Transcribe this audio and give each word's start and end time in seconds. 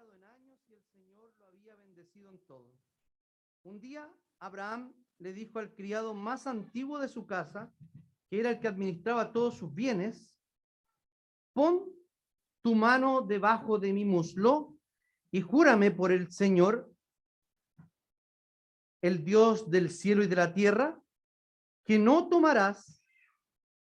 en 0.00 0.24
años 0.24 0.58
y 0.68 0.72
el 0.72 0.82
Señor 0.84 1.34
lo 1.38 1.46
había 1.46 1.76
bendecido 1.76 2.30
en. 2.30 2.72
Un 3.62 3.78
día 3.78 4.10
Abraham 4.38 4.94
le 5.18 5.34
dijo 5.34 5.58
al 5.58 5.74
criado 5.74 6.14
más 6.14 6.46
antiguo 6.46 6.98
de 6.98 7.08
su 7.08 7.26
casa, 7.26 7.72
que 8.28 8.40
era 8.40 8.50
el 8.50 8.60
que 8.60 8.68
administraba 8.68 9.32
todos 9.32 9.58
sus 9.58 9.72
bienes, 9.74 10.34
pon 11.52 11.92
tu 12.62 12.74
mano 12.74 13.20
debajo 13.20 13.78
de 13.78 13.92
mi 13.92 14.04
muslo 14.04 14.78
y 15.30 15.42
júrame 15.42 15.90
por 15.90 16.10
el 16.10 16.32
Señor, 16.32 16.90
el 19.02 19.24
Dios 19.24 19.70
del 19.70 19.90
cielo 19.90 20.24
y 20.24 20.26
de 20.26 20.36
la 20.36 20.54
tierra, 20.54 20.98
que 21.84 21.98
no 21.98 22.28
tomarás 22.28 23.04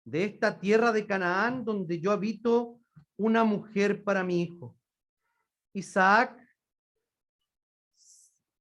de 0.05 0.23
esta 0.23 0.59
tierra 0.59 0.93
de 0.93 1.05
Canaán 1.05 1.65
donde 1.65 1.99
yo 1.99 2.11
habito 2.11 2.79
una 3.17 3.43
mujer 3.43 4.03
para 4.03 4.23
mi 4.23 4.41
hijo. 4.43 4.78
Isaac, 5.73 6.37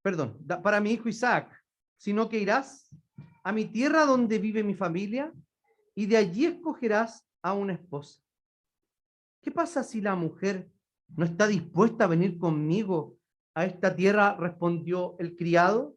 perdón, 0.02 0.38
para 0.62 0.80
mi 0.80 0.92
hijo 0.92 1.08
Isaac, 1.08 1.50
sino 1.96 2.28
que 2.28 2.38
irás 2.38 2.88
a 3.42 3.52
mi 3.52 3.64
tierra 3.64 4.04
donde 4.04 4.38
vive 4.38 4.62
mi 4.62 4.74
familia 4.74 5.32
y 5.94 6.06
de 6.06 6.16
allí 6.16 6.46
escogerás 6.46 7.26
a 7.42 7.54
una 7.54 7.72
esposa. 7.72 8.22
¿Qué 9.42 9.50
pasa 9.50 9.82
si 9.82 10.00
la 10.00 10.14
mujer 10.14 10.70
no 11.16 11.24
está 11.24 11.46
dispuesta 11.46 12.04
a 12.04 12.08
venir 12.08 12.38
conmigo 12.38 13.18
a 13.54 13.64
esta 13.64 13.94
tierra? 13.94 14.36
Respondió 14.36 15.16
el 15.18 15.36
criado. 15.36 15.96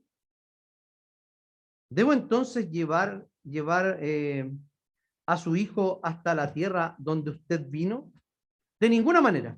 ¿Debo 1.90 2.14
entonces 2.14 2.70
llevar, 2.70 3.28
llevar 3.44 3.98
eh, 4.00 4.52
a 5.26 5.38
su 5.38 5.56
hijo 5.56 6.00
hasta 6.04 6.34
la 6.34 6.54
tierra 6.54 6.96
donde 6.98 7.32
usted 7.32 7.66
vino? 7.70 8.12
De 8.80 8.90
ninguna 8.90 9.22
manera. 9.22 9.58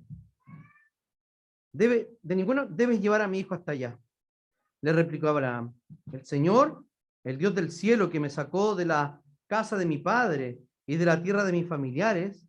Debe, 1.74 2.18
de 2.22 2.36
ninguna, 2.36 2.66
debes 2.66 3.02
llevar 3.02 3.22
a 3.22 3.28
mi 3.28 3.40
hijo 3.40 3.56
hasta 3.56 3.72
allá. 3.72 4.00
Le 4.82 4.94
replicó 4.94 5.28
Abraham. 5.28 5.74
El 6.12 6.26
Señor, 6.26 6.86
el 7.24 7.38
Dios 7.38 7.56
del 7.56 7.72
cielo 7.72 8.10
que 8.10 8.20
me 8.20 8.30
sacó 8.30 8.76
de 8.76 8.86
la 8.86 9.22
casa 9.48 9.78
de 9.78 9.86
mi 9.86 9.98
padre 9.98 10.60
y 10.86 10.98
de 10.98 11.06
la 11.06 11.22
tierra 11.22 11.44
de 11.44 11.52
mis 11.52 11.68
familiares, 11.68 12.48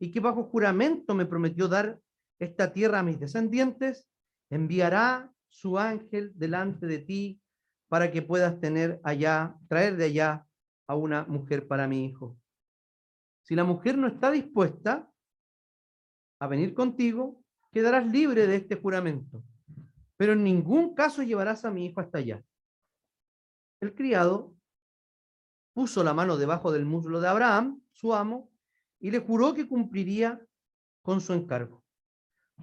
y 0.00 0.12
que 0.12 0.20
bajo 0.20 0.44
juramento 0.44 1.14
me 1.14 1.26
prometió 1.26 1.66
dar 1.66 2.00
esta 2.38 2.72
tierra 2.72 3.00
a 3.00 3.02
mis 3.02 3.18
descendientes, 3.18 4.08
enviará 4.50 5.32
su 5.48 5.78
ángel 5.78 6.32
delante 6.34 6.86
de 6.86 6.98
ti 6.98 7.40
para 7.88 8.12
que 8.12 8.22
puedas 8.22 8.60
tener 8.60 9.00
allá, 9.02 9.56
traer 9.68 9.96
de 9.96 10.04
allá 10.04 10.46
a 10.86 10.94
una 10.94 11.24
mujer 11.24 11.66
para 11.66 11.88
mi 11.88 12.04
hijo. 12.04 12.38
Si 13.42 13.54
la 13.54 13.64
mujer 13.64 13.96
no 13.96 14.06
está 14.06 14.30
dispuesta 14.30 15.10
a 16.40 16.46
venir 16.46 16.74
contigo, 16.74 17.42
quedarás 17.70 18.06
libre 18.06 18.46
de 18.46 18.56
este 18.56 18.76
juramento, 18.76 19.42
pero 20.16 20.32
en 20.32 20.44
ningún 20.44 20.94
caso 20.94 21.22
llevarás 21.22 21.64
a 21.64 21.70
mi 21.70 21.86
hijo 21.86 22.00
hasta 22.00 22.18
allá. 22.18 22.44
El 23.80 23.94
criado 23.94 24.54
puso 25.72 26.02
la 26.02 26.12
mano 26.14 26.36
debajo 26.36 26.72
del 26.72 26.84
muslo 26.84 27.20
de 27.20 27.28
Abraham, 27.28 27.80
su 27.92 28.14
amo, 28.14 28.50
y 28.98 29.10
le 29.10 29.20
juró 29.20 29.54
que 29.54 29.68
cumpliría 29.68 30.44
con 31.02 31.20
su 31.20 31.32
encargo. 31.32 31.84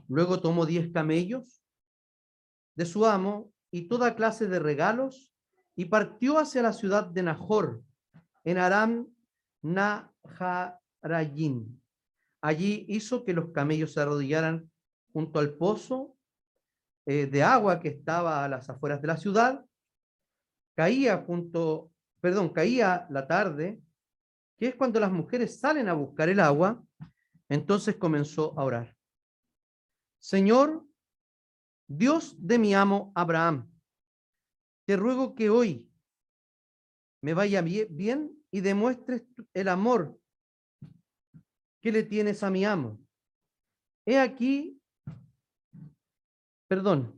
Luego 0.08 0.42
tomó 0.42 0.66
diez 0.66 0.92
camellos 0.92 1.64
de 2.76 2.86
su 2.86 3.06
amo 3.06 3.54
y 3.72 3.88
toda 3.88 4.16
clase 4.16 4.48
de 4.48 4.60
regalos 4.60 5.34
y 5.76 5.86
partió 5.86 6.38
hacia 6.40 6.62
la 6.62 6.74
ciudad 6.74 7.06
de 7.06 7.24
Nahor, 7.24 7.82
en 8.44 8.58
Aram 8.58 9.08
Naharayim. 9.62 10.20
Allí 12.42 12.86
hizo 12.90 13.24
que 13.24 13.32
los 13.34 13.52
camellos 13.52 13.94
se 13.94 14.02
arrodillaran 14.02 14.70
junto 15.16 15.40
al 15.40 15.54
pozo 15.54 16.18
eh, 17.06 17.26
de 17.26 17.42
agua 17.42 17.80
que 17.80 17.88
estaba 17.88 18.44
a 18.44 18.50
las 18.50 18.70
afueras 18.70 19.02
de 19.02 19.08
la 19.08 19.16
ciudad. 19.16 19.66
Caía 20.76 21.24
junto, 21.26 21.94
perdón, 22.20 22.50
caía 22.50 23.08
la 23.10 23.26
tarde, 23.26 23.82
que 24.58 24.68
es 24.68 24.76
cuando 24.76 25.00
las 25.00 25.14
mujeres 25.14 25.58
salen 25.58 25.88
a 25.88 25.94
buscar 25.94 26.28
el 26.28 26.42
agua. 26.42 26.84
Entonces 27.48 27.96
comenzó 27.96 28.60
a 28.60 28.66
orar. 28.66 28.94
Señor, 30.20 30.86
Dios 31.88 32.36
de 32.38 32.60
mi 32.60 32.74
amo 32.76 33.14
Abraham, 33.16 33.72
te 34.86 34.98
ruego 34.98 35.34
que 35.34 35.50
hoy 35.50 35.90
me 37.22 37.34
vaya 37.34 37.62
bie- 37.62 37.88
bien 37.90 38.38
y 38.52 38.60
demuestres 38.60 39.24
el 39.54 39.70
amor 39.70 40.20
que 41.82 41.94
le 41.94 42.04
tienes 42.04 42.44
a 42.44 42.50
mi 42.50 42.66
amo. 42.66 43.00
He 44.06 44.20
aquí, 44.20 44.75
perdón, 46.68 47.14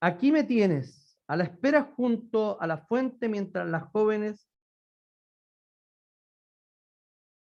aquí 0.00 0.32
me 0.32 0.44
tienes 0.44 1.18
a 1.26 1.36
la 1.36 1.44
espera 1.44 1.92
junto 1.96 2.60
a 2.60 2.66
la 2.66 2.78
fuente 2.78 3.28
mientras 3.28 3.68
las 3.68 3.84
jóvenes 3.90 4.50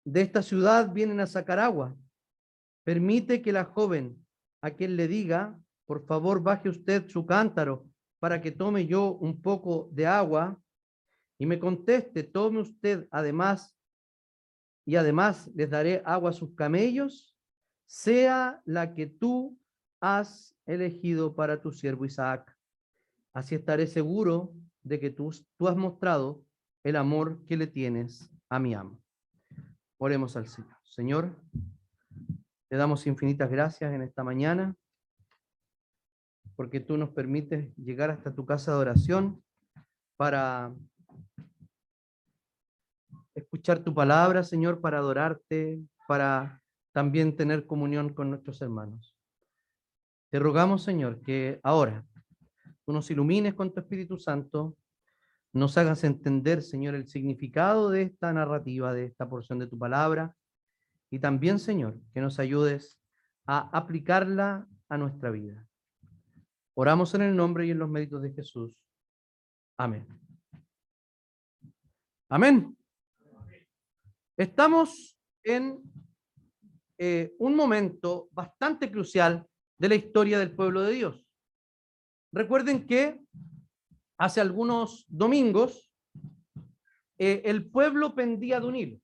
de 0.06 0.22
esta 0.22 0.42
ciudad 0.42 0.92
vienen 0.92 1.20
a 1.20 1.28
sacar 1.28 1.60
agua. 1.60 1.96
Permite 2.84 3.42
que 3.42 3.52
la 3.52 3.66
joven 3.66 4.26
a 4.62 4.72
quien 4.72 4.96
le 4.96 5.08
diga, 5.08 5.60
por 5.86 6.06
favor, 6.06 6.42
baje 6.42 6.70
usted 6.70 7.08
su 7.08 7.26
cántaro 7.26 7.88
para 8.20 8.42
que 8.42 8.52
tome 8.52 8.86
yo 8.86 9.14
un 9.14 9.42
poco 9.42 9.90
de 9.92 10.06
agua 10.06 10.62
y 11.40 11.46
me 11.46 11.58
conteste, 11.58 12.24
tome 12.24 12.60
usted 12.60 13.08
además 13.12 13.76
y 14.86 14.96
además 14.96 15.50
les 15.56 15.70
daré 15.70 16.02
agua 16.06 16.32
a 16.32 16.34
sus 16.34 16.54
camellos, 16.56 17.36
sea 17.86 18.62
la 18.66 18.94
que 18.94 19.08
tú 19.08 19.58
has 20.02 20.56
elegido 20.70 21.36
para 21.36 21.62
tu 21.62 21.72
siervo 21.72 22.06
Isaac. 22.06 22.56
Así 23.34 23.56
estaré 23.56 23.88
seguro 23.88 24.54
de 24.84 25.00
que 25.00 25.10
tú, 25.10 25.32
tú 25.58 25.68
has 25.68 25.76
mostrado 25.76 26.46
el 26.84 26.96
amor 26.96 27.44
que 27.48 27.58
le 27.58 27.68
tienes 27.68 28.32
a 28.50 28.60
mi 28.60 28.74
amo. 28.74 29.02
Oremos 29.98 30.38
al 30.38 30.48
Señor. 30.48 30.76
Señor, 30.84 31.36
te 32.70 32.78
damos 32.78 33.08
infinitas 33.08 33.50
gracias 33.50 33.94
en 33.94 34.02
esta 34.04 34.24
mañana 34.24 34.76
porque 36.56 36.80
tú 36.80 36.98
nos 36.98 37.10
permites 37.10 37.76
llegar 37.78 38.12
hasta 38.12 38.34
tu 38.34 38.46
casa 38.46 38.72
de 38.72 38.78
oración 38.78 39.44
para 40.18 40.74
escuchar 43.34 43.80
tu 43.80 43.94
palabra, 43.94 44.44
Señor, 44.44 44.82
para 44.82 45.00
adorarte, 45.00 45.80
para 46.08 46.62
también 46.92 47.36
tener 47.36 47.66
comunión 47.66 48.14
con 48.14 48.30
nuestros 48.30 48.62
hermanos. 48.62 49.19
Te 50.30 50.38
rogamos, 50.38 50.84
Señor, 50.84 51.22
que 51.22 51.60
ahora 51.64 52.06
tú 52.86 52.94
nos 52.94 53.10
ilumines 53.10 53.56
con 53.56 53.74
tu 53.74 53.80
Espíritu 53.80 54.18
Santo, 54.18 54.78
nos 55.54 55.76
hagas 55.78 56.04
entender, 56.04 56.62
Señor, 56.62 56.94
el 56.94 57.08
significado 57.08 57.90
de 57.90 58.04
esta 58.04 58.32
narrativa, 58.32 58.94
de 58.94 59.06
esta 59.06 59.28
porción 59.28 59.58
de 59.58 59.68
tu 59.68 59.80
palabra, 59.80 60.36
y 61.10 61.18
también, 61.18 61.58
Señor, 61.58 62.00
que 62.14 62.22
nos 62.22 62.38
ayudes 62.38 63.00
a 63.48 63.76
aplicarla 63.76 64.68
a 64.88 64.98
nuestra 65.00 65.32
vida. 65.32 65.68
Oramos 66.76 67.16
en 67.16 67.24
el 67.24 67.36
nombre 67.36 67.66
y 67.66 67.72
en 67.72 67.80
los 67.80 67.90
méritos 67.90 68.22
de 68.22 68.32
Jesús. 68.32 68.78
Amén. 69.78 70.08
Amén. 72.30 72.78
Estamos 74.38 75.18
en 75.44 75.82
eh, 77.00 77.34
un 77.40 77.56
momento 77.56 78.30
bastante 78.32 78.92
crucial 78.92 79.50
de 79.80 79.90
la 79.90 79.96
historia 79.96 80.38
del 80.38 80.52
pueblo 80.52 80.82
de 80.82 80.94
Dios. 80.94 81.26
Recuerden 82.32 82.86
que 82.86 83.20
hace 84.18 84.42
algunos 84.42 85.06
domingos 85.08 85.92
eh, 87.18 87.42
el 87.46 87.70
pueblo 87.70 88.14
pendía 88.14 88.60
de 88.60 88.68
un 88.68 88.76
hilo. 88.76 89.00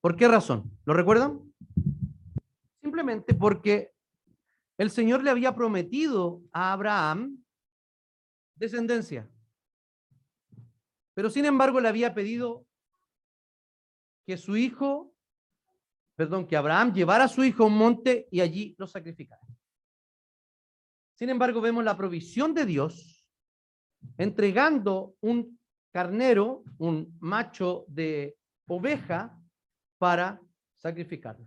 ¿Por 0.00 0.16
qué 0.16 0.28
razón? 0.28 0.70
¿Lo 0.84 0.92
recuerdan? 0.92 1.40
Simplemente 2.82 3.34
porque 3.34 3.92
el 4.78 4.90
Señor 4.90 5.22
le 5.22 5.30
había 5.30 5.54
prometido 5.54 6.42
a 6.52 6.72
Abraham 6.72 7.42
descendencia. 8.56 9.30
Pero 11.14 11.30
sin 11.30 11.46
embargo 11.46 11.80
le 11.80 11.88
había 11.88 12.14
pedido 12.14 12.66
que 14.26 14.36
su 14.36 14.56
hijo, 14.56 15.14
perdón, 16.16 16.46
que 16.46 16.56
Abraham 16.56 16.92
llevara 16.92 17.24
a 17.24 17.28
su 17.28 17.42
hijo 17.42 17.62
a 17.62 17.66
un 17.66 17.78
monte 17.78 18.28
y 18.30 18.40
allí 18.40 18.74
lo 18.76 18.86
sacrificara. 18.86 19.40
Sin 21.16 21.30
embargo, 21.30 21.62
vemos 21.62 21.82
la 21.82 21.96
provisión 21.96 22.52
de 22.52 22.66
Dios 22.66 23.26
entregando 24.18 25.14
un 25.20 25.58
carnero, 25.90 26.62
un 26.76 27.16
macho 27.20 27.86
de 27.88 28.36
oveja 28.68 29.34
para 29.98 30.38
sacrificarlo. 30.76 31.46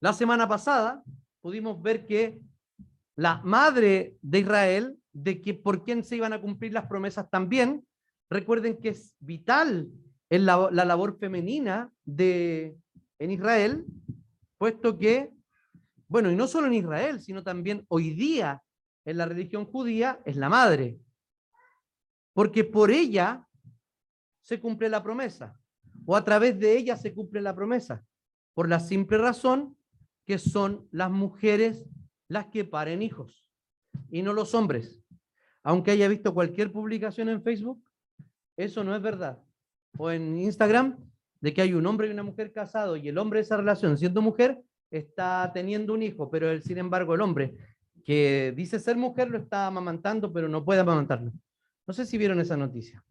La 0.00 0.12
semana 0.12 0.48
pasada 0.48 1.04
pudimos 1.40 1.80
ver 1.80 2.06
que 2.06 2.40
la 3.14 3.40
madre 3.44 4.16
de 4.20 4.40
Israel, 4.40 4.98
de 5.12 5.40
que 5.40 5.54
por 5.54 5.84
quién 5.84 6.02
se 6.02 6.16
iban 6.16 6.32
a 6.32 6.40
cumplir 6.40 6.72
las 6.72 6.86
promesas 6.86 7.30
también. 7.30 7.86
Recuerden 8.28 8.78
que 8.78 8.88
es 8.88 9.14
vital 9.20 9.92
la, 10.28 10.70
la 10.72 10.84
labor 10.84 11.18
femenina 11.20 11.92
de, 12.04 12.76
en 13.20 13.30
Israel, 13.30 13.84
puesto 14.58 14.98
que, 14.98 15.30
bueno, 16.08 16.32
y 16.32 16.34
no 16.34 16.48
solo 16.48 16.66
en 16.66 16.74
Israel, 16.74 17.20
sino 17.20 17.44
también 17.44 17.84
hoy 17.86 18.10
día 18.10 18.60
en 19.04 19.16
la 19.16 19.26
religión 19.26 19.64
judía, 19.66 20.20
es 20.24 20.36
la 20.36 20.48
madre. 20.48 20.98
Porque 22.32 22.64
por 22.64 22.90
ella 22.90 23.46
se 24.40 24.60
cumple 24.60 24.88
la 24.88 25.02
promesa, 25.02 25.58
o 26.06 26.16
a 26.16 26.24
través 26.24 26.58
de 26.58 26.76
ella 26.76 26.96
se 26.96 27.14
cumple 27.14 27.40
la 27.40 27.54
promesa, 27.54 28.04
por 28.54 28.68
la 28.68 28.80
simple 28.80 29.18
razón 29.18 29.76
que 30.24 30.38
son 30.38 30.88
las 30.90 31.10
mujeres 31.10 31.84
las 32.28 32.46
que 32.46 32.64
paren 32.64 33.02
hijos 33.02 33.50
y 34.10 34.22
no 34.22 34.32
los 34.32 34.54
hombres. 34.54 35.02
Aunque 35.62 35.92
haya 35.92 36.08
visto 36.08 36.34
cualquier 36.34 36.72
publicación 36.72 37.28
en 37.28 37.42
Facebook, 37.42 37.84
eso 38.56 38.82
no 38.82 38.96
es 38.96 39.02
verdad. 39.02 39.42
O 39.98 40.10
en 40.10 40.36
Instagram, 40.36 40.98
de 41.40 41.52
que 41.52 41.62
hay 41.62 41.74
un 41.74 41.86
hombre 41.86 42.08
y 42.08 42.10
una 42.10 42.22
mujer 42.22 42.52
casados 42.52 42.98
y 42.98 43.08
el 43.08 43.18
hombre 43.18 43.38
de 43.38 43.42
esa 43.42 43.56
relación, 43.56 43.98
siendo 43.98 44.22
mujer, 44.22 44.62
está 44.90 45.50
teniendo 45.52 45.94
un 45.94 46.02
hijo, 46.02 46.30
pero 46.30 46.60
sin 46.60 46.78
embargo, 46.78 47.14
el 47.14 47.20
hombre 47.20 47.56
que 48.04 48.52
dice 48.56 48.78
ser 48.80 48.96
mujer 48.96 49.30
lo 49.30 49.38
está 49.38 49.66
amamantando, 49.66 50.32
pero 50.32 50.48
no 50.48 50.64
puede 50.64 50.80
amamantarlo. 50.80 51.32
No 51.86 51.94
sé 51.94 52.06
si 52.06 52.18
vieron 52.18 52.40
esa 52.40 52.56
noticia. 52.56 53.04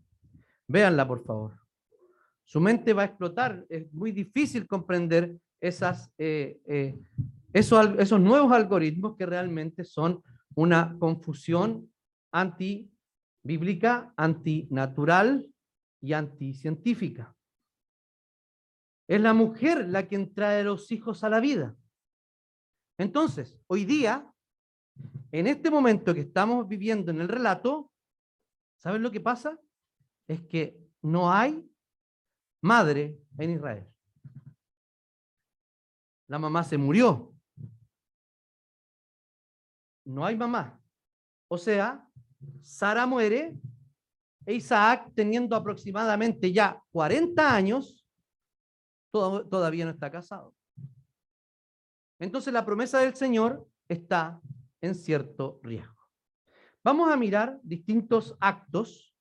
Véanla, 0.67 1.07
por 1.07 1.23
favor. 1.23 1.59
Su 2.45 2.59
mente 2.59 2.93
va 2.93 3.03
a 3.03 3.05
explotar. 3.05 3.65
Es 3.69 3.91
muy 3.93 4.11
difícil 4.11 4.67
comprender 4.67 5.37
esas, 5.59 6.11
eh, 6.17 6.59
eh, 6.65 6.99
esos, 7.53 7.89
esos 7.99 8.19
nuevos 8.19 8.51
algoritmos 8.51 9.15
que 9.15 9.25
realmente 9.25 9.83
son 9.83 10.23
una 10.55 10.97
confusión 10.99 11.89
antibíblica, 12.31 14.13
antinatural 14.17 15.49
y 16.01 16.13
anticientífica. 16.13 17.35
Es 19.07 19.21
la 19.21 19.33
mujer 19.33 19.87
la 19.89 20.07
que 20.07 20.17
trae 20.27 20.63
los 20.63 20.91
hijos 20.91 21.23
a 21.23 21.29
la 21.29 21.39
vida. 21.39 21.75
Entonces, 22.97 23.59
hoy 23.67 23.83
día, 23.83 24.30
en 25.31 25.47
este 25.47 25.71
momento 25.71 26.13
que 26.13 26.21
estamos 26.21 26.67
viviendo 26.67 27.11
en 27.11 27.21
el 27.21 27.27
relato, 27.27 27.91
¿saben 28.77 29.01
lo 29.01 29.11
que 29.11 29.21
pasa? 29.21 29.57
Es 30.27 30.41
que 30.41 30.77
no 31.01 31.31
hay 31.31 31.67
madre 32.61 33.17
en 33.37 33.51
Israel. 33.51 33.87
La 36.27 36.37
mamá 36.37 36.63
se 36.63 36.77
murió. 36.77 37.33
No 40.05 40.25
hay 40.25 40.35
mamá. 40.35 40.79
O 41.47 41.57
sea, 41.57 42.07
Sara 42.61 43.05
muere 43.05 43.55
e 44.45 44.53
Isaac, 44.53 45.11
teniendo 45.13 45.55
aproximadamente 45.55 46.51
ya 46.51 46.81
40 46.91 47.53
años, 47.55 48.05
todavía 49.11 49.85
no 49.85 49.91
está 49.91 50.09
casado. 50.09 50.55
Entonces 52.19 52.53
la 52.53 52.65
promesa 52.65 52.99
del 52.99 53.15
Señor 53.15 53.67
está 53.87 54.41
en 54.81 54.95
cierto 54.95 55.59
riesgo. 55.63 56.01
Vamos 56.83 57.11
a 57.11 57.15
mirar 57.15 57.59
distintos 57.63 58.35
actos 58.39 59.15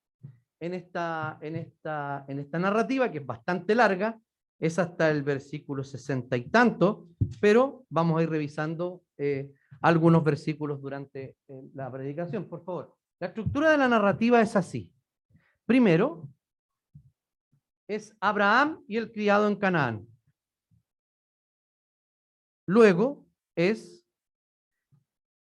en 0.59 0.73
esta, 0.73 1.37
en 1.41 1.55
esta, 1.55 2.25
en 2.27 2.39
esta 2.39 2.59
narrativa, 2.59 3.11
que 3.11 3.19
es 3.19 3.25
bastante 3.25 3.75
larga, 3.75 4.19
es 4.59 4.77
hasta 4.77 5.09
el 5.09 5.23
versículo 5.23 5.83
sesenta 5.83 6.37
y 6.37 6.49
tanto, 6.49 7.07
pero 7.39 7.85
vamos 7.89 8.19
a 8.19 8.23
ir 8.23 8.29
revisando 8.29 9.03
eh, 9.17 9.51
algunos 9.81 10.23
versículos 10.23 10.81
durante 10.81 11.37
eh, 11.47 11.69
la 11.73 11.91
predicación, 11.91 12.47
por 12.47 12.63
favor. 12.63 12.95
La 13.19 13.27
estructura 13.27 13.71
de 13.71 13.77
la 13.77 13.87
narrativa 13.87 14.41
es 14.41 14.55
así. 14.55 14.91
Primero, 15.65 16.27
es 17.87 18.15
Abraham 18.19 18.83
y 18.87 18.97
el 18.97 19.11
criado 19.11 19.47
en 19.47 19.55
Canaán. 19.55 20.07
Luego 22.67 23.27
es 23.55 24.00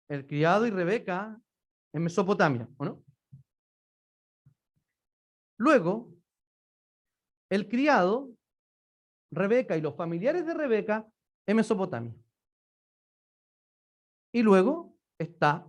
el 0.10 0.26
criado 0.26 0.66
y 0.66 0.70
Rebeca 0.70 1.40
en 1.94 2.04
Mesopotamia, 2.04 2.68
¿o 2.78 2.86
no? 2.86 3.04
Luego, 5.58 6.14
el 7.50 7.68
criado, 7.68 8.30
Rebeca 9.32 9.76
y 9.76 9.82
los 9.82 9.96
familiares 9.96 10.46
de 10.46 10.54
Rebeca 10.54 11.08
en 11.46 11.56
Mesopotamia. 11.58 12.16
Y 14.32 14.44
luego 14.44 14.96
está 15.18 15.68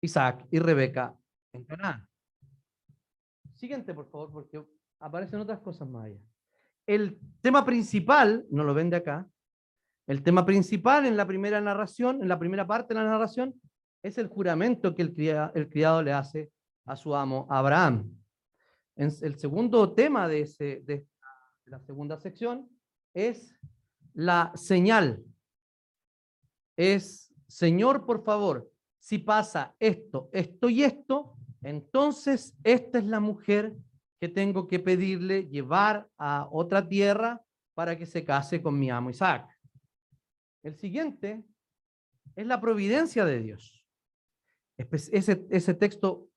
Isaac 0.00 0.46
y 0.50 0.58
Rebeca 0.58 1.16
en 1.52 1.64
Canaán. 1.64 2.08
Siguiente, 3.54 3.94
por 3.94 4.08
favor, 4.10 4.32
porque 4.32 4.64
aparecen 5.00 5.40
otras 5.40 5.60
cosas 5.60 5.88
más 5.88 6.06
allá. 6.06 6.20
El 6.86 7.18
tema 7.40 7.64
principal, 7.64 8.46
no 8.50 8.64
lo 8.64 8.74
ven 8.74 8.90
de 8.90 8.96
acá, 8.96 9.28
el 10.06 10.22
tema 10.22 10.44
principal 10.44 11.06
en 11.06 11.16
la 11.16 11.26
primera 11.26 11.60
narración, 11.60 12.22
en 12.22 12.28
la 12.28 12.38
primera 12.38 12.66
parte 12.66 12.94
de 12.94 13.00
la 13.00 13.06
narración, 13.08 13.54
es 14.02 14.18
el 14.18 14.26
juramento 14.26 14.94
que 14.94 15.02
el 15.02 15.68
criado, 15.68 16.02
le 16.02 16.12
hace 16.12 16.50
a 16.84 16.96
su 16.96 17.14
amo 17.14 17.46
Abraham. 17.48 18.10
En 18.96 19.10
el 19.22 19.38
segundo 19.38 19.92
tema 19.92 20.26
de, 20.28 20.44
de 20.84 21.06
la 21.66 21.78
segunda 21.80 22.18
sección 22.18 22.68
es 23.14 23.54
la 24.14 24.52
señal. 24.54 25.24
Es, 26.76 27.32
Señor, 27.46 28.04
por 28.04 28.24
favor, 28.24 28.70
si 28.98 29.18
pasa 29.18 29.74
esto, 29.78 30.28
esto 30.32 30.68
y 30.68 30.82
esto, 30.82 31.36
entonces 31.62 32.54
esta 32.64 32.98
es 32.98 33.04
la 33.04 33.20
mujer 33.20 33.74
que 34.20 34.28
tengo 34.28 34.66
que 34.66 34.78
pedirle 34.78 35.48
llevar 35.48 36.08
a 36.18 36.48
otra 36.50 36.88
tierra 36.88 37.40
para 37.74 37.96
que 37.96 38.06
se 38.06 38.24
case 38.24 38.62
con 38.62 38.78
mi 38.78 38.90
amo 38.90 39.10
Isaac. 39.10 39.48
El 40.62 40.76
siguiente 40.76 41.44
es 42.36 42.46
la 42.46 42.60
providencia 42.60 43.24
de 43.24 43.40
Dios. 43.40 43.84
Ese, 44.76 45.74
texto 45.74 46.28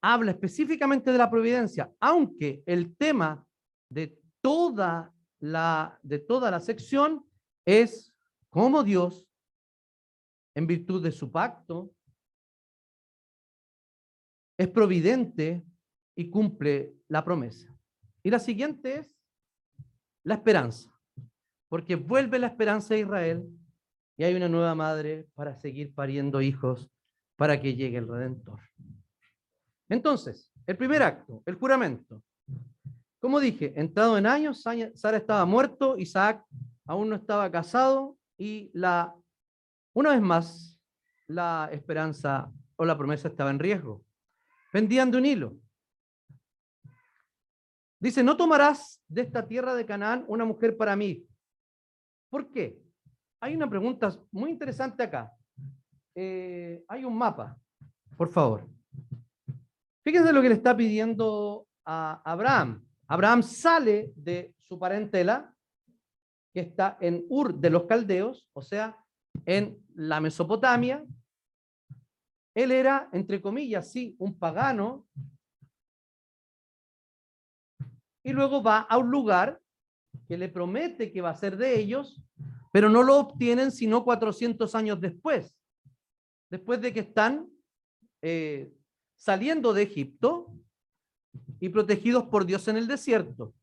habla 0.00 0.32
específicamente 0.32 1.12
de 1.12 1.18
la 1.18 1.30
providencia, 1.30 1.92
aunque 2.00 2.62
el 2.66 2.96
tema 2.96 3.46
de 3.90 4.18
toda 4.40 5.14
la, 5.40 5.98
de 6.02 6.18
toda 6.18 6.50
la 6.50 6.60
sección 6.60 7.26
es 7.64 8.14
cómo 8.50 8.82
Dios, 8.82 9.26
en 10.54 10.66
virtud 10.66 11.02
de 11.02 11.12
su 11.12 11.30
pacto, 11.30 11.92
es 14.58 14.68
providente 14.68 15.62
y 16.14 16.30
cumple 16.30 16.94
la 17.08 17.22
promesa. 17.22 17.74
Y 18.22 18.30
la 18.30 18.38
siguiente 18.38 18.98
es 18.98 19.20
la 20.24 20.34
esperanza 20.34 20.95
porque 21.76 21.94
vuelve 21.94 22.38
la 22.38 22.46
esperanza 22.46 22.94
de 22.94 23.00
Israel 23.00 23.46
y 24.16 24.24
hay 24.24 24.34
una 24.34 24.48
nueva 24.48 24.74
madre 24.74 25.28
para 25.34 25.54
seguir 25.56 25.94
pariendo 25.94 26.40
hijos 26.40 26.90
para 27.36 27.60
que 27.60 27.74
llegue 27.74 27.98
el 27.98 28.08
Redentor. 28.08 28.60
Entonces, 29.86 30.50
el 30.66 30.78
primer 30.78 31.02
acto, 31.02 31.42
el 31.44 31.56
juramento. 31.56 32.22
Como 33.20 33.40
dije, 33.40 33.74
entrado 33.76 34.16
en 34.16 34.24
años, 34.24 34.62
Sara 34.62 35.18
estaba 35.18 35.44
muerto, 35.44 35.98
Isaac 35.98 36.42
aún 36.86 37.10
no 37.10 37.16
estaba 37.16 37.50
casado 37.50 38.16
y 38.38 38.70
la, 38.72 39.14
una 39.92 40.12
vez 40.12 40.22
más, 40.22 40.80
la 41.26 41.68
esperanza 41.72 42.50
o 42.76 42.86
la 42.86 42.96
promesa 42.96 43.28
estaba 43.28 43.50
en 43.50 43.58
riesgo. 43.58 44.02
Vendían 44.72 45.10
de 45.10 45.18
un 45.18 45.26
hilo. 45.26 45.56
Dice, 48.00 48.22
no 48.22 48.34
tomarás 48.34 49.02
de 49.08 49.20
esta 49.20 49.46
tierra 49.46 49.74
de 49.74 49.84
Canaán 49.84 50.24
una 50.26 50.46
mujer 50.46 50.74
para 50.78 50.96
mí, 50.96 51.26
¿Por 52.30 52.50
qué? 52.50 52.82
Hay 53.40 53.54
una 53.54 53.68
pregunta 53.68 54.10
muy 54.32 54.50
interesante 54.50 55.02
acá. 55.02 55.32
Eh, 56.14 56.84
hay 56.88 57.04
un 57.04 57.16
mapa, 57.16 57.56
por 58.16 58.28
favor. 58.28 58.68
Fíjense 60.04 60.32
lo 60.32 60.40
que 60.40 60.48
le 60.48 60.54
está 60.54 60.76
pidiendo 60.76 61.66
a 61.84 62.22
Abraham. 62.24 62.86
Abraham 63.06 63.42
sale 63.42 64.12
de 64.16 64.54
su 64.62 64.78
parentela, 64.78 65.54
que 66.52 66.60
está 66.60 66.96
en 67.00 67.24
Ur 67.28 67.54
de 67.54 67.70
los 67.70 67.84
Caldeos, 67.84 68.48
o 68.52 68.62
sea, 68.62 68.96
en 69.44 69.78
la 69.94 70.20
Mesopotamia. 70.20 71.04
Él 72.54 72.72
era, 72.72 73.10
entre 73.12 73.42
comillas, 73.42 73.92
sí, 73.92 74.16
un 74.18 74.38
pagano. 74.38 75.06
Y 78.24 78.32
luego 78.32 78.62
va 78.62 78.80
a 78.80 78.96
un 78.96 79.10
lugar 79.10 79.60
que 80.28 80.36
le 80.36 80.48
promete 80.48 81.12
que 81.12 81.20
va 81.20 81.30
a 81.30 81.36
ser 81.36 81.56
de 81.56 81.78
ellos, 81.78 82.20
pero 82.72 82.88
no 82.90 83.02
lo 83.02 83.18
obtienen 83.18 83.70
sino 83.70 84.04
400 84.04 84.74
años 84.74 85.00
después, 85.00 85.54
después 86.50 86.80
de 86.80 86.92
que 86.92 87.00
están 87.00 87.48
eh, 88.22 88.72
saliendo 89.16 89.72
de 89.72 89.82
Egipto 89.82 90.52
y 91.60 91.68
protegidos 91.68 92.24
por 92.24 92.44
Dios 92.44 92.68
en 92.68 92.76
el 92.76 92.86
desierto, 92.86 93.54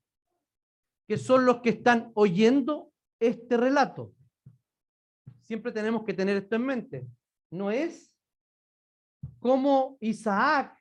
que 1.07 1.17
son 1.17 1.45
los 1.45 1.61
que 1.61 1.69
están 1.69 2.11
oyendo 2.15 2.91
este 3.19 3.57
relato. 3.57 4.13
siempre 5.43 5.71
tenemos 5.71 6.03
que 6.03 6.13
tener 6.13 6.37
esto 6.37 6.55
en 6.55 6.65
mente. 6.65 7.07
No 7.51 7.69
es 7.69 8.15
como 9.39 9.97
Isaac 9.99 10.77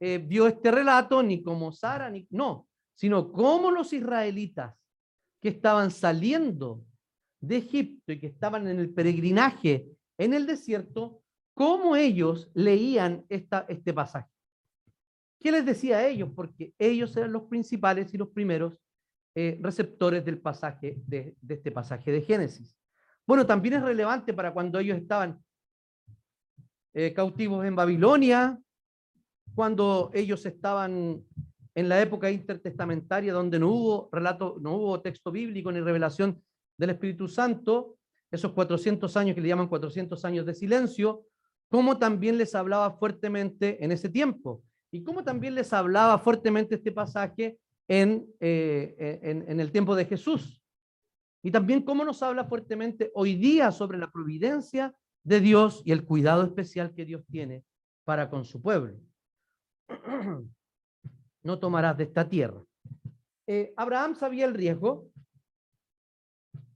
eh, 0.00 0.18
vio 0.18 0.46
este 0.46 0.70
relato, 0.70 1.22
ni 1.22 1.42
como 1.42 1.72
Sara, 1.72 2.10
ni 2.10 2.26
no, 2.30 2.67
sino 2.98 3.30
como 3.30 3.70
los 3.70 3.92
israelitas 3.92 4.74
que 5.40 5.50
estaban 5.50 5.92
saliendo 5.92 6.84
de 7.40 7.58
Egipto 7.58 8.10
y 8.10 8.18
que 8.18 8.26
estaban 8.26 8.66
en 8.66 8.80
el 8.80 8.92
peregrinaje 8.92 9.86
en 10.18 10.34
el 10.34 10.46
desierto, 10.46 11.22
cómo 11.54 11.94
ellos 11.94 12.50
leían 12.54 13.24
esta, 13.28 13.64
este 13.68 13.94
pasaje. 13.94 14.28
¿Qué 15.38 15.52
les 15.52 15.64
decía 15.64 15.98
a 15.98 16.08
ellos? 16.08 16.30
Porque 16.34 16.74
ellos 16.76 17.16
eran 17.16 17.32
los 17.32 17.44
principales 17.44 18.12
y 18.12 18.18
los 18.18 18.30
primeros 18.30 18.76
eh, 19.36 19.60
receptores 19.62 20.24
del 20.24 20.40
pasaje, 20.40 21.00
de, 21.06 21.36
este 21.48 21.70
pasaje 21.70 22.10
de 22.10 22.22
Génesis. 22.22 22.76
Bueno, 23.24 23.46
también 23.46 23.74
es 23.74 23.82
relevante 23.82 24.34
para 24.34 24.52
cuando 24.52 24.80
ellos 24.80 24.98
estaban 24.98 25.40
eh, 26.94 27.12
cautivos 27.14 27.64
en 27.64 27.76
Babilonia, 27.76 28.60
cuando 29.54 30.10
ellos 30.14 30.44
estaban 30.46 31.24
en 31.78 31.88
la 31.88 32.02
época 32.02 32.28
intertestamentaria 32.28 33.32
donde 33.32 33.60
no 33.60 33.68
hubo 33.68 34.08
relato, 34.10 34.56
no 34.60 34.74
hubo 34.74 35.00
texto 35.00 35.30
bíblico 35.30 35.70
ni 35.70 35.78
revelación 35.78 36.42
del 36.76 36.90
Espíritu 36.90 37.28
Santo, 37.28 37.98
esos 38.32 38.50
400 38.50 39.16
años 39.16 39.36
que 39.36 39.40
le 39.40 39.46
llaman 39.46 39.68
400 39.68 40.24
años 40.24 40.44
de 40.44 40.54
silencio, 40.54 41.26
como 41.68 41.96
también 41.96 42.36
les 42.36 42.56
hablaba 42.56 42.90
fuertemente 42.98 43.84
en 43.84 43.92
ese 43.92 44.08
tiempo 44.08 44.64
y 44.90 45.04
como 45.04 45.22
también 45.22 45.54
les 45.54 45.72
hablaba 45.72 46.18
fuertemente 46.18 46.74
este 46.74 46.90
pasaje 46.90 47.60
en, 47.86 48.26
eh, 48.40 49.20
en, 49.22 49.48
en 49.48 49.60
el 49.60 49.70
tiempo 49.70 49.94
de 49.94 50.06
Jesús. 50.06 50.60
Y 51.44 51.52
también 51.52 51.82
cómo 51.82 52.04
nos 52.04 52.24
habla 52.24 52.42
fuertemente 52.42 53.12
hoy 53.14 53.36
día 53.36 53.70
sobre 53.70 53.98
la 53.98 54.10
providencia 54.10 54.96
de 55.22 55.38
Dios 55.38 55.82
y 55.84 55.92
el 55.92 56.04
cuidado 56.04 56.42
especial 56.42 56.92
que 56.92 57.04
Dios 57.04 57.24
tiene 57.30 57.62
para 58.02 58.28
con 58.28 58.44
su 58.44 58.60
pueblo. 58.60 58.98
No 61.42 61.58
tomarás 61.58 61.96
de 61.96 62.04
esta 62.04 62.28
tierra. 62.28 62.62
Eh, 63.46 63.72
Abraham 63.76 64.14
sabía 64.14 64.44
el 64.44 64.54
riesgo 64.54 65.10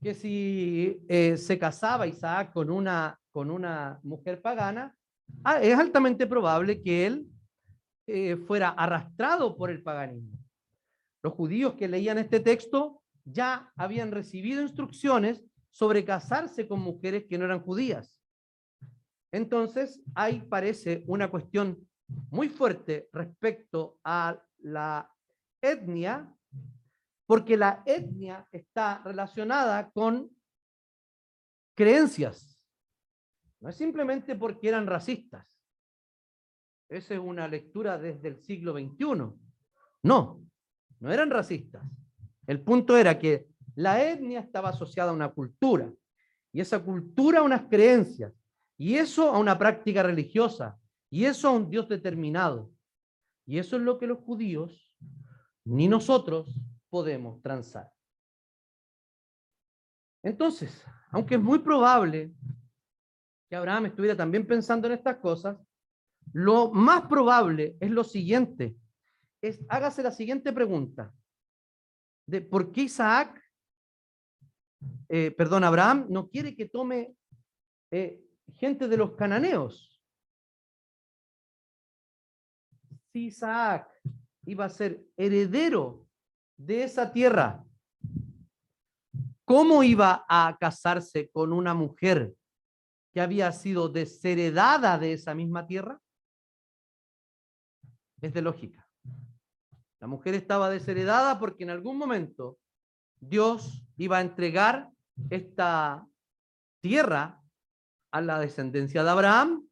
que 0.01 0.13
si 0.13 1.05
eh, 1.07 1.37
se 1.37 1.57
casaba 1.57 2.07
Isaac 2.07 2.51
con 2.51 2.69
una, 2.69 3.19
con 3.31 3.49
una 3.49 3.99
mujer 4.03 4.41
pagana, 4.41 4.95
ah, 5.43 5.61
es 5.61 5.77
altamente 5.77 6.27
probable 6.27 6.81
que 6.81 7.05
él 7.05 7.27
eh, 8.05 8.35
fuera 8.35 8.69
arrastrado 8.69 9.55
por 9.55 9.69
el 9.69 9.81
paganismo. 9.81 10.37
Los 11.23 11.33
judíos 11.33 11.75
que 11.75 11.87
leían 11.87 12.17
este 12.17 12.41
texto 12.41 13.01
ya 13.23 13.71
habían 13.77 14.11
recibido 14.11 14.61
instrucciones 14.61 15.41
sobre 15.69 16.03
casarse 16.03 16.67
con 16.67 16.81
mujeres 16.81 17.25
que 17.29 17.37
no 17.37 17.45
eran 17.45 17.61
judías. 17.61 18.19
Entonces, 19.31 20.01
ahí 20.13 20.41
parece 20.41 21.03
una 21.07 21.31
cuestión 21.31 21.87
muy 22.29 22.49
fuerte 22.49 23.09
respecto 23.13 23.97
a 24.03 24.39
la 24.63 25.09
etnia 25.61 26.33
porque 27.25 27.57
la 27.57 27.83
etnia 27.85 28.47
está 28.51 29.01
relacionada 29.03 29.89
con 29.91 30.29
creencias. 31.75 32.59
No 33.59 33.69
es 33.69 33.75
simplemente 33.75 34.35
porque 34.35 34.67
eran 34.67 34.87
racistas. 34.87 35.47
Esa 36.89 37.13
es 37.13 37.19
una 37.19 37.47
lectura 37.47 37.97
desde 37.97 38.27
el 38.27 38.39
siglo 38.41 38.73
XXI. 38.73 39.31
No, 40.03 40.45
no 40.99 41.11
eran 41.11 41.29
racistas. 41.29 41.83
El 42.45 42.61
punto 42.61 42.97
era 42.97 43.17
que 43.17 43.47
la 43.75 44.03
etnia 44.03 44.41
estaba 44.41 44.69
asociada 44.69 45.11
a 45.11 45.15
una 45.15 45.29
cultura 45.29 45.91
y 46.51 46.59
esa 46.59 46.83
cultura 46.83 47.39
a 47.39 47.43
unas 47.43 47.63
creencias 47.63 48.33
y 48.77 48.95
eso 48.95 49.31
a 49.31 49.39
una 49.39 49.57
práctica 49.57 50.03
religiosa 50.03 50.77
y 51.09 51.25
eso 51.25 51.47
a 51.47 51.51
un 51.51 51.69
Dios 51.69 51.87
determinado. 51.87 52.72
Y 53.45 53.57
eso 53.57 53.75
es 53.75 53.81
lo 53.81 53.97
que 53.97 54.07
los 54.07 54.19
judíos, 54.19 54.93
ni 55.65 55.87
nosotros, 55.87 56.53
podemos 56.89 57.41
transar. 57.41 57.91
Entonces, 60.23 60.85
aunque 61.11 61.35
es 61.35 61.41
muy 61.41 61.59
probable 61.59 62.33
que 63.49 63.55
Abraham 63.55 63.87
estuviera 63.87 64.15
también 64.15 64.47
pensando 64.47 64.87
en 64.87 64.93
estas 64.93 65.17
cosas, 65.17 65.57
lo 66.31 66.71
más 66.71 67.07
probable 67.07 67.77
es 67.79 67.91
lo 67.91 68.03
siguiente, 68.03 68.77
es 69.41 69.59
hágase 69.67 70.01
la 70.01 70.11
siguiente 70.11 70.53
pregunta, 70.53 71.13
de 72.25 72.41
por 72.41 72.71
qué 72.71 72.83
Isaac, 72.83 73.41
eh, 75.09 75.31
perdón, 75.31 75.63
Abraham 75.65 76.07
no 76.09 76.29
quiere 76.29 76.55
que 76.55 76.67
tome 76.67 77.15
eh, 77.91 78.23
gente 78.55 78.87
de 78.87 78.97
los 78.97 79.15
cananeos. 79.15 79.92
Si 83.13 83.27
Isaac 83.27 83.87
iba 84.47 84.65
a 84.65 84.69
ser 84.69 85.05
heredero 85.15 86.07
de 86.57 86.83
esa 86.83 87.11
tierra, 87.11 87.63
¿cómo 89.45 89.83
iba 89.83 90.25
a 90.27 90.57
casarse 90.59 91.29
con 91.29 91.53
una 91.53 91.75
mujer 91.75 92.33
que 93.13 93.21
había 93.21 93.51
sido 93.51 93.87
desheredada 93.87 94.97
de 94.97 95.13
esa 95.13 95.35
misma 95.35 95.67
tierra? 95.67 96.01
Es 98.19 98.33
de 98.33 98.41
lógica. 98.41 98.89
La 99.99 100.07
mujer 100.07 100.33
estaba 100.33 100.71
desheredada 100.71 101.37
porque 101.39 101.65
en 101.65 101.69
algún 101.69 101.99
momento 101.99 102.57
Dios 103.19 103.85
iba 103.95 104.17
a 104.17 104.21
entregar 104.21 104.89
esta 105.29 106.07
tierra 106.81 107.43
a 108.11 108.21
la 108.21 108.39
descendencia 108.39 109.03
de 109.03 109.09
Abraham. 109.11 109.69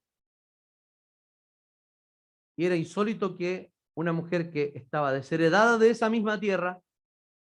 Y 2.55 2.65
era 2.65 2.75
insólito 2.75 3.35
que 3.35 3.71
una 3.95 4.13
mujer 4.13 4.51
que 4.51 4.71
estaba 4.75 5.11
desheredada 5.11 5.77
de 5.77 5.89
esa 5.89 6.09
misma 6.09 6.39
tierra 6.39 6.81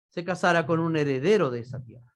se 0.10 0.24
casara 0.24 0.66
con 0.66 0.80
un 0.80 0.96
heredero 0.98 1.50
de 1.50 1.60
esa 1.60 1.82
tierra. 1.84 2.14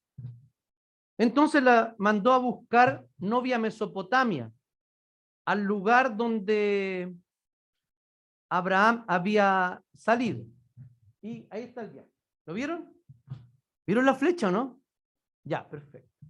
Entonces 1.17 1.63
la 1.63 1.95
mandó 1.97 2.33
a 2.33 2.37
buscar 2.37 3.05
novia 3.17 3.57
Mesopotamia, 3.57 4.51
al 5.45 5.63
lugar 5.63 6.17
donde 6.17 7.15
Abraham 8.49 9.05
había 9.07 9.81
salido. 9.95 10.45
Y 11.21 11.47
ahí 11.49 11.63
está 11.63 11.81
el 11.81 11.91
viaje. 11.91 12.11
¿Lo 12.45 12.53
vieron? 12.53 12.93
¿Vieron 13.87 14.05
la 14.05 14.15
flecha 14.15 14.49
o 14.49 14.51
no? 14.51 14.81
Ya, 15.43 15.67
perfecto. 15.67 16.27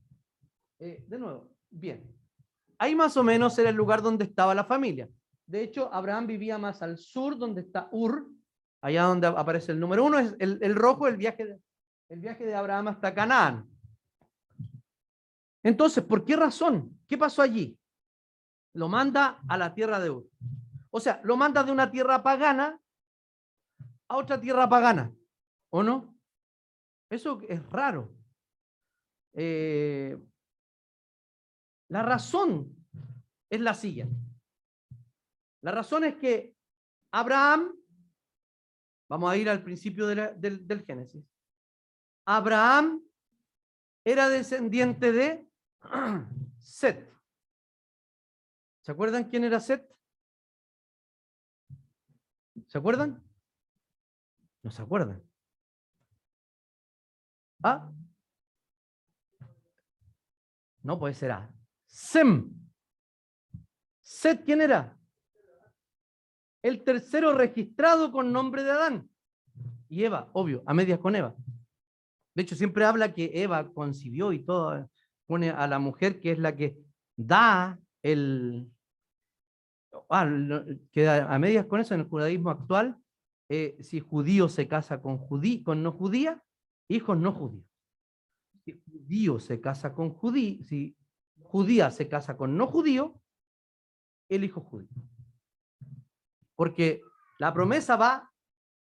Eh, 0.80 1.04
de 1.08 1.18
nuevo, 1.18 1.56
bien. 1.70 2.16
Ahí 2.78 2.96
más 2.96 3.16
o 3.18 3.24
menos 3.24 3.58
era 3.58 3.70
el 3.70 3.76
lugar 3.76 4.02
donde 4.02 4.26
estaba 4.26 4.54
la 4.54 4.66
familia. 4.66 5.10
De 5.48 5.62
hecho, 5.62 5.94
Abraham 5.94 6.28
vivía 6.28 6.58
más 6.58 6.82
al 6.82 6.98
sur, 6.98 7.38
donde 7.38 7.62
está 7.62 7.88
Ur, 7.92 8.28
allá 8.82 9.04
donde 9.04 9.28
aparece 9.28 9.72
el 9.72 9.80
número 9.80 10.04
uno, 10.04 10.20
es 10.20 10.36
el, 10.40 10.76
rojo, 10.76 11.08
el 11.08 11.18
viaje, 11.18 11.46
de, 11.46 11.62
el 12.10 12.20
viaje 12.20 12.46
de 12.46 12.56
Abraham 12.56 12.90
hasta 12.90 13.14
Canaán. 13.14 13.70
Entonces, 15.64 16.04
¿por 16.04 16.26
qué 16.26 16.36
razón? 16.36 17.00
¿Qué 17.08 17.18
pasó 17.18 17.42
allí? 17.42 17.78
Lo 18.74 18.88
manda 18.88 19.40
a 19.48 19.58
la 19.58 19.74
tierra 19.74 20.00
de 20.00 20.10
Ur. 20.10 20.30
O 20.92 21.00
sea, 21.00 21.22
lo 21.24 21.38
manda 21.38 21.64
de 21.64 21.72
una 21.72 21.92
tierra 21.92 22.24
pagana 22.24 22.80
a 24.08 24.18
otra 24.18 24.40
tierra 24.40 24.70
pagana, 24.70 25.14
¿o 25.72 25.84
no? 25.84 26.16
Eso 27.10 27.40
es 27.48 27.64
raro. 27.70 28.14
Eh, 29.34 30.18
la 31.90 32.04
razón 32.04 32.76
es 33.50 33.60
la 33.60 33.74
siguiente. 33.74 34.25
La 35.66 35.72
razón 35.72 36.04
es 36.04 36.16
que 36.18 36.56
Abraham, 37.12 37.76
vamos 39.10 39.32
a 39.32 39.36
ir 39.36 39.50
al 39.50 39.64
principio 39.64 40.06
del, 40.06 40.86
Génesis, 40.86 41.26
Abraham 42.24 43.02
era 44.04 44.30
descendiente 44.30 45.12
de 45.12 45.50
Set. 46.60 47.12
¿Se 48.82 48.92
acuerdan 48.92 49.24
quién 49.24 49.44
era 49.44 49.60
Set? 49.60 49.92
¿Se 52.68 52.78
acuerdan? 52.78 53.28
No 54.62 54.70
se 54.70 54.84
acuerdan. 54.84 55.28
¿Ah? 57.64 57.92
No, 60.84 61.00
puede 61.00 61.16
ser 61.16 61.32
A. 61.32 61.52
Sem. 61.88 62.54
Set, 64.04 64.46
¿quién 64.46 64.62
era? 64.62 64.95
El 66.66 66.84
tercero 66.84 67.32
registrado 67.32 68.12
con 68.12 68.34
nombre 68.34 68.64
de 68.64 68.72
Adán. 68.72 69.08
Y 69.88 70.04
Eva, 70.04 70.32
obvio, 70.34 70.64
a 70.66 70.74
medias 70.74 70.98
con 70.98 71.16
Eva. 71.16 71.36
De 72.34 72.42
hecho, 72.42 72.56
siempre 72.56 72.86
habla 72.86 73.14
que 73.14 73.30
Eva 73.36 73.72
concibió 73.72 74.34
y 74.34 74.40
todo, 74.40 74.90
pone 75.28 75.52
a 75.52 75.68
la 75.68 75.78
mujer 75.78 76.20
que 76.20 76.32
es 76.32 76.40
la 76.40 76.56
que 76.56 76.76
da 77.16 77.80
el... 78.02 78.68
Ah, 80.10 80.28
queda 80.92 81.32
a 81.32 81.38
medias 81.38 81.68
con 81.68 81.82
eso 81.82 81.94
en 81.94 82.00
el 82.00 82.08
judaísmo 82.08 82.50
actual, 82.50 82.98
eh, 83.48 83.78
si 83.82 84.00
judío 84.00 84.50
se 84.50 84.68
casa 84.68 85.02
con, 85.02 85.20
judí, 85.20 85.62
con 85.62 85.84
no 85.84 85.92
judía, 85.92 86.44
hijos 86.88 87.16
no 87.16 87.32
judíos. 87.32 87.66
Si 88.66 88.72
judío 88.72 89.40
se 89.40 89.62
casa 89.62 89.94
con 89.94 90.10
judí, 90.10 90.64
si 90.64 90.98
judía 91.44 91.92
se 91.92 92.10
casa 92.10 92.36
con 92.36 92.58
no 92.58 92.66
judío, 92.66 93.22
el 94.30 94.44
hijo 94.44 94.62
judío. 94.62 94.90
Porque 96.56 97.02
la 97.38 97.54
promesa 97.54 97.96
va 97.96 98.32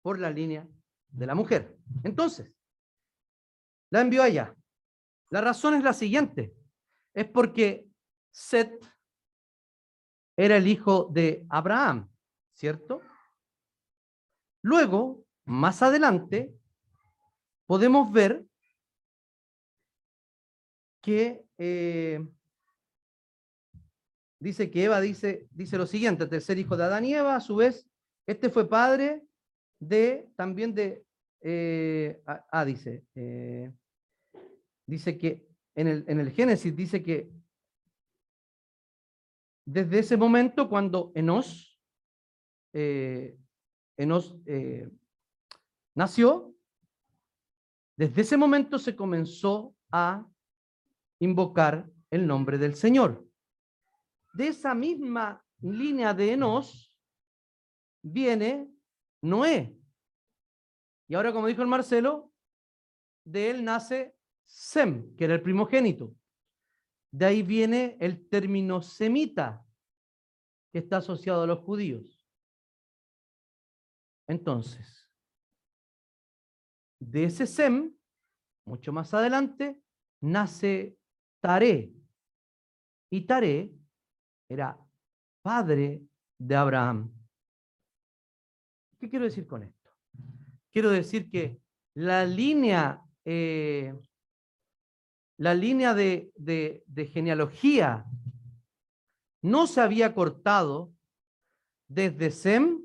por 0.01 0.19
la 0.19 0.29
línea 0.29 0.67
de 1.09 1.25
la 1.25 1.35
mujer. 1.35 1.77
Entonces, 2.03 2.51
la 3.89 4.01
envió 4.01 4.23
allá. 4.23 4.55
La 5.29 5.41
razón 5.41 5.73
es 5.75 5.83
la 5.83 5.93
siguiente. 5.93 6.53
Es 7.13 7.27
porque 7.27 7.87
Set 8.31 8.71
era 10.37 10.57
el 10.57 10.67
hijo 10.67 11.09
de 11.11 11.45
Abraham, 11.49 12.09
¿cierto? 12.53 13.01
Luego, 14.61 15.25
más 15.45 15.81
adelante, 15.81 16.53
podemos 17.65 18.11
ver 18.11 18.45
que 21.01 21.45
eh, 21.57 22.19
dice 24.45 24.69
que 24.69 24.83
Eva 24.83 25.01
dice, 25.01 25.47
dice 25.49 25.75
lo 25.75 25.87
siguiente, 25.87 26.27
tercer 26.27 26.59
hijo 26.59 26.77
de 26.77 26.83
Adán 26.83 27.03
y 27.03 27.15
Eva, 27.15 27.35
a 27.35 27.41
su 27.41 27.55
vez, 27.55 27.87
este 28.27 28.51
fue 28.51 28.69
padre 28.69 29.23
de, 29.79 30.29
también 30.35 30.75
de, 30.75 31.03
eh, 31.41 32.21
ah, 32.27 32.63
dice, 32.63 33.03
eh, 33.15 33.71
dice 34.85 35.17
que 35.17 35.47
en 35.73 35.87
el, 35.87 36.05
en 36.07 36.19
el 36.19 36.29
Génesis 36.29 36.75
dice 36.75 37.01
que 37.01 37.27
desde 39.65 39.97
ese 39.97 40.15
momento 40.15 40.69
cuando 40.69 41.11
Enos, 41.15 41.81
eh, 42.71 43.35
Enos 43.97 44.37
eh, 44.45 44.87
nació, 45.95 46.55
desde 47.97 48.21
ese 48.21 48.37
momento 48.37 48.77
se 48.77 48.95
comenzó 48.95 49.75
a 49.91 50.23
invocar 51.17 51.89
el 52.11 52.27
nombre 52.27 52.59
del 52.59 52.75
Señor. 52.75 53.25
De 54.35 54.49
esa 54.49 54.75
misma 54.75 55.41
línea 55.61 56.13
de 56.13 56.33
Enos 56.33 56.93
viene 58.03 58.69
Noé. 59.21 59.79
Y 61.07 61.15
ahora, 61.15 61.31
como 61.31 61.47
dijo 61.47 61.61
el 61.61 61.69
Marcelo, 61.69 62.33
de 63.23 63.49
él 63.49 63.63
nace 63.63 64.17
Sem, 64.45 65.15
que 65.15 65.23
era 65.23 65.35
el 65.35 65.41
primogénito. 65.41 66.13
De 67.11 67.25
ahí 67.25 67.43
viene 67.43 67.95
el 68.01 68.27
término 68.27 68.81
semita, 68.81 69.65
que 70.73 70.79
está 70.79 70.97
asociado 70.97 71.43
a 71.43 71.47
los 71.47 71.59
judíos. 71.59 72.27
Entonces, 74.27 75.09
de 76.99 77.23
ese 77.23 77.47
Sem, 77.47 77.95
mucho 78.65 78.91
más 78.91 79.13
adelante, 79.13 79.81
nace 80.19 80.97
Taré. 81.39 81.93
Y 83.09 83.21
Taré 83.21 83.71
era 84.49 84.77
padre 85.41 86.01
de 86.37 86.55
Abraham. 86.55 87.11
¿Qué 88.99 89.09
quiero 89.09 89.25
decir 89.25 89.47
con 89.47 89.63
esto? 89.63 89.89
Quiero 90.71 90.89
decir 90.89 91.29
que 91.29 91.59
la 91.93 92.25
línea 92.25 93.01
eh, 93.23 93.93
la 95.37 95.53
línea 95.53 95.93
de, 95.93 96.31
genealogía 97.11 98.05
no 99.41 99.67
se 99.67 99.81
había 99.81 100.13
cortado 100.13 100.93
desde 101.87 102.31
Sem, 102.31 102.81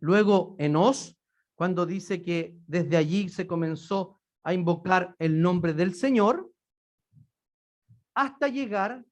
luego 0.00 0.56
Enos, 0.58 1.16
cuando 1.54 1.86
dice 1.86 2.22
que 2.22 2.58
desde 2.66 2.96
allí 2.96 3.28
se 3.28 3.46
comenzó 3.46 4.20
a 4.42 4.52
invocar 4.52 5.14
el 5.18 5.40
nombre 5.40 5.74
del 5.74 5.94
Señor, 5.94 6.52
hasta 8.14 8.48
llegar 8.48 9.04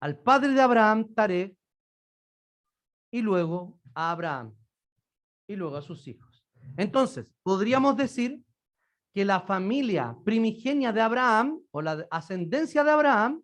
al 0.00 0.18
padre 0.18 0.52
de 0.52 0.60
Abraham, 0.60 1.14
Tarek, 1.14 1.56
y 3.12 3.22
luego 3.22 3.78
a 3.94 4.10
Abraham, 4.10 4.54
y 5.48 5.56
luego 5.56 5.76
a 5.76 5.82
sus 5.82 6.06
hijos. 6.06 6.44
Entonces, 6.76 7.34
podríamos 7.42 7.96
decir 7.96 8.42
que 9.14 9.24
la 9.24 9.40
familia 9.40 10.16
primigenia 10.24 10.92
de 10.92 11.00
Abraham 11.00 11.60
o 11.70 11.80
la 11.80 12.06
ascendencia 12.10 12.84
de 12.84 12.90
Abraham 12.90 13.42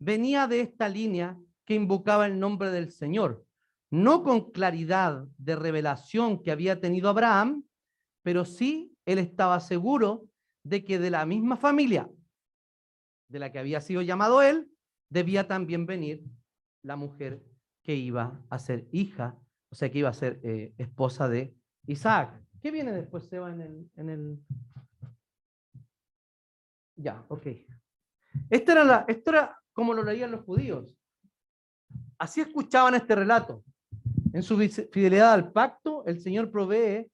venía 0.00 0.46
de 0.48 0.60
esta 0.60 0.88
línea 0.88 1.38
que 1.64 1.74
invocaba 1.74 2.26
el 2.26 2.40
nombre 2.40 2.70
del 2.70 2.90
Señor, 2.90 3.44
no 3.90 4.22
con 4.22 4.50
claridad 4.50 5.26
de 5.36 5.54
revelación 5.54 6.42
que 6.42 6.50
había 6.50 6.80
tenido 6.80 7.08
Abraham, 7.08 7.64
pero 8.22 8.44
sí 8.44 8.92
él 9.04 9.18
estaba 9.18 9.60
seguro 9.60 10.26
de 10.64 10.84
que 10.84 10.98
de 10.98 11.10
la 11.10 11.24
misma 11.26 11.56
familia 11.56 12.10
de 13.28 13.38
la 13.38 13.52
que 13.52 13.58
había 13.58 13.80
sido 13.80 14.02
llamado 14.02 14.42
él, 14.42 14.70
debía 15.10 15.48
también 15.48 15.86
venir 15.86 16.24
la 16.82 16.96
mujer 16.96 17.42
que 17.82 17.94
iba 17.94 18.40
a 18.50 18.58
ser 18.58 18.88
hija, 18.92 19.38
o 19.70 19.74
sea, 19.74 19.90
que 19.90 19.98
iba 19.98 20.08
a 20.08 20.14
ser 20.14 20.40
eh, 20.42 20.74
esposa 20.78 21.28
de 21.28 21.54
Isaac. 21.86 22.40
¿Qué 22.60 22.70
viene 22.70 22.92
después, 22.92 23.26
Seba, 23.26 23.52
en 23.52 23.60
el, 23.60 23.90
en 23.96 24.08
el 24.10 24.38
ya, 26.98 27.24
ok. 27.28 27.46
Esto 28.50 28.72
era, 28.72 28.84
la, 28.84 29.04
esto 29.06 29.30
era 29.30 29.58
como 29.72 29.94
lo 29.94 30.02
leían 30.02 30.32
los 30.32 30.44
judíos. 30.44 30.98
Así 32.18 32.40
escuchaban 32.40 32.94
este 32.96 33.14
relato. 33.14 33.62
En 34.32 34.42
su 34.42 34.58
fidelidad 34.58 35.32
al 35.32 35.52
pacto, 35.52 36.04
el 36.06 36.20
Señor 36.20 36.50
provee 36.50 37.10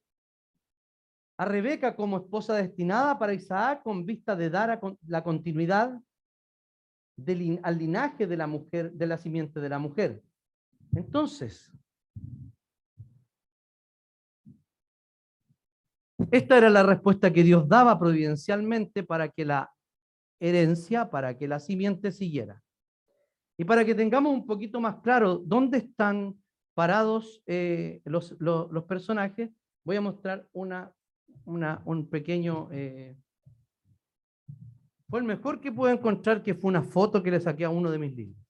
a 1.37 1.45
Rebeca 1.45 1.95
como 1.95 2.17
esposa 2.17 2.55
destinada 2.55 3.19
para 3.19 3.35
Isaac 3.35 3.83
con 3.83 4.07
vista 4.07 4.35
de 4.35 4.51
dar 4.51 4.81
la 5.07 5.23
continuidad 5.23 6.01
del, 7.17 7.61
al 7.63 7.79
linaje 7.79 8.27
de 8.27 8.37
la 8.37 8.47
mujer, 8.47 8.93
de 8.93 9.07
la 9.07 9.19
simiente 9.19 9.61
de 9.61 9.69
la 9.69 9.79
mujer. 9.79 10.23
Entonces, 10.95 11.73
esta 16.31 16.59
era 16.59 16.71
la 16.71 16.83
respuesta 16.83 17.33
que 17.33 17.43
Dios 17.43 17.69
daba 17.69 17.99
providencialmente 17.99 19.03
para 19.03 19.29
que 19.29 19.45
la 19.45 19.71
herencia 20.41 21.11
para 21.11 21.37
que 21.39 21.49
la 21.49 21.59
simiente 21.59 22.13
siguiera. 22.13 22.63
Y 23.57 23.65
para 23.65 23.85
que 23.85 23.95
tengamos 23.95 24.33
un 24.33 24.47
poquito 24.47 24.81
más 24.81 24.97
claro 24.97 25.39
dónde 25.39 25.79
están 25.79 26.37
parados 26.75 27.43
eh, 27.47 28.03
los, 28.05 28.37
los, 28.41 28.85
personajes, 28.85 29.51
voy 29.85 29.97
a 29.97 30.01
mostrar 30.01 30.49
una, 30.53 30.93
una 31.45 31.83
un 31.85 32.09
pequeño... 32.09 32.69
Eh, 32.73 33.17
fue 35.09 35.21
el 35.21 35.25
mejor 35.27 35.61
que 35.61 35.73
pude 35.73 35.93
encontrar 35.93 36.43
que 36.43 36.55
fue 36.55 36.69
una 36.69 36.83
foto 36.83 37.23
que 37.23 37.31
le 37.31 37.41
saqué 37.41 37.65
a 37.65 37.71
uno 37.71 37.91
de 37.91 37.99
mis 37.99 38.15
libros. 38.15 38.45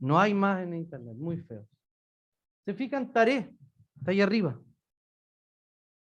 No 0.00 0.18
hay 0.18 0.34
más 0.34 0.62
en 0.62 0.74
internet, 0.74 1.16
muy 1.16 1.38
feo. 1.38 1.66
Se 2.64 2.74
fijan, 2.74 3.12
Taré, 3.12 3.54
está 3.96 4.10
ahí 4.10 4.20
arriba. 4.20 4.60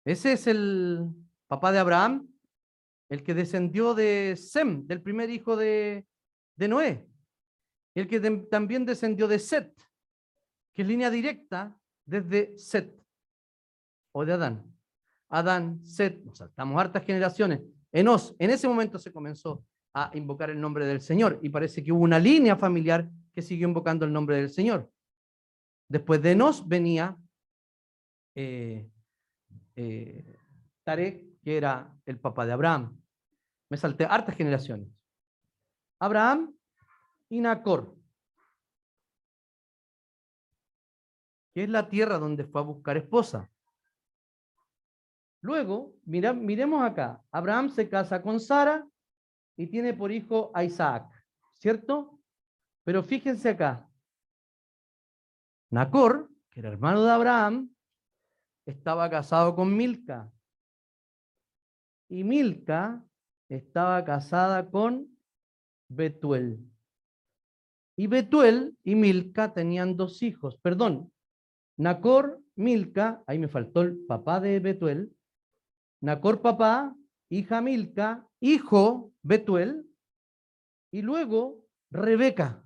Ese 0.06 0.34
es 0.34 0.47
el 0.47 1.08
papá 1.47 1.71
de 1.71 1.80
Abraham, 1.80 2.27
el 3.10 3.23
que 3.23 3.34
descendió 3.34 3.93
de 3.93 4.36
Sem, 4.38 4.88
del 4.88 5.01
primer 5.01 5.30
hijo 5.30 5.56
de, 5.56 6.08
Noé, 6.58 7.08
el 7.93 8.08
que 8.08 8.19
también 8.49 8.86
descendió 8.86 9.27
de 9.27 9.38
Set, 9.38 9.71
que 10.73 10.82
es 10.82 10.88
línea 10.88 11.10
directa 11.10 11.77
desde 12.06 12.58
Set, 12.58 12.91
o 14.13 14.25
de 14.25 14.34
Adán. 14.34 14.75
Adán, 15.30 15.86
Set, 15.86 16.23
nos 16.23 16.38
saltamos 16.38 16.80
hartas 16.80 17.06
generaciones. 17.06 17.62
Enos, 17.91 18.36
en 18.39 18.49
ese 18.49 18.67
momento 18.67 18.97
se 18.97 19.12
comenzó 19.12 19.63
a 19.93 20.12
invocar 20.13 20.49
el 20.49 20.60
nombre 20.60 20.86
del 20.86 21.01
Señor 21.01 21.39
y 21.41 21.49
parece 21.49 21.84
que 21.84 21.91
hubo 21.91 22.04
una 22.04 22.19
línea 22.19 22.56
familiar 22.56 23.10
que 23.34 23.41
siguió 23.41 23.67
invocando 23.67 24.06
el 24.06 24.13
nombre 24.13 24.38
del 24.38 24.49
Señor. 24.49 24.91
Después 25.88 26.21
de 26.21 26.32
Enos 26.32 26.67
venía 26.67 27.17
eh, 28.36 28.89
eh, 29.75 30.38
Tarek, 30.84 31.41
que 31.41 31.58
era 31.58 31.93
el 32.06 32.19
papá 32.19 32.45
de 32.45 32.54
Abraham. 32.54 32.97
Me 33.69 33.77
salté 33.77 34.06
hartas 34.06 34.36
generaciones. 34.36 34.88
Abraham 35.99 36.56
y 37.30 37.41
Nacor, 37.41 37.95
que 41.54 41.63
es 41.63 41.69
la 41.69 41.89
tierra 41.89 42.17
donde 42.17 42.45
fue 42.45 42.62
a 42.62 42.63
buscar 42.63 42.97
esposa. 42.97 43.49
Luego, 45.41 45.95
mira, 46.06 46.34
miremos 46.34 46.82
acá. 46.84 47.21
Abraham 47.32 47.69
se 47.69 47.89
casa 47.89 48.21
con 48.21 48.39
Sara 48.39 48.88
y 49.62 49.67
tiene 49.67 49.93
por 49.93 50.12
hijo 50.12 50.50
a 50.56 50.63
Isaac, 50.63 51.08
¿cierto? 51.54 52.19
Pero 52.84 53.04
fíjense 53.04 53.50
acá. 53.50 53.88
Nacor, 55.69 56.32
que 56.50 56.62
era 56.62 56.69
hermano 56.69 57.04
de 57.04 57.12
Abraham, 57.12 57.71
estaba 58.65 59.08
casado 59.08 59.56
con 59.56 59.78
Milca. 59.78 60.32
Y 62.10 62.24
Milca 62.24 63.06
estaba 63.50 64.04
casada 64.04 64.67
con 64.67 65.15
Betuel. 65.89 66.67
Y 67.95 68.08
Betuel 68.08 68.76
y 68.84 68.95
Milca 68.95 69.54
tenían 69.54 69.95
dos 69.95 70.24
hijos, 70.24 70.58
perdón, 70.58 71.13
Nacor, 71.78 72.41
Milca, 72.56 73.24
ahí 73.28 73.38
me 73.38 73.47
faltó 73.47 73.82
el 73.82 74.06
papá 74.08 74.39
de 74.39 74.60
Betuel, 74.60 75.15
Nacor 76.02 76.41
papá, 76.41 76.95
hija 77.30 77.62
Milca, 77.62 78.28
hijo 78.39 79.11
Betuel, 79.23 79.91
y 80.91 81.01
luego 81.01 81.65
Rebeca. 81.89 82.63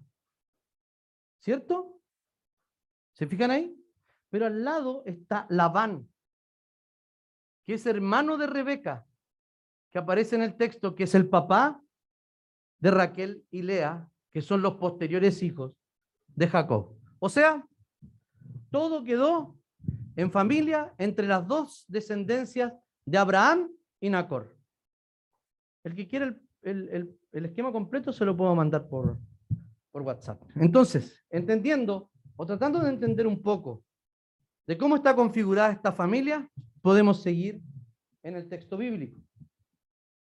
¿Cierto? 1.39 2.01
¿Se 3.13 3.27
fijan 3.27 3.51
ahí? 3.51 3.81
Pero 4.29 4.47
al 4.47 4.63
lado 4.63 5.03
está 5.05 5.45
Labán, 5.49 6.09
que 7.65 7.75
es 7.75 7.85
hermano 7.85 8.37
de 8.37 8.47
Rebeca, 8.47 9.07
que 9.91 9.99
aparece 9.99 10.35
en 10.35 10.41
el 10.41 10.57
texto, 10.57 10.95
que 10.95 11.03
es 11.03 11.15
el 11.15 11.29
papá 11.29 11.81
de 12.79 12.91
Raquel 12.91 13.45
y 13.51 13.61
Lea, 13.61 14.09
que 14.33 14.41
son 14.41 14.61
los 14.61 14.75
posteriores 14.75 15.41
hijos 15.41 15.73
de 16.27 16.47
Jacob. 16.47 16.97
O 17.19 17.29
sea, 17.29 17.65
todo 18.71 19.03
quedó 19.03 19.57
en 20.15 20.31
familia 20.31 20.93
entre 20.97 21.27
las 21.27 21.47
dos 21.47 21.85
descendencias 21.87 22.73
de 23.05 23.17
Abraham 23.17 23.71
y 24.01 24.09
Nacor. 24.09 24.57
El 25.83 25.95
que 25.95 26.07
quiera 26.07 26.25
el, 26.25 26.44
esquema 27.31 27.71
completo 27.71 28.11
se 28.11 28.25
lo 28.25 28.35
puedo 28.35 28.55
mandar 28.55 28.87
por, 28.87 29.17
por 29.91 30.01
WhatsApp. 30.01 30.41
Entonces, 30.55 31.23
entendiendo 31.29 32.09
o 32.35 32.45
tratando 32.45 32.79
de 32.79 32.89
entender 32.89 33.27
un 33.27 33.41
poco 33.41 33.83
de 34.67 34.77
cómo 34.77 34.95
está 34.95 35.15
configurada 35.15 35.71
esta 35.71 35.91
familia, 35.91 36.49
podemos 36.81 37.21
seguir 37.21 37.61
en 38.23 38.35
el 38.35 38.47
texto 38.49 38.77
bíblico. 38.77 39.19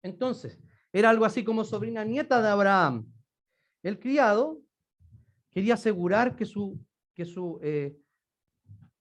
Entonces, 0.03 0.59
era 0.91 1.09
algo 1.09 1.25
así 1.25 1.43
como 1.43 1.63
sobrina 1.63 2.03
nieta 2.03 2.41
de 2.41 2.49
Abraham. 2.49 3.11
El 3.81 3.99
criado 3.99 4.61
quería 5.51 5.75
asegurar 5.75 6.35
que 6.35 6.45
su, 6.45 6.79
que 7.13 7.25
su 7.25 7.59
eh, 7.63 7.97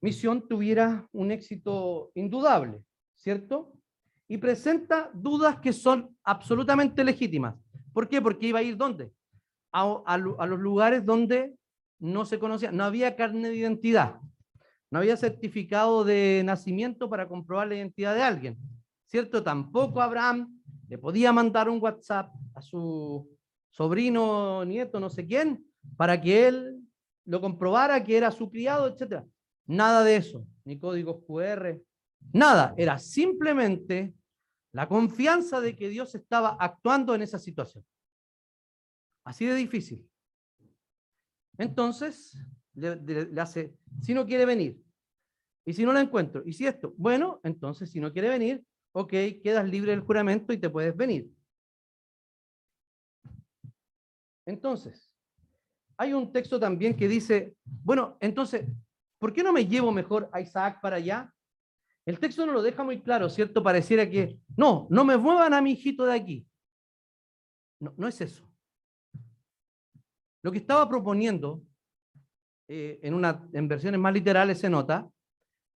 misión 0.01 0.47
tuviera 0.47 1.09
un 1.13 1.31
éxito 1.31 2.11
indudable, 2.15 2.83
¿cierto? 3.15 3.73
Y 4.29 4.39
presenta 4.39 5.11
dudas 5.13 5.59
que 5.61 5.73
son 5.73 6.17
absolutamente 6.23 7.05
legítimas. 7.05 7.57
¿Por 7.93 8.09
qué? 8.09 8.21
Porque 8.21 8.49
iba 8.49 8.59
a 8.59 8.63
ir 8.63 8.77
¿dónde? 8.77 9.13
A, 9.73 10.03
a 10.07 10.17
los 10.19 10.59
lugares 10.59 11.05
donde 11.05 11.55
no 11.99 12.25
se 12.25 12.39
conocía, 12.39 12.71
no 12.71 12.85
había 12.85 13.17
carne 13.17 13.49
de 13.49 13.57
identidad, 13.57 14.21
no 14.91 14.99
había 14.99 15.17
certificado 15.17 16.05
de 16.05 16.43
nacimiento 16.45 17.09
para 17.09 17.29
comprobar 17.29 17.69
la 17.69 17.77
identidad 17.77 18.15
de 18.15 18.23
alguien, 18.23 18.59
¿cierto? 19.07 19.43
Tampoco 19.43 20.01
Abraham 20.01 20.61
le 20.89 20.99
podía 20.99 21.33
mandar 21.33 21.69
un 21.69 21.81
WhatsApp 21.83 22.33
a 22.55 22.63
su 22.63 23.29
sobrino, 23.71 24.65
nieto, 24.65 25.01
no 25.01 25.11
sé 25.11 25.27
quién, 25.27 25.65
para 25.97 26.21
que 26.21 26.47
él 26.47 26.81
lo 27.25 27.41
comprobara 27.41 28.05
que 28.05 28.17
era 28.17 28.31
su 28.31 28.51
criado, 28.51 28.87
etc. 28.87 29.25
Nada 29.67 30.05
de 30.05 30.17
eso, 30.17 30.47
ni 30.65 30.79
códigos 30.79 31.25
QR, 31.27 31.81
nada. 32.33 32.75
Era 32.77 32.99
simplemente 32.99 34.15
la 34.73 34.89
confianza 34.89 35.61
de 35.61 35.77
que 35.77 35.89
Dios 35.89 36.15
estaba 36.15 36.57
actuando 36.59 37.15
en 37.15 37.23
esa 37.23 37.39
situación. 37.39 37.85
Así 39.25 39.47
de 39.47 39.55
difícil. 39.55 40.07
Entonces, 41.57 42.37
le, 42.75 43.41
hace, 43.41 43.75
si 44.03 44.15
no 44.15 44.27
quiere 44.27 44.45
venir, 44.45 44.83
y 45.65 45.73
si 45.73 45.85
no 45.85 45.93
la 45.93 46.01
encuentro, 46.01 46.43
y 46.45 46.53
si 46.53 46.67
esto, 46.67 46.93
bueno, 46.99 47.41
entonces 47.43 47.91
si 47.91 48.01
no 48.01 48.13
quiere 48.13 48.29
venir, 48.29 48.65
ok, 48.93 49.11
quedas 49.43 49.69
libre 49.69 49.93
del 49.93 50.01
juramento 50.01 50.53
y 50.53 50.59
te 50.59 50.69
puedes 50.69 50.95
venir. 50.97 51.31
Entonces, 54.47 55.11
hay 55.97 56.13
un 56.13 56.33
texto 56.33 56.61
también 56.61 56.97
que 56.97 57.09
dice, 57.09 57.57
bueno, 57.65 58.19
entonces, 58.21 58.67
¿por 59.19 59.33
qué 59.33 59.43
no 59.43 59.53
me 59.53 59.67
llevo 59.67 59.91
mejor 59.91 60.29
a 60.33 60.41
Isaac 60.41 60.81
para 60.83 60.97
allá? 60.97 61.34
El 62.07 62.19
texto 62.19 62.45
no 62.45 62.53
lo 62.53 62.63
deja 62.63 62.85
muy 62.85 63.01
claro, 63.01 63.31
¿cierto? 63.31 63.63
Pareciera 63.63 64.09
que, 64.09 64.39
no, 64.57 64.87
no 64.91 65.05
me 65.05 65.17
muevan 65.17 65.55
a 65.55 65.63
mi 65.63 65.73
hijito 65.73 66.05
de 66.05 66.15
aquí. 66.15 66.47
No, 67.81 67.95
no 67.97 68.09
es 68.09 68.21
eso. 68.21 68.47
Lo 70.43 70.53
que 70.53 70.59
estaba 70.59 70.87
proponiendo, 70.89 71.63
eh, 72.69 73.01
en, 73.03 73.15
una, 73.15 73.49
en 73.53 73.69
versiones 73.69 73.99
más 73.99 74.13
literales 74.13 74.59
se 74.59 74.69
nota, 74.69 75.11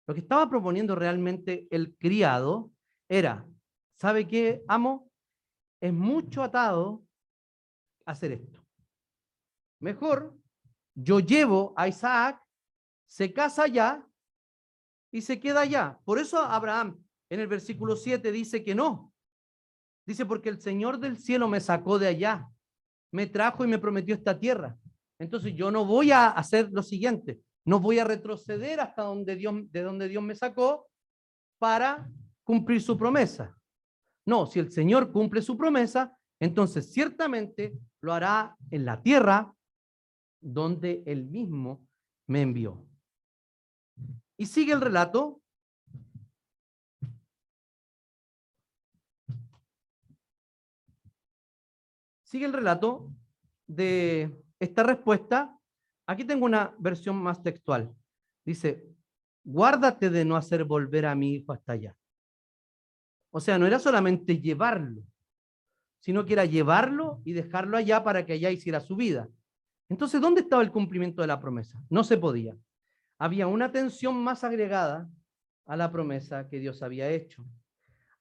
lo 0.08 0.14
que 0.14 0.20
estaba 0.20 0.48
proponiendo 0.48 0.94
realmente 0.94 1.66
el 1.70 1.96
criado 1.96 2.70
era, 3.08 3.46
¿sabe 4.00 4.26
qué, 4.26 4.64
amo? 4.68 5.10
Es 5.80 5.92
mucho 5.92 6.42
atado 6.42 7.04
hacer 8.04 8.32
esto. 8.32 8.64
Mejor, 9.80 10.36
yo 10.94 11.20
llevo 11.20 11.74
a 11.76 11.88
Isaac, 11.88 12.42
se 13.06 13.32
casa 13.32 13.64
allá 13.64 14.05
y 15.12 15.22
se 15.22 15.40
queda 15.40 15.60
allá. 15.60 15.98
Por 16.04 16.18
eso 16.18 16.38
Abraham 16.38 17.02
en 17.28 17.40
el 17.40 17.46
versículo 17.46 17.96
7 17.96 18.30
dice 18.32 18.62
que 18.62 18.74
no. 18.74 19.12
Dice, 20.06 20.24
porque 20.24 20.48
el 20.48 20.60
Señor 20.60 21.00
del 21.00 21.16
cielo 21.16 21.48
me 21.48 21.60
sacó 21.60 21.98
de 21.98 22.06
allá, 22.06 22.48
me 23.12 23.26
trajo 23.26 23.64
y 23.64 23.68
me 23.68 23.78
prometió 23.78 24.14
esta 24.14 24.38
tierra. 24.38 24.78
Entonces 25.18 25.54
yo 25.54 25.70
no 25.70 25.84
voy 25.84 26.12
a 26.12 26.28
hacer 26.28 26.70
lo 26.70 26.82
siguiente, 26.82 27.40
no 27.64 27.80
voy 27.80 27.98
a 27.98 28.04
retroceder 28.04 28.78
hasta 28.80 29.02
donde 29.02 29.34
Dios, 29.34 29.54
de 29.72 29.82
donde 29.82 30.08
Dios 30.08 30.22
me 30.22 30.36
sacó 30.36 30.86
para 31.58 32.08
cumplir 32.44 32.80
su 32.80 32.96
promesa. 32.96 33.56
No, 34.26 34.46
si 34.46 34.60
el 34.60 34.70
Señor 34.70 35.10
cumple 35.10 35.42
su 35.42 35.56
promesa, 35.56 36.16
entonces 36.38 36.92
ciertamente 36.92 37.76
lo 38.00 38.12
hará 38.12 38.56
en 38.70 38.84
la 38.84 39.02
tierra 39.02 39.52
donde 40.40 41.02
él 41.06 41.24
mismo 41.24 41.84
me 42.28 42.42
envió. 42.42 42.86
Y 44.36 44.46
sigue 44.46 44.72
el 44.72 44.80
relato. 44.80 45.40
Sigue 52.24 52.46
el 52.46 52.52
relato 52.52 53.10
de 53.66 54.42
esta 54.58 54.82
respuesta 54.82 55.56
Aquí 56.06 56.24
tengo 56.24 56.44
una 56.44 56.74
versión 56.78 57.16
más 57.16 57.42
textual. 57.42 57.92
Dice, 58.44 58.86
guárdate 59.44 60.08
de 60.08 60.24
no 60.24 60.36
hacer 60.36 60.64
volver 60.64 61.06
a 61.06 61.16
mi 61.16 61.34
hijo 61.34 61.52
hasta 61.52 61.72
allá. 61.72 61.96
O 63.32 63.40
sea, 63.40 63.58
no 63.58 63.66
era 63.66 63.78
solamente 63.80 64.38
llevarlo, 64.38 65.02
sino 66.00 66.24
que 66.24 66.34
era 66.34 66.44
llevarlo 66.44 67.20
y 67.24 67.32
dejarlo 67.32 67.76
allá 67.76 68.04
para 68.04 68.24
que 68.24 68.34
allá 68.34 68.50
hiciera 68.50 68.80
su 68.80 68.94
vida. 68.94 69.28
Entonces, 69.88 70.20
¿dónde 70.20 70.42
estaba 70.42 70.62
el 70.62 70.70
cumplimiento 70.70 71.22
de 71.22 71.28
la 71.28 71.40
promesa? 71.40 71.80
No 71.90 72.04
se 72.04 72.16
podía. 72.16 72.56
Había 73.18 73.46
una 73.46 73.72
tensión 73.72 74.22
más 74.22 74.44
agregada 74.44 75.08
a 75.66 75.76
la 75.76 75.90
promesa 75.90 76.48
que 76.48 76.58
Dios 76.58 76.82
había 76.82 77.08
hecho. 77.10 77.44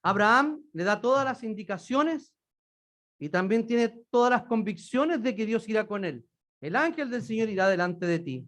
Abraham 0.01 0.63
le 0.73 0.84
da 0.84 1.01
todas 1.01 1.25
las 1.25 1.43
indicaciones 1.43 2.34
y 3.17 3.29
también 3.29 3.65
tiene 3.65 3.89
todas 4.10 4.31
las 4.31 4.43
convicciones 4.43 5.21
de 5.21 5.36
que 5.36 5.45
Dios 5.45 5.67
irá 5.67 5.88
con 5.88 6.05
él. 6.05 6.25
El 6.62 6.75
ángel 6.75 7.10
del 7.10 7.21
Señor 7.21 7.49
irá 7.49 7.67
delante 7.67 8.05
de 8.05 8.19
ti. 8.19 8.47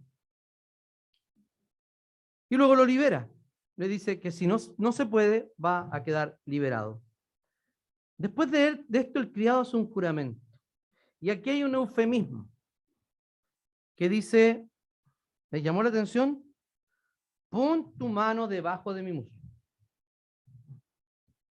Y 2.49 2.55
luego 2.55 2.75
lo 2.75 2.85
libera. 2.85 3.29
Le 3.75 3.87
dice 3.87 4.19
que 4.19 4.31
si 4.31 4.47
no, 4.47 4.57
no 4.77 4.91
se 4.91 5.05
puede, 5.05 5.51
va 5.63 5.89
a 5.91 6.03
quedar 6.03 6.37
liberado. 6.45 7.01
Después 8.17 8.49
de, 8.49 8.83
de 8.87 8.99
esto, 8.99 9.19
el 9.19 9.31
criado 9.31 9.61
hace 9.61 9.77
un 9.77 9.89
juramento. 9.91 10.41
Y 11.19 11.29
aquí 11.29 11.49
hay 11.49 11.63
un 11.63 11.75
eufemismo 11.75 12.49
que 13.95 14.09
dice, 14.09 14.67
¿le 15.51 15.61
llamó 15.61 15.83
la 15.83 15.89
atención? 15.89 16.43
Pon 17.49 17.97
tu 17.97 18.07
mano 18.07 18.47
debajo 18.47 18.93
de 18.93 19.03
mi 19.03 19.13
muslo. 19.13 19.31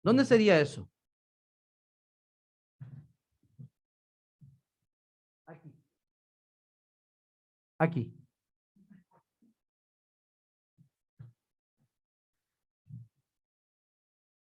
¿Dónde 0.03 0.25
sería 0.25 0.59
eso? 0.59 0.89
aquí. 7.81 8.13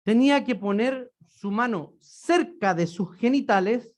Tenía 0.04 0.44
que 0.44 0.56
poner 0.56 1.14
su 1.26 1.50
mano 1.50 1.96
cerca 2.02 2.74
de 2.74 2.86
sus 2.86 3.16
genitales 3.16 3.96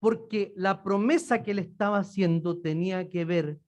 porque 0.00 0.54
la 0.56 0.82
promesa 0.82 1.42
que 1.42 1.52
le 1.52 1.62
estaba 1.62 1.98
haciendo 1.98 2.60
tenía 2.60 3.10
que 3.10 3.26
ver 3.26 3.60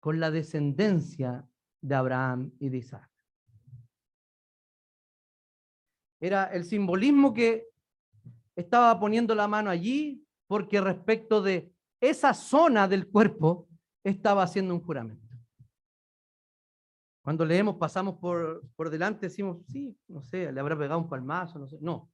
con 0.00 0.18
la 0.18 0.30
descendencia 0.30 1.46
de 1.82 1.94
Abraham 1.94 2.52
y 2.58 2.70
de 2.70 2.78
Isaac. 2.78 3.08
Era 6.18 6.44
el 6.46 6.64
simbolismo 6.64 7.32
que 7.32 7.68
estaba 8.56 8.98
poniendo 8.98 9.34
la 9.34 9.48
mano 9.48 9.70
allí 9.70 10.26
porque 10.46 10.80
respecto 10.80 11.40
de 11.40 11.72
esa 12.00 12.34
zona 12.34 12.88
del 12.88 13.08
cuerpo 13.08 13.68
estaba 14.04 14.42
haciendo 14.42 14.74
un 14.74 14.82
juramento. 14.82 15.28
Cuando 17.22 17.44
leemos, 17.44 17.76
pasamos 17.76 18.16
por, 18.16 18.66
por 18.74 18.90
delante, 18.90 19.26
decimos, 19.26 19.58
sí, 19.68 19.96
no 20.08 20.22
sé, 20.22 20.50
le 20.50 20.60
habrá 20.60 20.76
pegado 20.76 20.98
un 20.98 21.08
palmazo, 21.08 21.58
no 21.58 21.68
sé. 21.68 21.78
No, 21.80 22.10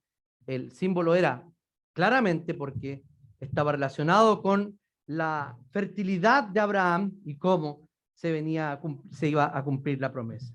el 0.46 0.72
símbolo 0.72 1.14
era 1.14 1.48
claramente 1.94 2.54
porque 2.54 3.04
estaba 3.40 3.72
relacionado 3.72 4.42
con 4.42 4.78
la 5.06 5.58
fertilidad 5.70 6.44
de 6.44 6.60
Abraham 6.60 7.20
y 7.24 7.36
cómo 7.36 7.88
se, 8.14 8.32
venía 8.32 8.80
se 9.10 9.28
iba 9.28 9.56
a 9.56 9.62
cumplir 9.62 10.00
la 10.00 10.12
promesa. 10.12 10.54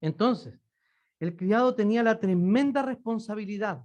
Entonces, 0.00 0.58
el 1.20 1.36
criado 1.36 1.74
tenía 1.74 2.02
la 2.02 2.18
tremenda 2.18 2.82
responsabilidad 2.82 3.84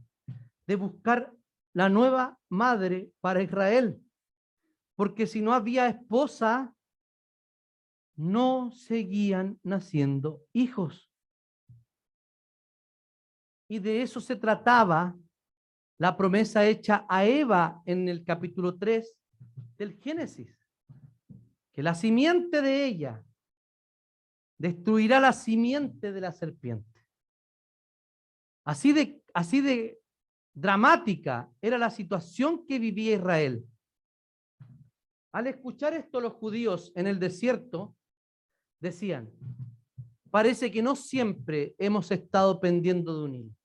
de 0.65 0.75
buscar 0.75 1.33
la 1.73 1.89
nueva 1.89 2.39
madre 2.49 3.11
para 3.21 3.41
Israel 3.41 4.01
porque 4.97 5.27
si 5.27 5.41
no 5.41 5.53
había 5.53 5.87
esposa, 5.87 6.75
no 8.15 8.71
seguían 8.71 9.59
naciendo 9.61 10.41
hijos. 10.53 11.07
Y 13.69 13.77
de 13.77 14.01
eso 14.01 14.19
se 14.19 14.35
trataba 14.35 15.15
la 15.99 16.17
promesa 16.17 16.65
hecha 16.65 17.05
a 17.07 17.25
Eva 17.25 17.83
en 17.85 18.09
el 18.09 18.25
capítulo 18.25 18.75
3 18.75 19.15
del 19.77 19.99
Génesis, 19.99 20.57
que 21.73 21.83
la 21.83 21.95
simiente 21.95 22.61
de 22.61 22.85
ella 22.85 23.23
destruirá 24.57 25.19
la 25.19 25.33
simiente 25.33 26.11
de 26.11 26.21
la 26.21 26.31
serpiente. 26.31 27.05
Así 28.63 28.91
de, 28.91 29.23
así 29.33 29.61
de 29.61 29.99
dramática 30.53 31.51
era 31.61 31.77
la 31.77 31.89
situación 31.89 32.65
que 32.65 32.79
vivía 32.79 33.15
Israel. 33.15 33.65
Al 35.31 35.47
escuchar 35.47 35.93
esto 35.93 36.19
los 36.19 36.33
judíos 36.33 36.91
en 36.95 37.05
el 37.07 37.19
desierto 37.19 37.95
decían, 38.79 39.31
parece 40.31 40.71
que 40.71 40.81
no 40.81 40.95
siempre 40.95 41.75
hemos 41.77 42.11
estado 42.11 42.59
pendiendo 42.59 43.17
de 43.17 43.23
un 43.23 43.35
hilo. 43.35 43.56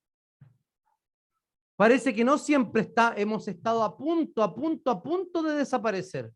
Parece 1.83 2.15
que 2.15 2.23
no 2.23 2.39
siempre 2.39 2.83
está, 2.83 3.13
hemos 3.17 3.49
estado 3.49 3.83
a 3.83 3.97
punto, 3.97 4.41
a 4.41 4.55
punto, 4.55 4.89
a 4.89 5.03
punto 5.03 5.43
de 5.43 5.57
desaparecer. 5.57 6.33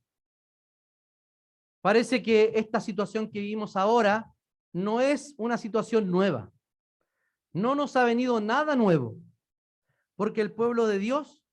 Parece 1.80 2.20
que 2.20 2.50
esta 2.56 2.80
situación 2.80 3.30
que 3.30 3.38
vivimos 3.38 3.76
ahora 3.76 4.34
no 4.72 5.00
es 5.00 5.36
una 5.38 5.56
situación 5.56 6.10
nueva. 6.10 6.52
No 7.52 7.76
nos 7.76 7.94
ha 7.94 8.02
venido 8.02 8.40
nada 8.40 8.74
nuevo, 8.74 9.18
porque 10.16 10.40
el 10.40 10.52
pueblo 10.52 10.88
de 10.88 10.98
Dios 10.98 11.44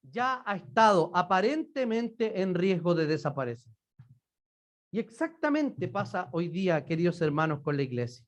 ya 0.00 0.44
ha 0.46 0.54
estado 0.54 1.10
aparentemente 1.12 2.42
en 2.42 2.54
riesgo 2.54 2.94
de 2.94 3.08
desaparecer. 3.08 3.72
Y 4.92 5.00
exactamente 5.00 5.88
pasa 5.88 6.28
hoy 6.30 6.46
día, 6.46 6.84
queridos 6.84 7.20
hermanos, 7.20 7.62
con 7.62 7.76
la 7.76 7.82
iglesia. 7.82 8.24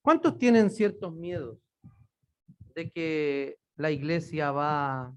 ¿Cuántos 0.00 0.38
tienen 0.38 0.70
ciertos 0.70 1.12
miedos 1.14 1.58
de 2.74 2.90
que 2.90 3.58
la 3.76 3.90
iglesia 3.90 4.50
va 4.52 5.16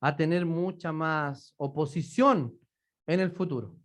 a 0.00 0.16
tener 0.16 0.46
mucha 0.46 0.92
más 0.92 1.54
oposición 1.56 2.58
en 3.06 3.20
el 3.20 3.30
futuro? 3.30 3.76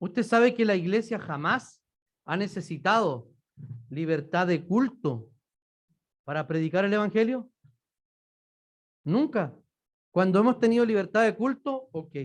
Usted 0.00 0.22
sabe 0.22 0.54
que 0.54 0.64
la 0.64 0.76
iglesia 0.76 1.18
jamás 1.18 1.82
ha 2.24 2.36
necesitado 2.36 3.30
libertad 3.90 4.46
de 4.46 4.64
culto 4.64 5.30
para 6.24 6.46
predicar 6.46 6.84
el 6.84 6.92
evangelio. 6.92 7.50
Nunca. 9.04 9.56
Cuando 10.10 10.38
hemos 10.40 10.58
tenido 10.58 10.84
libertad 10.84 11.24
de 11.24 11.34
culto, 11.34 11.88
ok. 11.92 12.16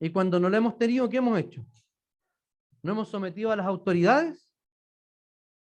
Y 0.00 0.10
cuando 0.10 0.38
no 0.38 0.48
la 0.48 0.58
hemos 0.58 0.78
tenido, 0.78 1.08
¿qué 1.08 1.18
hemos 1.18 1.38
hecho? 1.38 1.66
¿No 2.82 2.92
hemos 2.92 3.08
sometido 3.08 3.50
a 3.50 3.56
las 3.56 3.66
autoridades? 3.66 4.48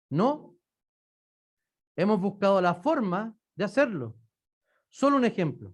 No. 0.10 0.57
Hemos 1.98 2.22
buscado 2.22 2.62
la 2.62 2.76
forma 2.76 3.36
de 3.56 3.66
hacerlo. 3.66 4.16
Solo 4.88 5.18
un 5.18 5.26
ejemplo. 5.26 5.74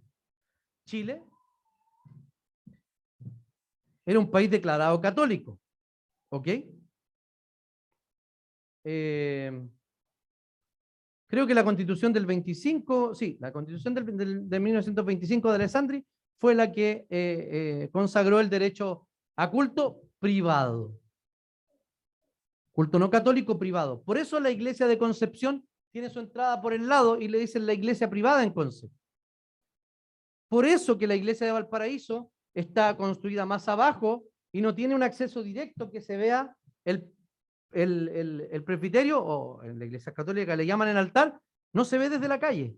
Chile 0.85 1.21
era 4.05 4.19
un 4.19 4.31
país 4.31 4.49
declarado 4.49 4.99
católico. 5.01 5.59
¿Ok? 6.29 6.47
Eh, 8.85 9.69
creo 11.27 11.45
que 11.45 11.53
la 11.53 11.63
constitución 11.63 12.13
del 12.13 12.25
25, 12.25 13.15
sí, 13.15 13.37
la 13.41 13.51
constitución 13.51 13.93
del, 13.93 14.49
de 14.49 14.59
1925 14.59 15.49
de 15.49 15.55
Alessandri 15.55 16.05
fue 16.39 16.55
la 16.55 16.71
que 16.71 17.05
eh, 17.09 17.85
eh, 17.89 17.89
consagró 17.91 18.39
el 18.39 18.49
derecho 18.49 19.07
a 19.35 19.49
culto 19.49 20.01
privado. 20.19 20.99
Culto 22.71 22.97
no 22.97 23.09
católico 23.09 23.59
privado. 23.59 24.01
Por 24.03 24.17
eso 24.17 24.39
la 24.39 24.51
iglesia 24.51 24.87
de 24.87 24.97
Concepción 24.97 25.67
tiene 25.93 26.09
su 26.09 26.19
entrada 26.19 26.59
por 26.59 26.73
el 26.73 26.89
lado 26.89 27.21
y 27.21 27.27
le 27.27 27.37
dicen 27.37 27.67
la 27.67 27.73
iglesia 27.73 28.09
privada 28.09 28.43
en 28.43 28.51
Concepción. 28.51 28.91
Por 30.49 30.65
eso 30.65 30.97
que 30.97 31.07
la 31.07 31.15
iglesia 31.15 31.45
de 31.45 31.53
Valparaíso 31.53 32.31
está 32.53 32.97
construida 32.97 33.45
más 33.45 33.67
abajo 33.69 34.25
y 34.51 34.61
no 34.61 34.73
tiene 34.73 34.95
un 34.95 35.03
acceso 35.03 35.43
directo 35.43 35.91
que 35.91 36.01
se 36.01 36.17
vea 36.17 36.57
el, 36.83 37.11
el, 37.71 38.47
el, 38.51 38.63
presbiterio, 38.63 39.23
o 39.23 39.61
la 39.63 39.85
iglesia 39.85 40.13
católica 40.13 40.55
le 40.55 40.65
llaman 40.65 40.89
el 40.89 40.97
altar, 40.97 41.39
no 41.73 41.85
se 41.85 41.99
ve 41.99 42.09
desde 42.09 42.27
la 42.27 42.39
calle. 42.39 42.75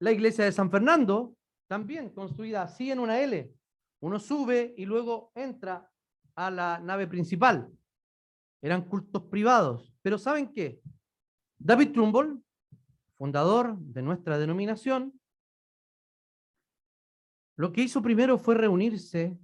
La 0.00 0.10
iglesia 0.10 0.44
de 0.44 0.52
San 0.52 0.70
Fernando, 0.70 1.36
también 1.68 2.10
construida 2.10 2.62
así 2.62 2.90
en 2.90 2.98
una 2.98 3.20
L. 3.20 3.52
Uno 4.00 4.18
sube 4.18 4.74
y 4.76 4.84
luego 4.84 5.30
entra 5.34 5.88
a 6.34 6.50
la 6.50 6.80
nave 6.80 7.06
principal. 7.06 7.70
Eran 8.66 8.82
cultos 8.82 9.22
privados. 9.22 9.94
Pero 10.02 10.18
¿saben 10.18 10.52
qué? 10.52 10.82
David 11.56 11.92
Trumbull, 11.92 12.42
fundador 13.16 13.78
de 13.78 14.02
nuestra 14.02 14.38
denominación, 14.38 15.20
lo 17.56 17.70
que 17.70 17.82
hizo 17.82 18.02
primero 18.02 18.38
fue 18.38 18.56
reunirse 18.56 19.38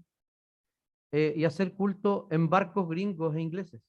eh, 1.12 1.34
y 1.36 1.44
hacer 1.44 1.72
culto 1.76 2.26
en 2.32 2.50
barcos 2.50 2.88
gringos 2.88 3.36
e 3.36 3.40
ingleses. 3.40 3.80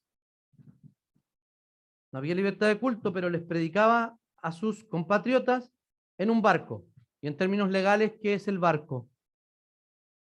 No 2.12 2.20
había 2.20 2.36
libertad 2.36 2.68
de 2.68 2.78
culto, 2.78 3.12
pero 3.12 3.28
les 3.28 3.42
predicaba 3.42 4.16
a 4.36 4.52
sus 4.52 4.84
compatriotas 4.84 5.72
en 6.16 6.30
un 6.30 6.42
barco. 6.42 6.86
Y 7.20 7.26
en 7.26 7.36
términos 7.36 7.70
legales, 7.70 8.12
¿qué 8.22 8.34
es 8.34 8.46
el 8.46 8.60
barco? 8.60 9.10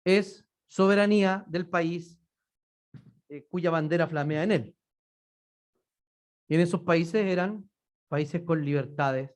Es 0.06 0.48
soberanía 0.68 1.44
del 1.50 1.68
país 1.68 2.18
eh, 3.28 3.46
cuya 3.50 3.72
bandera 3.72 4.08
flamea 4.08 4.44
en 4.44 4.52
él. 4.54 4.76
Y 6.52 6.56
en 6.56 6.60
esos 6.60 6.82
países 6.82 7.26
eran 7.26 7.64
países 8.10 8.42
con 8.42 8.66
libertades 8.66 9.32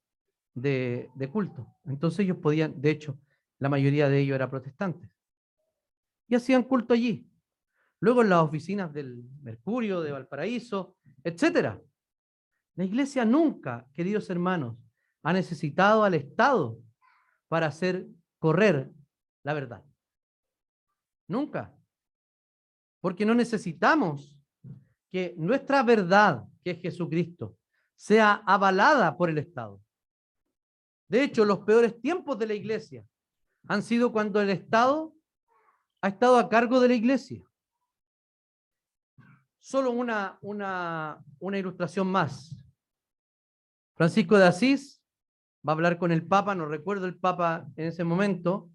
de, 0.53 1.09
de 1.15 1.29
culto. 1.29 1.65
Entonces 1.85 2.19
ellos 2.19 2.39
podían, 2.39 2.81
de 2.81 2.89
hecho, 2.89 3.17
la 3.57 3.69
mayoría 3.69 4.09
de 4.09 4.19
ellos 4.19 4.35
eran 4.35 4.49
protestantes. 4.49 5.09
Y 6.27 6.35
hacían 6.35 6.63
culto 6.63 6.93
allí. 6.93 7.25
Luego 8.01 8.21
en 8.21 8.27
las 8.27 8.43
oficinas 8.43 8.91
del 8.91 9.23
Mercurio, 9.41 10.01
de 10.01 10.11
Valparaíso, 10.11 10.97
etc. 11.23 11.79
La 12.75 12.83
iglesia 12.83 13.23
nunca, 13.23 13.87
queridos 13.93 14.29
hermanos, 14.29 14.77
ha 15.23 15.31
necesitado 15.31 16.03
al 16.03 16.15
Estado 16.15 16.77
para 17.47 17.67
hacer 17.67 18.09
correr 18.39 18.91
la 19.41 19.53
verdad. 19.53 19.85
Nunca. 21.29 21.73
Porque 22.99 23.25
no 23.25 23.33
necesitamos 23.33 24.37
que 25.09 25.33
nuestra 25.37 25.81
verdad, 25.81 26.45
que 26.65 26.71
es 26.71 26.81
Jesucristo, 26.81 27.55
sea 27.95 28.41
avalada 28.45 29.15
por 29.15 29.29
el 29.29 29.37
Estado. 29.37 29.79
De 31.07 31.23
hecho, 31.23 31.45
los 31.45 31.59
peores 31.59 32.01
tiempos 32.01 32.39
de 32.39 32.47
la 32.47 32.55
iglesia 32.55 33.05
han 33.67 33.83
sido 33.83 34.11
cuando 34.11 34.41
el 34.41 34.49
Estado 34.49 35.13
ha 36.01 36.07
estado 36.07 36.37
a 36.37 36.49
cargo 36.49 36.79
de 36.79 36.87
la 36.87 36.95
iglesia. 36.95 37.43
Solo 39.59 39.91
una, 39.91 40.39
una, 40.41 41.23
una 41.39 41.59
ilustración 41.59 42.07
más. 42.07 42.55
Francisco 43.95 44.37
de 44.37 44.45
Asís 44.45 45.03
va 45.67 45.71
a 45.71 45.75
hablar 45.75 45.99
con 45.99 46.11
el 46.11 46.25
Papa, 46.25 46.55
no 46.55 46.65
recuerdo 46.65 47.05
el 47.05 47.17
Papa 47.17 47.67
en 47.75 47.87
ese 47.87 48.03
momento, 48.03 48.71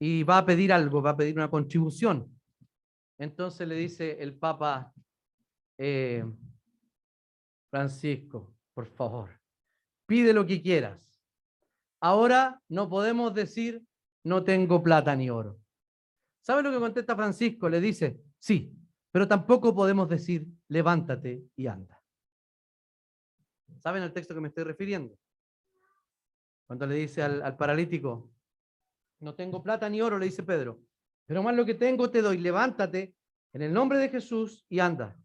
y 0.00 0.24
va 0.24 0.38
a 0.38 0.46
pedir 0.46 0.72
algo, 0.72 1.02
va 1.02 1.10
a 1.10 1.16
pedir 1.16 1.36
una 1.36 1.50
contribución. 1.50 2.36
Entonces 3.18 3.66
le 3.66 3.76
dice 3.76 4.20
el 4.20 4.36
Papa, 4.36 4.92
eh, 5.78 6.24
Francisco, 7.70 8.54
por 8.74 8.86
favor, 8.86 9.30
pide 10.06 10.32
lo 10.32 10.46
que 10.46 10.62
quieras. 10.62 11.22
Ahora 12.00 12.62
no 12.68 12.88
podemos 12.88 13.34
decir 13.34 13.82
no 14.24 14.42
tengo 14.42 14.82
plata 14.82 15.14
ni 15.14 15.30
oro. 15.30 15.58
¿Sabe 16.40 16.62
lo 16.62 16.72
que 16.72 16.78
contesta 16.78 17.16
Francisco? 17.16 17.68
Le 17.68 17.80
dice, 17.80 18.20
sí, 18.38 18.76
pero 19.10 19.26
tampoco 19.26 19.74
podemos 19.74 20.08
decir, 20.08 20.46
levántate 20.68 21.44
y 21.56 21.66
anda. 21.66 22.02
¿Saben 23.78 24.02
el 24.02 24.12
texto 24.12 24.34
que 24.34 24.40
me 24.40 24.48
estoy 24.48 24.64
refiriendo? 24.64 25.16
Cuando 26.66 26.86
le 26.86 26.96
dice 26.96 27.22
al, 27.22 27.42
al 27.42 27.56
paralítico, 27.56 28.32
no 29.20 29.34
tengo 29.34 29.62
plata 29.62 29.88
ni 29.88 30.02
oro, 30.02 30.18
le 30.18 30.26
dice 30.26 30.42
Pedro, 30.42 30.80
pero 31.24 31.42
más 31.42 31.54
lo 31.54 31.64
que 31.64 31.74
tengo 31.74 32.10
te 32.10 32.22
doy, 32.22 32.38
levántate 32.38 33.14
en 33.52 33.62
el 33.62 33.72
nombre 33.72 33.98
de 33.98 34.08
Jesús 34.08 34.64
y 34.68 34.80
anda. 34.80 35.16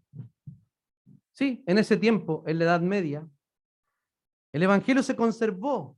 Sí, 1.33 1.63
en 1.65 1.77
ese 1.77 1.97
tiempo, 1.97 2.43
en 2.45 2.59
la 2.59 2.65
Edad 2.65 2.81
Media, 2.81 3.27
el 4.53 4.63
Evangelio 4.63 5.01
se 5.01 5.15
conservó 5.15 5.97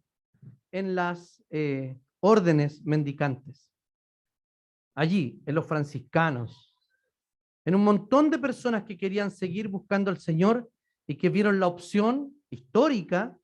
en 0.71 0.95
las 0.95 1.43
eh, 1.49 1.99
órdenes 2.19 2.83
mendicantes, 2.83 3.71
allí, 4.95 5.41
en 5.45 5.55
los 5.55 5.65
franciscanos, 5.65 6.73
en 7.65 7.75
un 7.75 7.83
montón 7.83 8.29
de 8.29 8.37
personas 8.37 8.83
que 8.83 8.97
querían 8.97 9.31
seguir 9.31 9.67
buscando 9.67 10.11
al 10.11 10.17
Señor 10.17 10.69
y 11.07 11.15
que 11.15 11.29
vieron 11.29 11.59
la 11.59 11.67
opción 11.67 12.35
histórica 12.49 13.37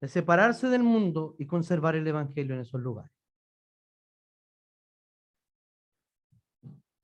de 0.00 0.08
separarse 0.08 0.68
del 0.68 0.82
mundo 0.82 1.36
y 1.38 1.46
conservar 1.46 1.94
el 1.94 2.06
Evangelio 2.06 2.54
en 2.54 2.62
esos 2.62 2.80
lugares. 2.80 3.12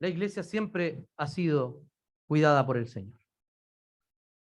La 0.00 0.08
iglesia 0.08 0.42
siempre 0.42 1.06
ha 1.16 1.26
sido 1.26 1.82
cuidada 2.26 2.64
por 2.66 2.76
el 2.76 2.86
Señor. 2.86 3.18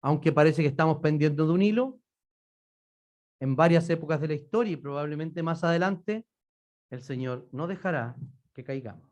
Aunque 0.02 0.32
parece 0.32 0.62
que 0.62 0.70
estamos 0.70 1.00
pendiendo 1.00 1.46
de 1.46 1.54
un 1.54 1.62
hilo, 1.62 2.00
en 3.40 3.56
varias 3.56 3.90
épocas 3.90 4.20
de 4.20 4.30
la 4.30 4.34
historia 4.34 4.74
y 4.74 4.78
probablemente 4.78 5.44
más 5.44 5.64
adelante, 5.64 6.26
el 6.90 7.02
Señor 7.02 7.48
no 7.52 7.68
dejará 7.68 8.16
que 8.54 8.64
caigamos. 8.64 9.08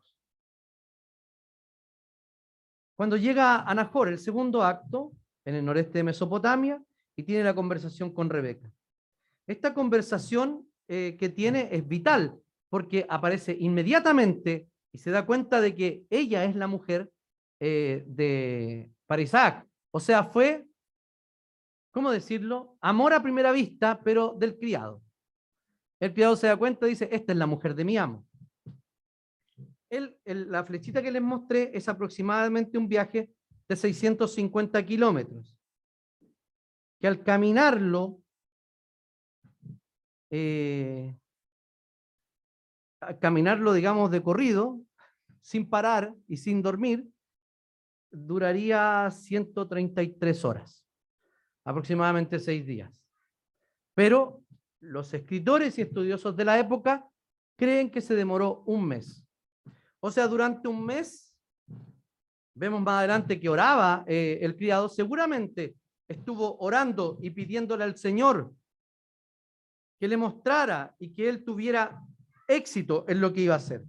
Cuando 2.96 3.16
llega 3.16 3.60
a 3.60 3.74
Nahor, 3.74 4.08
el 4.08 4.18
segundo 4.18 4.62
acto, 4.62 5.12
en 5.44 5.54
el 5.54 5.64
noreste 5.64 5.98
de 5.98 6.04
Mesopotamia, 6.04 6.82
y 7.16 7.22
tiene 7.22 7.44
la 7.44 7.54
conversación 7.54 8.10
con 8.12 8.30
Rebeca. 8.30 8.72
Esta 9.46 9.74
conversación 9.74 10.68
eh, 10.88 11.16
que 11.18 11.28
tiene 11.28 11.68
es 11.72 11.86
vital, 11.86 12.40
porque 12.68 13.06
aparece 13.08 13.56
inmediatamente 13.58 14.68
y 14.92 14.98
se 14.98 15.10
da 15.10 15.26
cuenta 15.26 15.60
de 15.60 15.74
que 15.74 16.04
ella 16.10 16.44
es 16.44 16.56
la 16.56 16.66
mujer 16.66 17.10
eh, 17.60 18.04
de, 18.06 18.90
para 19.06 19.22
Isaac. 19.22 19.66
O 19.92 20.00
sea, 20.00 20.24
fue, 20.24 20.66
¿cómo 21.96 22.10
decirlo? 22.10 22.76
Amor 22.82 23.14
a 23.14 23.22
primera 23.22 23.52
vista, 23.52 23.98
pero 24.04 24.34
del 24.38 24.58
criado. 24.58 25.02
El 25.98 26.12
criado 26.12 26.36
se 26.36 26.46
da 26.46 26.54
cuenta 26.54 26.86
y 26.86 26.90
dice, 26.90 27.08
esta 27.10 27.32
es 27.32 27.38
la 27.38 27.46
mujer 27.46 27.74
de 27.74 27.86
mi 27.86 27.96
amo. 27.96 28.28
la 30.26 30.62
flechita 30.62 31.00
que 31.00 31.10
les 31.10 31.22
mostré 31.22 31.70
es 31.72 31.88
aproximadamente 31.88 32.76
un 32.76 32.86
viaje 32.86 33.32
de 33.66 33.76
650 33.76 34.84
kilómetros, 34.84 35.58
que 37.00 37.06
al 37.06 37.22
caminarlo, 37.22 38.20
eh, 40.28 41.16
al 43.00 43.18
caminarlo, 43.18 43.72
digamos, 43.72 44.10
de 44.10 44.22
corrido, 44.22 44.82
sin 45.40 45.66
parar 45.66 46.14
y 46.28 46.36
sin 46.36 46.60
dormir, 46.60 47.08
duraría 48.10 49.10
133 49.10 50.44
horas, 50.44 50.85
aproximadamente 51.66 52.38
seis 52.38 52.64
días. 52.64 53.04
Pero 53.94 54.42
los 54.80 55.12
escritores 55.12 55.76
y 55.78 55.82
estudiosos 55.82 56.36
de 56.36 56.44
la 56.44 56.58
época 56.58 57.06
creen 57.56 57.90
que 57.90 58.00
se 58.00 58.14
demoró 58.14 58.62
un 58.66 58.86
mes. 58.86 59.26
O 60.00 60.10
sea, 60.10 60.28
durante 60.28 60.68
un 60.68 60.84
mes, 60.84 61.34
vemos 62.54 62.80
más 62.80 62.98
adelante 62.98 63.40
que 63.40 63.48
oraba 63.48 64.04
eh, 64.06 64.38
el 64.42 64.56
criado, 64.56 64.88
seguramente 64.88 65.76
estuvo 66.06 66.56
orando 66.58 67.18
y 67.20 67.30
pidiéndole 67.30 67.82
al 67.82 67.96
Señor 67.96 68.54
que 69.98 70.06
le 70.06 70.16
mostrara 70.16 70.94
y 71.00 71.12
que 71.12 71.28
él 71.28 71.42
tuviera 71.42 72.00
éxito 72.46 73.04
en 73.08 73.20
lo 73.20 73.32
que 73.32 73.40
iba 73.40 73.54
a 73.54 73.58
hacer. 73.58 73.82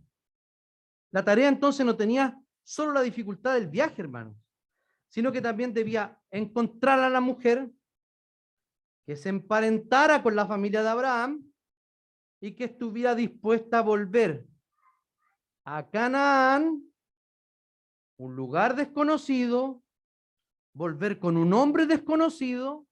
La 1.12 1.24
tarea 1.24 1.48
entonces 1.48 1.86
no 1.86 1.96
tenía 1.96 2.42
solo 2.63 2.92
la 2.92 3.02
dificultad 3.02 3.54
del 3.54 3.68
viaje, 3.68 4.02
hermano, 4.02 4.36
sino 5.10 5.32
que 5.32 5.41
también 5.41 5.74
debía 5.74 6.22
encontrar 6.32 7.00
a 7.00 7.10
la 7.10 7.22
mujer 7.22 7.72
que 9.06 9.15
se 9.15 9.30
emparentara 9.30 10.22
con 10.22 10.36
la 10.36 10.46
familia 10.46 10.84
de 10.84 10.89
Abraham 10.89 11.52
y 12.41 12.56
que 12.56 12.65
estuviera 12.65 13.15
dispuesta 13.15 13.80
a 13.80 13.82
volver 13.82 14.46
a 15.63 15.89
Canaán, 15.89 16.84
un 18.17 18.36
lugar 18.36 18.76
desconocido, 18.76 19.84
volver 20.74 21.20
con 21.20 21.38
un 21.38 21.54
hombre 21.54 21.86
desconocido 21.86 22.86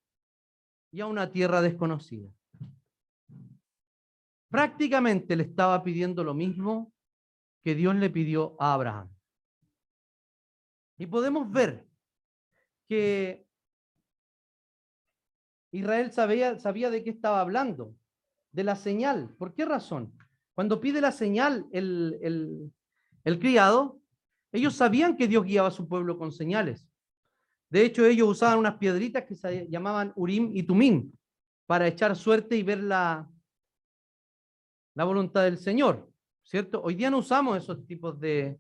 y 0.92 1.02
a 1.02 1.08
una 1.08 1.32
tierra 1.32 1.62
desconocida. 1.62 2.30
Prácticamente 4.50 5.36
le 5.36 5.44
estaba 5.44 5.84
pidiendo 5.84 6.24
lo 6.24 6.34
mismo 6.34 6.94
que 7.64 7.76
Dios 7.76 7.96
le 7.96 8.10
pidió 8.10 8.56
a 8.60 8.74
Abraham. 8.74 9.10
Y 10.98 11.08
podemos 11.08 11.52
ver 11.52 11.86
que 12.88 13.46
Israel 15.72 16.12
sabía, 16.12 16.60
sabía 16.60 16.90
de 16.90 17.04
qué 17.04 17.10
estaba 17.10 17.42
hablando, 17.42 17.94
de 18.52 18.64
la 18.64 18.76
señal. 18.76 19.30
¿Por 19.38 19.54
qué 19.54 19.66
razón? 19.66 20.14
Cuando 20.54 20.80
pide 20.80 21.02
la 21.02 21.12
señal 21.12 21.66
el, 21.72 22.72
el 23.24 23.40
criado, 23.40 24.00
ellos 24.52 24.76
sabían 24.76 25.18
que 25.18 25.28
Dios 25.28 25.44
guiaba 25.44 25.68
a 25.68 25.72
su 25.72 25.88
pueblo 25.88 26.18
con 26.18 26.32
señales. 26.32 26.88
De 27.70 27.84
hecho, 27.84 28.06
ellos 28.06 28.30
usaban 28.30 28.60
unas 28.60 28.78
piedritas 28.78 29.26
que 29.26 29.36
se 29.36 29.68
llamaban 29.68 30.14
Urim 30.16 30.52
y 30.54 30.64
Tumim 30.64 31.12
para 31.66 31.88
echar 31.88 32.16
suerte 32.16 32.56
y 32.56 32.64
ver 32.64 32.82
la, 32.82 33.30
la 34.94 35.04
voluntad 35.04 35.44
del 35.44 35.58
Señor, 35.58 36.10
¿cierto? 36.44 36.82
Hoy 36.82 36.96
día 36.96 37.10
no 37.10 37.18
usamos 37.18 37.58
esos 37.58 37.86
tipos 37.86 38.18
de, 38.20 38.58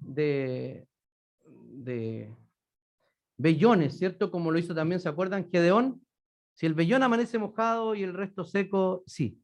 de, 0.00 0.86
de 1.44 2.32
vellones, 3.38 3.98
¿cierto? 3.98 4.30
Como 4.30 4.50
lo 4.50 4.58
hizo 4.58 4.74
también, 4.74 5.00
¿se 5.00 5.08
acuerdan? 5.08 5.48
Gedeón 5.50 6.06
si 6.56 6.64
el 6.64 6.72
vellón 6.72 7.02
amanece 7.02 7.38
mojado 7.38 7.94
y 7.94 8.02
el 8.02 8.14
resto 8.14 8.42
seco, 8.42 9.04
sí. 9.06 9.38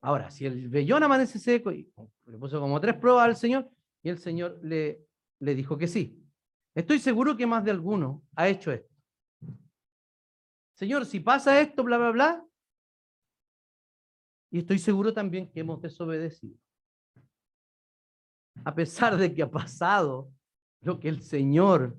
Ahora, 0.00 0.30
si 0.30 0.46
el 0.46 0.68
vellón 0.68 1.02
amanece 1.02 1.40
seco, 1.40 1.72
y 1.72 1.92
le 2.26 2.38
puso 2.38 2.60
como 2.60 2.80
tres 2.80 2.94
pruebas 2.94 3.24
al 3.24 3.36
Señor, 3.36 3.68
y 4.00 4.10
el 4.10 4.18
Señor 4.18 4.60
le, 4.62 5.04
le 5.40 5.54
dijo 5.56 5.76
que 5.76 5.88
sí. 5.88 6.24
Estoy 6.74 7.00
seguro 7.00 7.36
que 7.36 7.48
más 7.48 7.64
de 7.64 7.72
alguno 7.72 8.22
ha 8.36 8.48
hecho 8.48 8.70
esto. 8.70 8.94
Señor, 10.76 11.04
si 11.04 11.18
pasa 11.18 11.60
esto, 11.60 11.82
bla, 11.82 11.98
bla, 11.98 12.10
bla, 12.10 12.46
y 14.52 14.60
estoy 14.60 14.78
seguro 14.78 15.12
también 15.12 15.50
que 15.50 15.60
hemos 15.60 15.82
desobedecido. 15.82 16.56
A 18.64 18.72
pesar 18.72 19.16
de 19.16 19.34
que 19.34 19.42
ha 19.42 19.50
pasado 19.50 20.30
lo 20.80 21.00
que 21.00 21.08
el 21.08 21.22
Señor, 21.22 21.96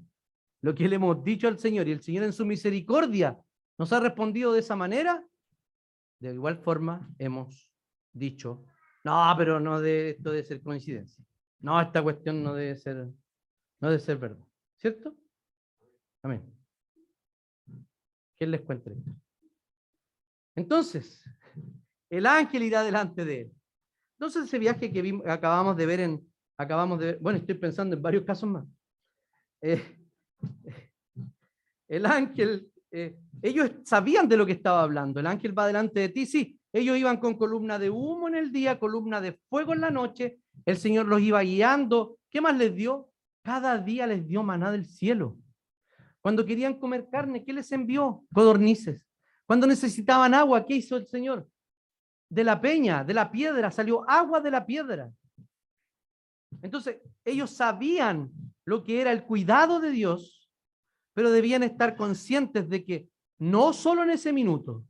lo 0.63 0.73
que 0.73 0.87
le 0.87 0.95
hemos 0.95 1.21
dicho 1.23 1.49
al 1.49 1.59
Señor, 1.59 1.89
y 1.89 1.91
el 1.91 2.01
Señor 2.01 2.23
en 2.23 2.31
su 2.31 2.45
misericordia 2.45 3.37
nos 3.77 3.91
ha 3.91 3.99
respondido 3.99 4.53
de 4.53 4.61
esa 4.61 4.77
manera, 4.77 5.27
de 6.19 6.33
igual 6.33 6.57
forma 6.57 7.13
hemos 7.19 7.69
dicho, 8.13 8.65
no, 9.03 9.35
pero 9.37 9.59
no 9.59 9.81
de 9.81 10.11
esto 10.11 10.31
debe 10.31 10.45
ser 10.45 10.61
coincidencia. 10.61 11.23
No, 11.59 11.81
esta 11.81 12.01
cuestión 12.01 12.41
no 12.41 12.53
debe 12.53 12.77
ser, 12.77 12.95
no 12.95 13.89
debe 13.89 13.99
ser 13.99 14.17
verdad. 14.17 14.47
¿Cierto? 14.77 15.13
Amén. 16.21 16.41
¿Quién 18.37 18.51
les 18.51 18.61
cuenta 18.61 18.89
esto? 18.89 19.11
Entonces, 20.55 21.25
el 22.09 22.25
ángel 22.25 22.63
irá 22.63 22.83
delante 22.83 23.25
de 23.25 23.41
él. 23.41 23.51
Entonces, 24.17 24.45
ese 24.45 24.59
viaje 24.59 24.93
que 24.93 25.21
acabamos 25.27 25.75
de 25.75 25.85
ver 25.85 25.99
en, 25.99 26.25
acabamos 26.55 26.99
de 26.99 27.05
ver, 27.07 27.19
bueno, 27.19 27.39
estoy 27.39 27.55
pensando 27.55 27.97
en 27.97 28.01
varios 28.01 28.23
casos 28.23 28.49
más. 28.49 28.65
Eh, 29.61 30.02
el 31.95 32.05
ángel 32.05 32.73
eh, 32.95 33.17
ellos 33.41 33.71
sabían 33.83 34.29
de 34.29 34.37
lo 34.37 34.45
que 34.45 34.51
estaba 34.51 34.83
hablando. 34.83 35.19
El 35.19 35.25
ángel 35.25 35.57
va 35.57 35.65
delante 35.65 35.99
de 35.99 36.09
ti, 36.09 36.27
sí. 36.27 36.59
Ellos 36.71 36.95
iban 36.95 37.17
con 37.17 37.35
columna 37.35 37.79
de 37.79 37.89
humo 37.89 38.27
en 38.27 38.35
el 38.35 38.51
día, 38.51 38.79
columna 38.79 39.19
de 39.19 39.33
fuego 39.49 39.73
en 39.73 39.81
la 39.81 39.89
noche. 39.89 40.39
El 40.63 40.77
Señor 40.77 41.07
los 41.07 41.19
iba 41.19 41.41
guiando. 41.41 42.19
¿Qué 42.29 42.39
más 42.39 42.55
les 42.55 42.75
dio? 42.75 43.09
Cada 43.43 43.79
día 43.79 44.05
les 44.05 44.27
dio 44.27 44.43
maná 44.43 44.71
del 44.71 44.85
cielo. 44.85 45.37
Cuando 46.21 46.45
querían 46.45 46.79
comer 46.79 47.07
carne, 47.11 47.43
¿qué 47.43 47.51
les 47.51 47.71
envió? 47.71 48.23
Codornices. 48.31 49.09
Cuando 49.47 49.65
necesitaban 49.65 50.35
agua, 50.35 50.65
¿qué 50.65 50.75
hizo 50.75 50.95
el 50.95 51.07
Señor? 51.07 51.47
De 52.29 52.43
la 52.43 52.61
peña, 52.61 53.03
de 53.03 53.15
la 53.15 53.31
piedra, 53.31 53.71
salió 53.71 54.07
agua 54.07 54.39
de 54.39 54.51
la 54.51 54.65
piedra. 54.65 55.11
Entonces, 56.61 57.01
ellos 57.25 57.49
sabían 57.51 58.31
lo 58.65 58.83
que 58.83 59.01
era 59.01 59.11
el 59.11 59.23
cuidado 59.23 59.79
de 59.79 59.89
Dios 59.89 60.42
pero 61.13 61.31
debían 61.31 61.63
estar 61.63 61.95
conscientes 61.95 62.69
de 62.69 62.83
que 62.83 63.09
no 63.37 63.73
solo 63.73 64.03
en 64.03 64.11
ese 64.11 64.33
minuto 64.33 64.85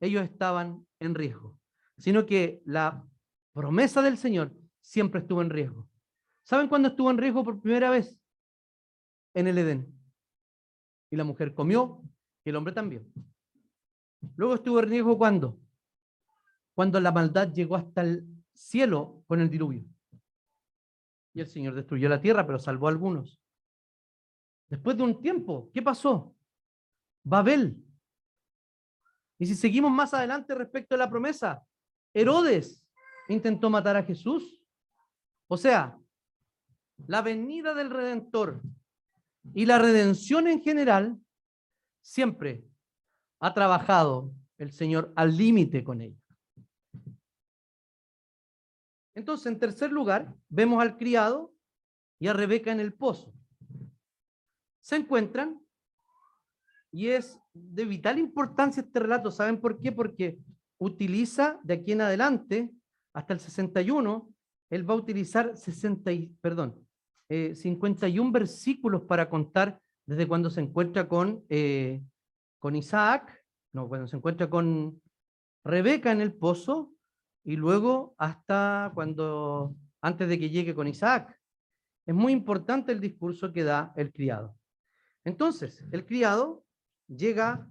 ellos 0.00 0.22
estaban 0.24 0.86
en 1.00 1.14
riesgo, 1.14 1.58
sino 1.98 2.26
que 2.26 2.62
la 2.64 3.06
promesa 3.52 4.02
del 4.02 4.18
Señor 4.18 4.54
siempre 4.80 5.20
estuvo 5.20 5.42
en 5.42 5.50
riesgo. 5.50 5.88
¿Saben 6.44 6.68
cuándo 6.68 6.88
estuvo 6.88 7.10
en 7.10 7.18
riesgo 7.18 7.42
por 7.42 7.60
primera 7.60 7.90
vez? 7.90 8.20
En 9.34 9.46
el 9.46 9.58
Edén. 9.58 9.92
Y 11.10 11.16
la 11.16 11.24
mujer 11.24 11.54
comió 11.54 12.02
y 12.44 12.50
el 12.50 12.56
hombre 12.56 12.72
también. 12.72 13.12
Luego 14.36 14.54
estuvo 14.54 14.80
en 14.80 14.88
riesgo 14.88 15.18
cuando? 15.18 15.58
Cuando 16.74 17.00
la 17.00 17.12
maldad 17.12 17.52
llegó 17.52 17.76
hasta 17.76 18.02
el 18.02 18.26
cielo 18.52 19.22
con 19.26 19.40
el 19.40 19.50
diluvio. 19.50 19.84
Y 21.32 21.40
el 21.40 21.46
Señor 21.46 21.74
destruyó 21.74 22.08
la 22.08 22.20
tierra, 22.20 22.46
pero 22.46 22.58
salvó 22.58 22.86
a 22.86 22.90
algunos. 22.90 23.40
Después 24.68 24.96
de 24.96 25.02
un 25.02 25.20
tiempo, 25.20 25.70
¿qué 25.72 25.82
pasó? 25.82 26.34
Babel. 27.22 27.82
Y 29.38 29.46
si 29.46 29.54
seguimos 29.54 29.90
más 29.90 30.14
adelante 30.14 30.54
respecto 30.54 30.94
a 30.94 30.98
la 30.98 31.10
promesa, 31.10 31.64
Herodes 32.14 32.84
intentó 33.28 33.70
matar 33.70 33.96
a 33.96 34.02
Jesús. 34.02 34.60
O 35.48 35.56
sea, 35.56 35.98
la 37.06 37.22
venida 37.22 37.74
del 37.74 37.90
Redentor 37.90 38.62
y 39.54 39.66
la 39.66 39.78
redención 39.78 40.48
en 40.48 40.62
general 40.62 41.20
siempre 42.02 42.64
ha 43.40 43.52
trabajado 43.52 44.32
el 44.58 44.72
Señor 44.72 45.12
al 45.14 45.36
límite 45.36 45.84
con 45.84 46.00
ella. 46.00 46.18
Entonces, 49.14 49.46
en 49.46 49.58
tercer 49.58 49.92
lugar, 49.92 50.34
vemos 50.48 50.82
al 50.82 50.96
criado 50.96 51.54
y 52.18 52.28
a 52.28 52.32
Rebeca 52.32 52.72
en 52.72 52.80
el 52.80 52.94
pozo. 52.94 53.32
Se 54.86 54.94
encuentran 54.94 55.60
y 56.92 57.08
es 57.08 57.40
de 57.52 57.84
vital 57.84 58.20
importancia 58.20 58.82
este 58.82 59.00
relato. 59.00 59.32
¿Saben 59.32 59.60
por 59.60 59.80
qué? 59.80 59.90
Porque 59.90 60.38
utiliza 60.78 61.58
de 61.64 61.74
aquí 61.74 61.90
en 61.90 62.02
adelante, 62.02 62.70
hasta 63.12 63.34
el 63.34 63.40
61, 63.40 64.32
él 64.70 64.88
va 64.88 64.94
a 64.94 64.98
utilizar 64.98 65.56
60, 65.56 66.12
perdón, 66.40 66.86
51 67.28 68.28
eh, 68.28 68.32
versículos 68.32 69.02
para 69.02 69.28
contar 69.28 69.80
desde 70.06 70.28
cuando 70.28 70.50
se 70.50 70.60
encuentra 70.60 71.08
con, 71.08 71.44
eh, 71.48 72.00
con 72.60 72.76
Isaac, 72.76 73.44
no, 73.72 73.88
cuando 73.88 74.06
se 74.06 74.16
encuentra 74.16 74.48
con 74.48 75.02
Rebeca 75.64 76.12
en 76.12 76.20
el 76.20 76.32
pozo, 76.32 76.94
y 77.42 77.56
luego 77.56 78.14
hasta 78.18 78.92
cuando, 78.94 79.74
antes 80.00 80.28
de 80.28 80.38
que 80.38 80.48
llegue 80.48 80.76
con 80.76 80.86
Isaac. 80.86 81.36
Es 82.06 82.14
muy 82.14 82.32
importante 82.32 82.92
el 82.92 83.00
discurso 83.00 83.52
que 83.52 83.64
da 83.64 83.92
el 83.96 84.12
criado. 84.12 84.56
Entonces, 85.26 85.84
el 85.90 86.06
criado 86.06 86.64
llega 87.08 87.68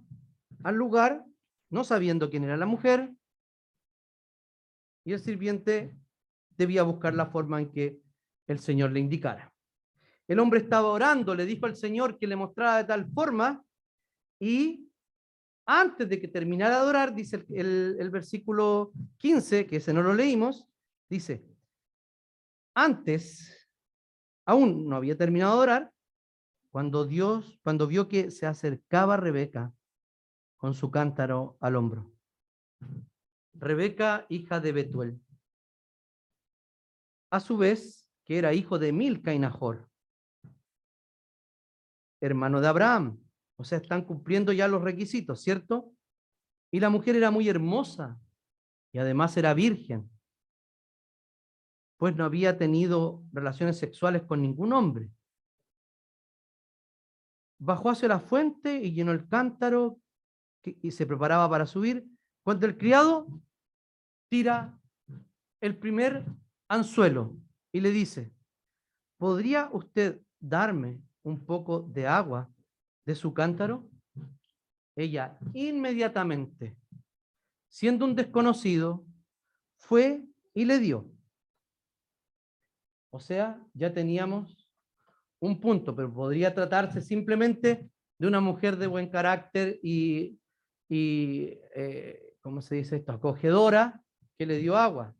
al 0.62 0.74
lugar 0.74 1.24
no 1.70 1.84
sabiendo 1.84 2.28
quién 2.28 2.44
era 2.44 2.58
la 2.58 2.66
mujer, 2.66 3.10
y 5.06 5.14
el 5.14 5.20
sirviente 5.20 5.96
debía 6.50 6.82
buscar 6.82 7.14
la 7.14 7.26
forma 7.26 7.58
en 7.58 7.72
que 7.72 7.98
el 8.46 8.58
Señor 8.58 8.92
le 8.92 9.00
indicara. 9.00 9.54
El 10.28 10.38
hombre 10.38 10.60
estaba 10.60 10.88
orando, 10.88 11.34
le 11.34 11.46
dijo 11.46 11.64
al 11.64 11.76
Señor 11.76 12.18
que 12.18 12.26
le 12.26 12.36
mostrara 12.36 12.76
de 12.76 12.84
tal 12.84 13.10
forma, 13.10 13.64
y 14.38 14.90
antes 15.64 16.10
de 16.10 16.20
que 16.20 16.28
terminara 16.28 16.82
de 16.82 16.86
orar, 16.86 17.14
dice 17.14 17.46
el, 17.48 18.10
versículo 18.10 18.92
15, 19.16 19.66
que 19.66 19.76
ese 19.76 19.94
no 19.94 20.02
lo 20.02 20.12
leímos, 20.12 20.66
dice, 21.08 21.42
antes, 22.74 23.66
aún 24.44 24.86
no 24.86 24.96
había 24.96 25.16
terminado 25.16 25.56
de 25.56 25.62
orar, 25.62 25.95
cuando 26.76 27.06
Dios, 27.06 27.58
cuando 27.62 27.86
vio 27.86 28.06
que 28.06 28.30
se 28.30 28.44
acercaba 28.44 29.16
Rebeca 29.16 29.72
con 30.58 30.74
su 30.74 30.90
cántaro 30.90 31.56
al 31.58 31.74
hombro. 31.74 32.12
Rebeca, 33.54 34.26
hija 34.28 34.60
de 34.60 34.72
Betuel. 34.72 35.18
A 37.30 37.40
su 37.40 37.56
vez, 37.56 38.12
que 38.26 38.36
era 38.36 38.52
hijo 38.52 38.78
de 38.78 38.92
Milca 38.92 39.32
y 39.32 39.38
Nahor, 39.38 39.88
hermano 42.20 42.60
de 42.60 42.68
Abraham. 42.68 43.24
O 43.56 43.64
sea, 43.64 43.78
están 43.78 44.04
cumpliendo 44.04 44.52
ya 44.52 44.68
los 44.68 44.82
requisitos, 44.82 45.40
¿cierto? 45.40 45.94
Y 46.70 46.80
la 46.80 46.90
mujer 46.90 47.16
era 47.16 47.30
muy 47.30 47.48
hermosa 47.48 48.20
y 48.92 48.98
además 48.98 49.34
era 49.38 49.54
virgen, 49.54 50.10
pues 51.96 52.14
no 52.14 52.26
había 52.26 52.58
tenido 52.58 53.24
relaciones 53.32 53.78
sexuales 53.78 54.24
con 54.24 54.42
ningún 54.42 54.74
hombre 54.74 55.15
bajó 57.58 57.90
hacia 57.90 58.08
la 58.08 58.20
fuente 58.20 58.82
y 58.82 58.92
llenó 58.92 59.12
el 59.12 59.26
cántaro 59.28 60.00
y 60.62 60.90
se 60.90 61.06
preparaba 61.06 61.48
para 61.48 61.66
subir, 61.66 62.06
cuando 62.42 62.66
el 62.66 62.76
criado 62.76 63.26
tira 64.28 64.78
el 65.60 65.76
primer 65.76 66.24
anzuelo 66.68 67.36
y 67.72 67.80
le 67.80 67.90
dice, 67.90 68.32
¿podría 69.16 69.68
usted 69.72 70.20
darme 70.40 71.00
un 71.22 71.44
poco 71.44 71.82
de 71.82 72.06
agua 72.06 72.50
de 73.04 73.14
su 73.14 73.32
cántaro? 73.32 73.88
Ella 74.96 75.38
inmediatamente, 75.52 76.76
siendo 77.68 78.04
un 78.04 78.14
desconocido, 78.14 79.04
fue 79.76 80.24
y 80.54 80.64
le 80.64 80.78
dio. 80.78 81.10
O 83.10 83.20
sea, 83.20 83.62
ya 83.74 83.92
teníamos 83.92 84.55
un 85.40 85.60
punto, 85.60 85.94
pero 85.94 86.12
podría 86.12 86.54
tratarse 86.54 87.00
simplemente 87.00 87.88
de 88.18 88.26
una 88.26 88.40
mujer 88.40 88.76
de 88.76 88.86
buen 88.86 89.08
carácter 89.08 89.78
y, 89.82 90.38
y 90.88 91.58
eh, 91.74 92.34
¿cómo 92.40 92.62
se 92.62 92.76
dice 92.76 92.96
esto? 92.96 93.12
Acogedora, 93.12 94.02
que 94.38 94.46
le 94.46 94.58
dio 94.58 94.76
agua. 94.76 95.14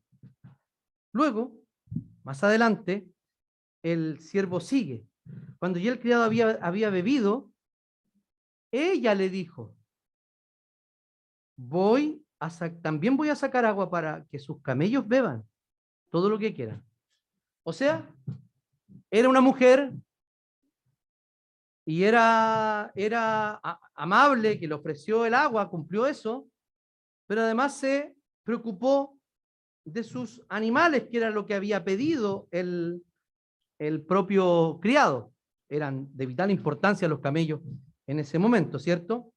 Luego, 1.13 1.53
más 2.25 2.43
adelante, 2.45 3.09
el 3.83 4.21
siervo 4.21 4.61
sigue. 4.61 5.07
Cuando 5.59 5.79
ya 5.79 5.93
el 5.93 6.01
criado 6.01 6.25
había, 6.25 6.59
había 6.61 6.91
bebido, 6.91 7.51
ella 8.73 9.15
le 9.15 9.31
dijo, 9.31 9.75
voy 11.57 12.23
a 12.39 12.51
también 12.83 13.17
voy 13.17 13.31
a 13.31 13.37
sacar 13.37 13.65
agua 13.65 13.89
para 13.91 14.27
que 14.27 14.39
sus 14.39 14.61
camellos 14.61 15.09
beban 15.09 15.45
todo 16.11 16.29
lo 16.29 16.39
que 16.39 16.53
quieran. 16.53 16.85
O 17.63 17.73
sea, 17.73 18.07
era 19.11 19.29
una 19.29 19.41
mujer 19.41 19.93
y 21.89 22.03
era, 22.03 22.91
era 22.97 23.61
amable, 23.95 24.59
que 24.59 24.67
le 24.67 24.75
ofreció 24.75 25.25
el 25.25 25.35
agua, 25.35 25.71
cumplió 25.71 26.09
eso, 26.09 26.49
pero 27.29 27.43
además 27.43 27.79
se 27.79 28.17
preocupó 28.43 29.17
de 29.85 30.03
sus 30.03 30.45
animales, 30.49 31.05
que 31.09 31.19
era 31.19 31.31
lo 31.31 31.47
que 31.47 31.55
había 31.55 31.85
pedido 31.85 32.49
el, 32.51 33.05
el 33.79 34.03
propio 34.03 34.81
criado. 34.83 35.33
Eran 35.69 36.09
de 36.17 36.27
vital 36.27 36.51
importancia 36.51 37.07
los 37.07 37.21
camellos 37.21 37.61
en 38.09 38.19
ese 38.19 38.37
momento, 38.37 38.81
¿cierto? 38.81 39.33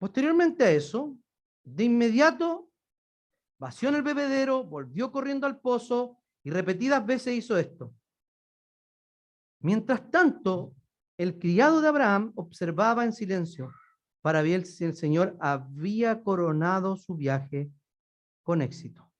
Posteriormente 0.00 0.64
a 0.64 0.72
eso, 0.72 1.16
de 1.62 1.84
inmediato, 1.84 2.68
vació 3.60 3.90
en 3.90 3.96
el 3.96 4.02
bebedero, 4.02 4.64
volvió 4.64 5.12
corriendo 5.12 5.46
al 5.46 5.60
pozo 5.60 6.18
y 6.42 6.50
repetidas 6.50 7.06
veces 7.06 7.34
hizo 7.34 7.56
esto. 7.56 7.94
Mientras 9.60 10.10
tanto, 10.10 10.74
el 11.18 11.38
criado 11.38 11.82
de 11.82 11.88
Abraham 11.88 12.32
observaba 12.34 13.04
en 13.04 13.12
silencio 13.12 13.70
para 14.22 14.40
ver 14.40 14.64
si 14.64 14.84
el 14.84 14.94
Señor 14.94 15.36
había 15.38 16.22
coronado 16.22 16.96
su 16.96 17.14
viaje 17.14 17.70
con 18.42 18.62
éxito. 18.62 19.10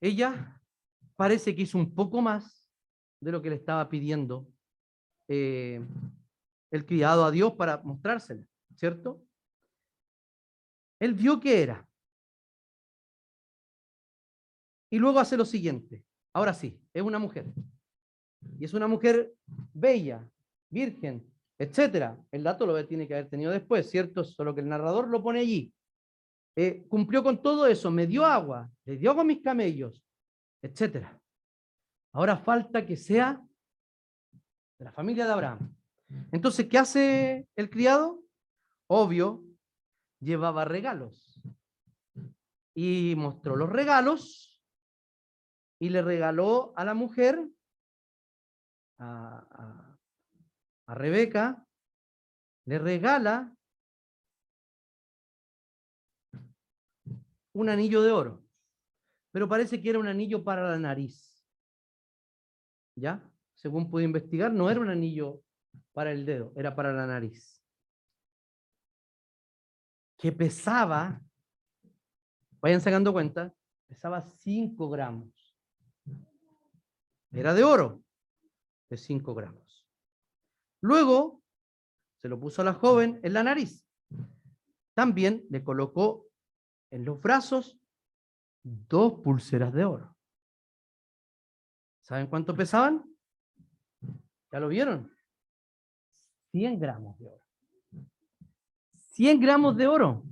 Ella 0.00 0.60
parece 1.16 1.54
que 1.54 1.62
hizo 1.62 1.78
un 1.78 1.94
poco 1.94 2.20
más 2.20 2.70
de 3.20 3.32
lo 3.32 3.40
que 3.40 3.50
le 3.50 3.56
estaba 3.56 3.88
pidiendo 3.88 4.46
eh, 5.26 5.84
el 6.70 6.84
criado 6.84 7.24
a 7.24 7.30
Dios 7.30 7.54
para 7.54 7.78
mostrársela, 7.82 8.44
¿cierto? 8.76 9.24
Él 11.00 11.14
vio 11.14 11.40
que 11.40 11.62
era. 11.62 11.88
Y 14.90 14.98
luego 14.98 15.18
hace 15.18 15.36
lo 15.36 15.44
siguiente. 15.44 16.04
Ahora 16.34 16.52
sí, 16.52 16.78
es 16.92 17.02
una 17.02 17.18
mujer 17.18 17.46
y 18.58 18.64
es 18.64 18.74
una 18.74 18.86
mujer 18.86 19.34
bella, 19.72 20.26
virgen, 20.70 21.24
etcétera. 21.58 22.16
El 22.30 22.42
dato 22.42 22.66
lo 22.66 22.86
tiene 22.86 23.06
que 23.06 23.14
haber 23.14 23.28
tenido 23.28 23.50
después, 23.50 23.90
¿cierto? 23.90 24.24
Solo 24.24 24.54
que 24.54 24.60
el 24.60 24.68
narrador 24.68 25.08
lo 25.08 25.22
pone 25.22 25.40
allí. 25.40 25.72
Eh, 26.56 26.86
cumplió 26.88 27.22
con 27.22 27.40
todo 27.42 27.66
eso, 27.66 27.90
me 27.90 28.06
dio 28.06 28.24
agua, 28.24 28.70
le 28.84 28.96
dio 28.96 29.10
agua 29.10 29.22
a 29.22 29.26
mis 29.26 29.42
camellos, 29.42 30.02
etcétera. 30.62 31.20
Ahora 32.12 32.36
falta 32.36 32.84
que 32.84 32.96
sea 32.96 33.40
de 34.78 34.84
la 34.84 34.92
familia 34.92 35.26
de 35.26 35.32
Abraham. 35.32 35.74
Entonces, 36.32 36.66
¿qué 36.66 36.78
hace 36.78 37.46
el 37.54 37.70
criado? 37.70 38.22
Obvio, 38.86 39.44
llevaba 40.20 40.64
regalos. 40.64 41.40
Y 42.74 43.14
mostró 43.16 43.56
los 43.56 43.68
regalos 43.68 44.60
y 45.78 45.90
le 45.90 46.02
regaló 46.02 46.72
a 46.76 46.84
la 46.84 46.94
mujer 46.94 47.48
a, 48.98 49.96
Rebeca, 50.88 51.66
le 52.64 52.78
regala 52.78 53.54
un 57.52 57.68
anillo 57.68 58.02
de 58.02 58.12
oro, 58.12 58.44
pero 59.30 59.48
parece 59.48 59.80
que 59.80 59.90
era 59.90 59.98
un 59.98 60.08
anillo 60.08 60.42
para 60.42 60.70
la 60.70 60.78
nariz. 60.78 61.44
¿Ya? 62.96 63.22
Según 63.54 63.90
pude 63.90 64.04
investigar, 64.04 64.52
no 64.52 64.70
era 64.70 64.80
un 64.80 64.88
anillo 64.88 65.42
para 65.92 66.12
el 66.12 66.24
dedo, 66.24 66.52
era 66.56 66.74
para 66.74 66.92
la 66.92 67.06
nariz. 67.06 67.62
Que 70.16 70.32
pesaba, 70.32 71.20
vayan 72.60 72.80
sacando 72.80 73.12
cuenta, 73.12 73.54
pesaba 73.86 74.22
5 74.22 74.88
gramos. 74.88 75.54
Era 77.30 77.52
de 77.52 77.62
oro 77.62 78.02
de 78.90 78.96
5 78.96 79.34
gramos. 79.34 79.86
Luego 80.80 81.42
se 82.20 82.28
lo 82.28 82.38
puso 82.38 82.62
a 82.62 82.64
la 82.64 82.74
joven 82.74 83.20
en 83.22 83.32
la 83.32 83.42
nariz. 83.42 83.86
También 84.94 85.46
le 85.50 85.62
colocó 85.62 86.26
en 86.90 87.04
los 87.04 87.20
brazos 87.20 87.78
dos 88.62 89.20
pulseras 89.20 89.72
de 89.72 89.84
oro. 89.84 90.16
¿Saben 92.02 92.26
cuánto 92.26 92.54
pesaban? 92.54 93.04
¿Ya 94.50 94.60
lo 94.60 94.68
vieron? 94.68 95.12
100 96.52 96.78
gramos 96.78 97.18
de 97.18 97.26
oro. 97.26 97.42
100 98.94 99.40
gramos 99.40 99.76
de 99.76 99.86
oro. 99.86 100.24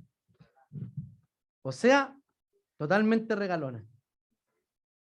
O 1.62 1.72
sea, 1.72 2.18
totalmente 2.78 3.34
regalona. 3.34 3.84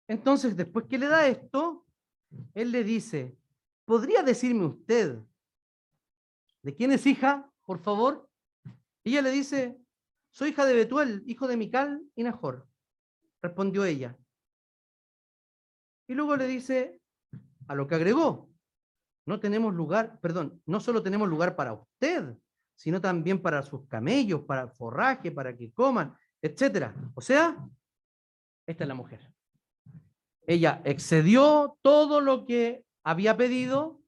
Entonces, 0.07 0.55
después 0.55 0.85
que 0.87 0.97
le 0.97 1.07
da 1.07 1.27
esto, 1.27 1.85
él 2.53 2.71
le 2.71 2.83
dice, 2.83 3.37
¿podría 3.85 4.23
decirme 4.23 4.65
usted 4.65 5.19
de 6.61 6.75
quién 6.75 6.91
es 6.91 7.05
hija, 7.05 7.49
por 7.65 7.79
favor? 7.79 8.29
Y 9.03 9.11
ella 9.11 9.23
le 9.23 9.31
dice, 9.31 9.77
soy 10.31 10.49
hija 10.49 10.65
de 10.65 10.73
Betuel, 10.73 11.23
hijo 11.27 11.47
de 11.47 11.57
Mical 11.57 12.01
y 12.15 12.23
Nahor. 12.23 12.67
Respondió 13.41 13.83
ella. 13.85 14.17
Y 16.07 16.15
luego 16.15 16.35
le 16.35 16.47
dice, 16.47 17.01
a 17.67 17.75
lo 17.75 17.87
que 17.87 17.95
agregó, 17.95 18.49
no 19.25 19.39
tenemos 19.39 19.73
lugar, 19.73 20.19
perdón, 20.19 20.61
no 20.65 20.79
solo 20.79 21.01
tenemos 21.01 21.29
lugar 21.29 21.55
para 21.55 21.73
usted, 21.73 22.35
sino 22.75 22.99
también 22.99 23.41
para 23.41 23.63
sus 23.63 23.87
camellos, 23.87 24.41
para 24.41 24.67
forraje, 24.67 25.31
para 25.31 25.55
que 25.55 25.71
coman, 25.71 26.15
etcétera. 26.41 26.93
O 27.15 27.21
sea, 27.21 27.57
esta 28.65 28.83
es 28.83 28.87
la 28.87 28.95
mujer. 28.95 29.33
Ella 30.45 30.81
excedió 30.83 31.77
todo 31.81 32.21
lo 32.21 32.45
que 32.45 32.85
había 33.03 33.37
pedido, 33.37 34.01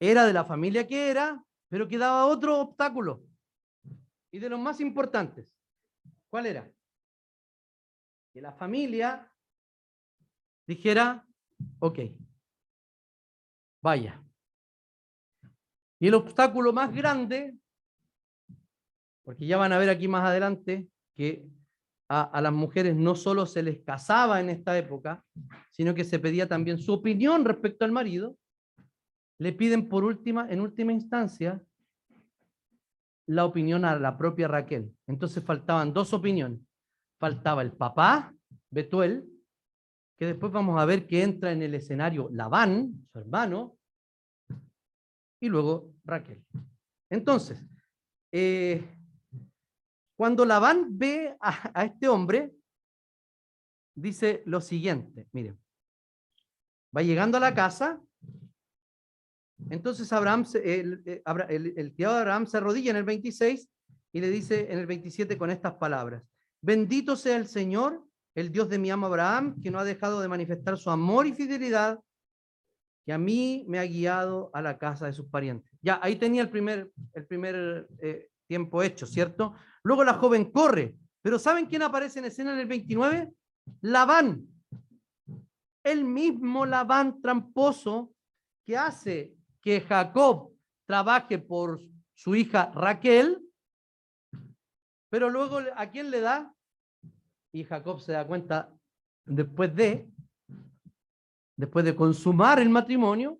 era 0.00 0.26
de 0.26 0.32
la 0.32 0.44
familia 0.44 0.86
que 0.86 1.10
era, 1.10 1.44
pero 1.68 1.88
quedaba 1.88 2.26
otro 2.26 2.60
obstáculo. 2.60 3.24
Y 4.30 4.38
de 4.38 4.48
los 4.48 4.60
más 4.60 4.80
importantes, 4.80 5.46
¿cuál 6.30 6.46
era? 6.46 6.70
Que 8.32 8.40
la 8.40 8.52
familia 8.52 9.32
dijera, 10.66 11.26
ok, 11.78 11.98
vaya. 13.82 14.22
Y 16.00 16.08
el 16.08 16.14
obstáculo 16.14 16.72
más 16.72 16.94
grande, 16.94 17.56
porque 19.24 19.46
ya 19.46 19.56
van 19.56 19.72
a 19.72 19.78
ver 19.78 19.90
aquí 19.90 20.06
más 20.06 20.24
adelante 20.24 20.88
que 21.16 21.48
a, 22.08 22.40
las 22.40 22.52
mujeres 22.52 22.96
no 22.96 23.14
solo 23.14 23.44
se 23.44 23.62
les 23.62 23.80
casaba 23.80 24.40
en 24.40 24.48
esta 24.48 24.76
época, 24.78 25.24
sino 25.70 25.94
que 25.94 26.04
se 26.04 26.18
pedía 26.18 26.48
también 26.48 26.78
su 26.78 26.94
opinión 26.94 27.44
respecto 27.44 27.84
al 27.84 27.92
marido, 27.92 28.36
le 29.38 29.52
piden 29.52 29.88
por 29.88 30.04
última, 30.04 30.48
en 30.50 30.60
última 30.60 30.92
instancia, 30.92 31.62
la 33.26 33.44
opinión 33.44 33.84
a 33.84 33.98
la 33.98 34.16
propia 34.16 34.48
Raquel. 34.48 34.90
Entonces 35.06 35.44
faltaban 35.44 35.92
dos 35.92 36.14
opiniones. 36.14 36.60
Faltaba 37.20 37.60
el 37.62 37.72
papá, 37.72 38.34
Betuel, 38.70 39.28
que 40.16 40.26
después 40.26 40.50
vamos 40.50 40.80
a 40.80 40.86
ver 40.86 41.06
que 41.06 41.22
entra 41.22 41.52
en 41.52 41.62
el 41.62 41.74
escenario 41.74 42.28
Labán, 42.32 43.06
su 43.12 43.18
hermano, 43.18 43.76
y 45.40 45.48
luego 45.48 45.92
Raquel. 46.04 46.42
Entonces, 47.10 47.64
eh, 48.32 48.97
cuando 50.18 50.44
Labán 50.44 50.98
ve 50.98 51.36
a, 51.40 51.84
este 51.84 52.08
hombre, 52.08 52.52
dice 53.94 54.42
lo 54.46 54.60
siguiente, 54.60 55.28
miren, 55.30 55.56
va 56.94 57.02
llegando 57.02 57.36
a 57.36 57.40
la 57.40 57.54
casa, 57.54 58.02
entonces 59.70 60.12
Abraham, 60.12 60.44
el, 60.64 61.04
eh, 61.06 61.92
tío 61.96 62.12
de 62.12 62.18
Abraham 62.18 62.46
se 62.46 62.56
arrodilla 62.56 62.90
en 62.90 62.96
el 62.96 63.04
26 63.04 63.68
y 64.12 64.20
le 64.20 64.28
dice 64.28 64.72
en 64.72 64.80
el 64.80 64.86
27 64.86 65.38
con 65.38 65.52
estas 65.52 65.74
palabras, 65.74 66.24
bendito 66.62 67.14
sea 67.14 67.36
el 67.36 67.46
Señor, 67.46 68.04
el 68.34 68.50
Dios 68.50 68.68
de 68.68 68.78
mi 68.80 68.90
amo 68.90 69.06
Abraham, 69.06 69.60
que 69.60 69.70
no 69.70 69.78
ha 69.78 69.84
dejado 69.84 70.20
de 70.20 70.26
manifestar 70.26 70.78
su 70.78 70.90
amor 70.90 71.28
y 71.28 71.32
fidelidad, 71.32 72.00
que 73.06 73.12
a 73.12 73.18
mí 73.18 73.64
me 73.68 73.78
ha 73.78 73.84
guiado 73.84 74.50
a 74.52 74.62
la 74.62 74.78
casa 74.78 75.06
de 75.06 75.12
sus 75.12 75.26
parientes. 75.26 75.70
Ya, 75.80 76.00
ahí 76.02 76.16
tenía 76.16 76.42
el 76.42 76.50
primer, 76.50 76.90
el 77.14 77.24
primer 77.24 77.86
eh, 78.00 78.28
tiempo 78.48 78.82
hecho, 78.82 79.06
¿cierto? 79.06 79.54
Luego 79.84 80.02
la 80.02 80.14
joven 80.14 80.50
corre, 80.50 80.96
pero 81.22 81.38
¿saben 81.38 81.66
quién 81.66 81.82
aparece 81.82 82.18
en 82.18 82.24
escena 82.24 82.52
en 82.54 82.60
el 82.60 82.66
29? 82.66 83.32
Labán. 83.82 84.48
El 85.84 86.04
mismo 86.04 86.66
Labán 86.66 87.20
tramposo 87.20 88.12
que 88.66 88.76
hace 88.76 89.34
que 89.60 89.80
Jacob 89.82 90.52
trabaje 90.86 91.38
por 91.38 91.80
su 92.14 92.34
hija 92.34 92.72
Raquel, 92.74 93.40
pero 95.10 95.30
luego 95.30 95.60
¿a 95.76 95.90
quién 95.90 96.10
le 96.10 96.20
da? 96.20 96.52
Y 97.52 97.64
Jacob 97.64 98.00
se 98.00 98.12
da 98.12 98.26
cuenta 98.26 98.74
después 99.24 99.74
de, 99.74 100.08
después 101.56 101.84
de 101.84 101.94
consumar 101.94 102.60
el 102.60 102.68
matrimonio, 102.68 103.38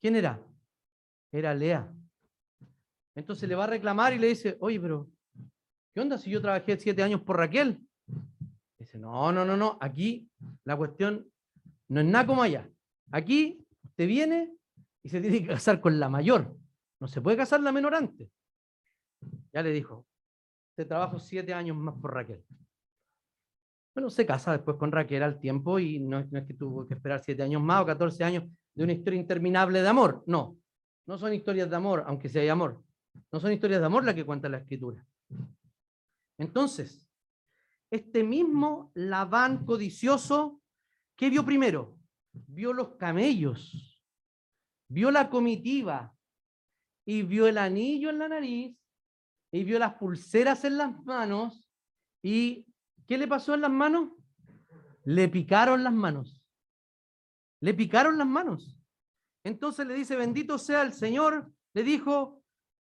¿quién 0.00 0.16
era? 0.16 0.40
Era 1.32 1.54
Lea. 1.54 1.92
Entonces 3.18 3.48
le 3.48 3.56
va 3.56 3.64
a 3.64 3.66
reclamar 3.66 4.12
y 4.12 4.18
le 4.18 4.28
dice, 4.28 4.56
oye, 4.60 4.78
pero 4.80 5.10
¿qué 5.92 6.00
onda 6.00 6.16
si 6.18 6.30
yo 6.30 6.40
trabajé 6.40 6.76
siete 6.78 7.02
años 7.02 7.20
por 7.22 7.36
Raquel? 7.36 7.80
Dice, 8.78 8.96
no, 8.96 9.32
no, 9.32 9.44
no, 9.44 9.56
no, 9.56 9.76
aquí 9.80 10.30
la 10.62 10.76
cuestión 10.76 11.28
no 11.88 12.00
es 12.00 12.06
nada 12.06 12.28
como 12.28 12.44
allá. 12.44 12.70
Aquí 13.10 13.66
te 13.96 14.06
viene 14.06 14.54
y 15.02 15.08
se 15.08 15.20
tiene 15.20 15.40
que 15.40 15.48
casar 15.48 15.80
con 15.80 15.98
la 15.98 16.08
mayor. 16.08 16.56
No 17.00 17.08
se 17.08 17.20
puede 17.20 17.36
casar 17.36 17.60
la 17.60 17.72
menor 17.72 17.96
antes. 17.96 18.30
Ya 19.52 19.62
le 19.64 19.72
dijo, 19.72 20.06
te 20.76 20.84
trabajo 20.84 21.18
siete 21.18 21.52
años 21.52 21.76
más 21.76 21.96
por 22.00 22.14
Raquel. 22.14 22.44
Bueno, 23.96 24.10
se 24.10 24.24
casa 24.26 24.52
después 24.52 24.76
con 24.76 24.92
Raquel 24.92 25.24
al 25.24 25.40
tiempo 25.40 25.80
y 25.80 25.98
no, 25.98 26.24
no 26.30 26.38
es 26.38 26.46
que 26.46 26.54
tuvo 26.54 26.86
que 26.86 26.94
esperar 26.94 27.18
siete 27.18 27.42
años 27.42 27.60
más 27.62 27.82
o 27.82 27.86
catorce 27.86 28.22
años 28.22 28.44
de 28.76 28.84
una 28.84 28.92
historia 28.92 29.18
interminable 29.18 29.82
de 29.82 29.88
amor. 29.88 30.22
No, 30.28 30.56
no 31.04 31.18
son 31.18 31.34
historias 31.34 31.68
de 31.68 31.74
amor, 31.74 32.04
aunque 32.06 32.28
sea 32.28 32.42
hay 32.42 32.48
amor. 32.48 32.80
No 33.32 33.40
son 33.40 33.52
historias 33.52 33.80
de 33.80 33.86
amor 33.86 34.04
las 34.04 34.14
que 34.14 34.24
cuenta 34.24 34.48
la 34.48 34.58
escritura. 34.58 35.06
Entonces, 36.38 37.08
este 37.90 38.22
mismo 38.22 38.92
Labán 38.94 39.64
codicioso, 39.64 40.62
¿qué 41.16 41.30
vio 41.30 41.44
primero? 41.44 41.98
Vio 42.32 42.72
los 42.72 42.96
camellos, 42.96 44.02
vio 44.88 45.10
la 45.10 45.28
comitiva 45.30 46.14
y 47.04 47.22
vio 47.22 47.46
el 47.46 47.58
anillo 47.58 48.10
en 48.10 48.18
la 48.18 48.28
nariz 48.28 48.76
y 49.50 49.64
vio 49.64 49.78
las 49.78 49.94
pulseras 49.94 50.64
en 50.64 50.76
las 50.76 51.04
manos 51.04 51.68
y 52.22 52.66
¿qué 53.06 53.16
le 53.16 53.26
pasó 53.26 53.54
en 53.54 53.62
las 53.62 53.70
manos? 53.70 54.10
Le 55.04 55.28
picaron 55.28 55.82
las 55.82 55.92
manos. 55.92 56.42
Le 57.60 57.74
picaron 57.74 58.18
las 58.18 58.26
manos. 58.26 58.78
Entonces 59.44 59.86
le 59.86 59.94
dice, 59.94 60.16
bendito 60.16 60.58
sea 60.58 60.82
el 60.82 60.92
Señor, 60.92 61.50
le 61.72 61.82
dijo, 61.82 62.37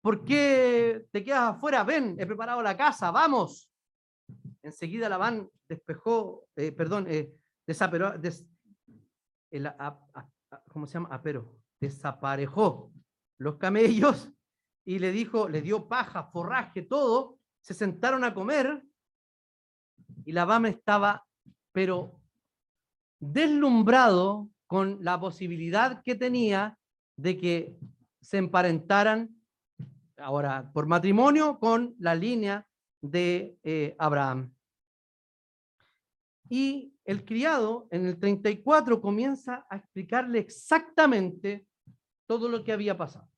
¿Por 0.01 0.23
qué 0.23 1.05
te 1.11 1.23
quedas 1.23 1.55
afuera? 1.55 1.83
Ven, 1.83 2.15
he 2.19 2.25
preparado 2.25 2.61
la 2.61 2.77
casa, 2.77 3.11
vamos. 3.11 3.69
Enseguida 4.61 5.09
la 5.09 5.17
van 5.17 5.49
despejó, 5.67 6.47
eh, 6.55 6.71
perdón, 6.71 7.07
eh, 7.09 7.33
desaperó, 7.65 8.13
¿cómo 10.69 10.87
se 10.87 10.93
llama? 10.93 11.09
Apero, 11.11 11.57
desaparejó 11.79 12.91
los 13.39 13.57
camellos 13.57 14.31
y 14.85 14.99
le 14.99 15.11
dijo, 15.11 15.49
le 15.49 15.61
dio 15.61 15.87
paja, 15.87 16.23
forraje, 16.31 16.81
todo, 16.81 17.39
se 17.61 17.73
sentaron 17.73 18.23
a 18.23 18.33
comer 18.33 18.83
y 20.25 20.31
la 20.31 20.41
Labán 20.41 20.65
estaba, 20.65 21.25
pero 21.73 22.21
deslumbrado 23.19 24.49
con 24.67 25.03
la 25.03 25.19
posibilidad 25.19 26.01
que 26.03 26.15
tenía 26.15 26.77
de 27.17 27.37
que 27.37 27.77
se 28.21 28.37
emparentaran 28.37 29.36
ahora 30.17 30.71
por 30.73 30.87
matrimonio 30.87 31.59
con 31.59 31.95
la 31.99 32.15
línea 32.15 32.67
de 33.01 33.57
eh, 33.63 33.95
Abraham. 33.99 34.53
Y 36.49 36.93
el 37.03 37.25
criado 37.25 37.87
en 37.91 38.05
el 38.05 38.19
34 38.19 39.01
comienza 39.01 39.65
a 39.69 39.77
explicarle 39.77 40.39
exactamente 40.39 41.67
todo 42.25 42.49
lo 42.49 42.63
que 42.63 42.73
había 42.73 42.97
pasado. 42.97 43.29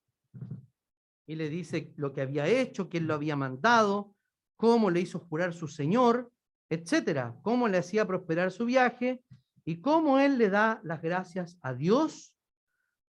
Y 1.25 1.36
le 1.36 1.49
dice 1.49 1.93
lo 1.95 2.13
que 2.13 2.21
había 2.21 2.47
hecho, 2.47 2.89
quién 2.89 3.07
lo 3.07 3.13
había 3.13 3.36
mandado, 3.36 4.15
cómo 4.57 4.89
le 4.89 5.01
hizo 5.01 5.19
jurar 5.19 5.53
su 5.53 5.67
señor, 5.67 6.32
etcétera, 6.69 7.36
cómo 7.43 7.67
le 7.67 7.77
hacía 7.77 8.05
prosperar 8.05 8.51
su 8.51 8.65
viaje 8.65 9.23
y 9.65 9.82
cómo 9.82 10.19
él 10.19 10.38
le 10.38 10.49
da 10.49 10.80
las 10.84 11.01
gracias 11.01 11.57
a 11.61 11.73
Dios 11.73 12.34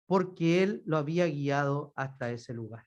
porque 0.07 0.63
él 0.63 0.83
lo 0.85 0.97
había 0.97 1.27
guiado 1.27 1.93
hasta 1.95 2.31
ese 2.31 2.53
lugar. 2.53 2.85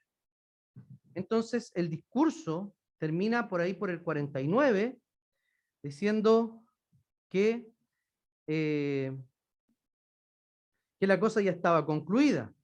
Entonces, 1.19 1.73
el 1.75 1.91
discurso 1.91 2.73
termina 2.97 3.49
por 3.49 3.61
ahí 3.61 3.75
por 3.75 3.91
el 3.91 4.01
49, 4.01 4.97
diciendo 5.83 6.63
que, 7.29 7.69
eh, 8.47 9.13
que 11.01 11.07
la 11.09 11.19
cosa 11.19 11.41
ya 11.41 11.51
estaba 11.51 11.85
concluida, 11.85 12.55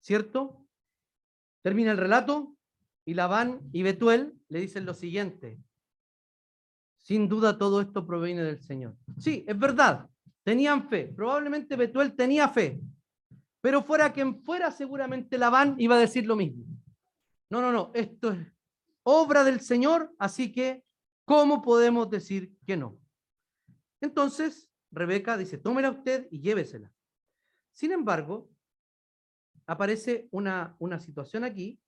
¿cierto? 0.00 0.66
Termina 1.62 1.92
el 1.92 1.98
relato 1.98 2.56
y 3.04 3.12
Labán 3.12 3.60
y 3.70 3.82
Betuel 3.82 4.34
le 4.48 4.60
dicen 4.60 4.86
lo 4.86 4.94
siguiente. 4.94 5.58
Sin 6.96 7.28
duda 7.28 7.58
todo 7.58 7.82
esto 7.82 8.06
proviene 8.06 8.44
del 8.44 8.62
Señor. 8.62 8.96
Sí, 9.18 9.44
es 9.46 9.58
verdad, 9.58 10.08
tenían 10.42 10.88
fe. 10.88 11.12
Probablemente 11.14 11.76
Betuel 11.76 12.16
tenía 12.16 12.48
fe. 12.48 12.80
Pero 13.60 13.82
fuera 13.82 14.12
quien 14.12 14.42
fuera, 14.42 14.70
seguramente 14.70 15.36
Labán 15.36 15.74
iba 15.78 15.96
a 15.96 16.00
decir 16.00 16.24
lo 16.24 16.36
mismo. 16.36 16.64
No, 17.50 17.60
no, 17.60 17.72
no, 17.72 17.90
esto 17.94 18.32
es 18.32 18.52
obra 19.10 19.42
del 19.42 19.60
Señor, 19.60 20.14
así 20.18 20.52
que, 20.52 20.84
¿cómo 21.24 21.62
podemos 21.62 22.10
decir 22.10 22.54
que 22.66 22.76
no? 22.76 22.98
Entonces, 24.02 24.68
Rebeca 24.90 25.38
dice, 25.38 25.56
tómela 25.56 25.90
usted 25.90 26.28
y 26.30 26.40
llévesela. 26.40 26.92
Sin 27.72 27.92
embargo, 27.92 28.50
aparece 29.66 30.28
una, 30.30 30.76
una 30.78 31.00
situación 31.00 31.44
aquí 31.44 31.80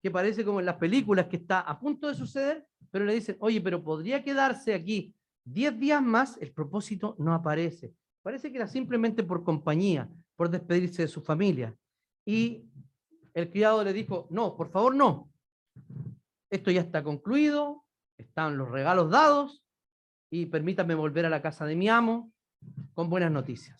que 0.00 0.10
parece 0.10 0.44
como 0.44 0.60
en 0.60 0.66
las 0.66 0.76
películas 0.76 1.26
que 1.26 1.36
está 1.36 1.60
a 1.60 1.80
punto 1.80 2.06
de 2.06 2.14
suceder, 2.14 2.64
pero 2.92 3.04
le 3.04 3.14
dicen, 3.14 3.36
oye, 3.40 3.60
pero 3.60 3.82
podría 3.82 4.22
quedarse 4.22 4.72
aquí 4.72 5.14
10 5.44 5.80
días 5.80 6.02
más, 6.02 6.36
el 6.40 6.52
propósito 6.52 7.16
no 7.18 7.34
aparece. 7.34 7.92
Parece 8.22 8.50
que 8.50 8.58
era 8.58 8.68
simplemente 8.68 9.24
por 9.24 9.42
compañía, 9.42 10.08
por 10.36 10.48
despedirse 10.48 11.02
de 11.02 11.08
su 11.08 11.22
familia. 11.22 11.76
Y 12.24 12.68
el 13.36 13.50
criado 13.50 13.84
le 13.84 13.92
dijo, 13.92 14.26
no, 14.30 14.56
por 14.56 14.70
favor, 14.70 14.94
no. 14.94 15.30
Esto 16.48 16.70
ya 16.70 16.80
está 16.80 17.04
concluido, 17.04 17.84
están 18.16 18.56
los 18.56 18.70
regalos 18.70 19.10
dados 19.10 19.62
y 20.30 20.46
permítame 20.46 20.94
volver 20.94 21.26
a 21.26 21.30
la 21.30 21.42
casa 21.42 21.66
de 21.66 21.76
mi 21.76 21.86
amo 21.86 22.32
con 22.94 23.10
buenas 23.10 23.30
noticias. 23.30 23.78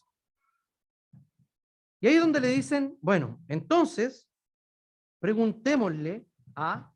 Y 2.02 2.06
ahí 2.06 2.16
es 2.16 2.20
donde 2.20 2.40
le 2.40 2.48
dicen, 2.48 2.98
bueno, 3.00 3.42
entonces, 3.48 4.28
preguntémosle 5.20 6.26
a 6.54 6.92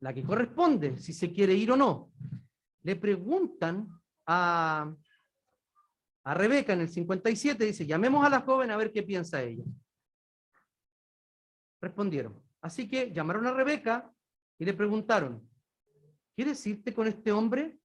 la 0.00 0.12
que 0.12 0.22
corresponde, 0.22 0.98
si 0.98 1.14
se 1.14 1.32
quiere 1.32 1.54
ir 1.54 1.72
o 1.72 1.76
no. 1.78 2.12
Le 2.82 2.96
preguntan 2.96 3.88
a, 4.26 4.94
a 6.24 6.34
Rebeca 6.34 6.74
en 6.74 6.82
el 6.82 6.90
57, 6.90 7.64
dice, 7.64 7.86
llamemos 7.86 8.22
a 8.22 8.28
la 8.28 8.42
joven 8.42 8.70
a 8.70 8.76
ver 8.76 8.92
qué 8.92 9.02
piensa 9.02 9.42
ella. 9.42 9.64
Respondieron. 11.80 12.42
Así 12.60 12.88
que 12.88 13.10
llamaron 13.12 13.46
a 13.46 13.52
Rebeca 13.52 14.12
y 14.58 14.64
le 14.64 14.74
preguntaron, 14.74 15.48
¿quieres 16.36 16.66
irte 16.66 16.92
con 16.92 17.06
este 17.06 17.32
hombre? 17.32 17.78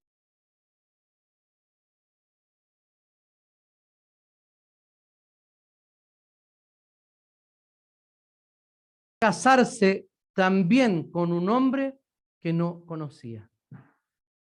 Casarse 9.20 10.08
también 10.34 11.10
con 11.10 11.32
un 11.32 11.50
hombre 11.50 11.98
que 12.42 12.52
no 12.52 12.86
conocía, 12.86 13.50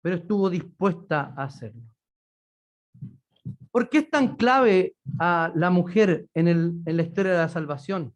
pero 0.01 0.15
estuvo 0.15 0.49
dispuesta 0.49 1.33
a 1.35 1.43
hacerlo. 1.43 1.83
¿Por 3.69 3.89
qué 3.89 3.99
es 3.99 4.09
tan 4.09 4.35
clave 4.37 4.95
a 5.19 5.51
la 5.55 5.69
mujer 5.69 6.27
en, 6.33 6.47
el, 6.47 6.81
en 6.85 6.97
la 6.97 7.03
historia 7.03 7.33
de 7.33 7.37
la 7.37 7.49
salvación? 7.49 8.15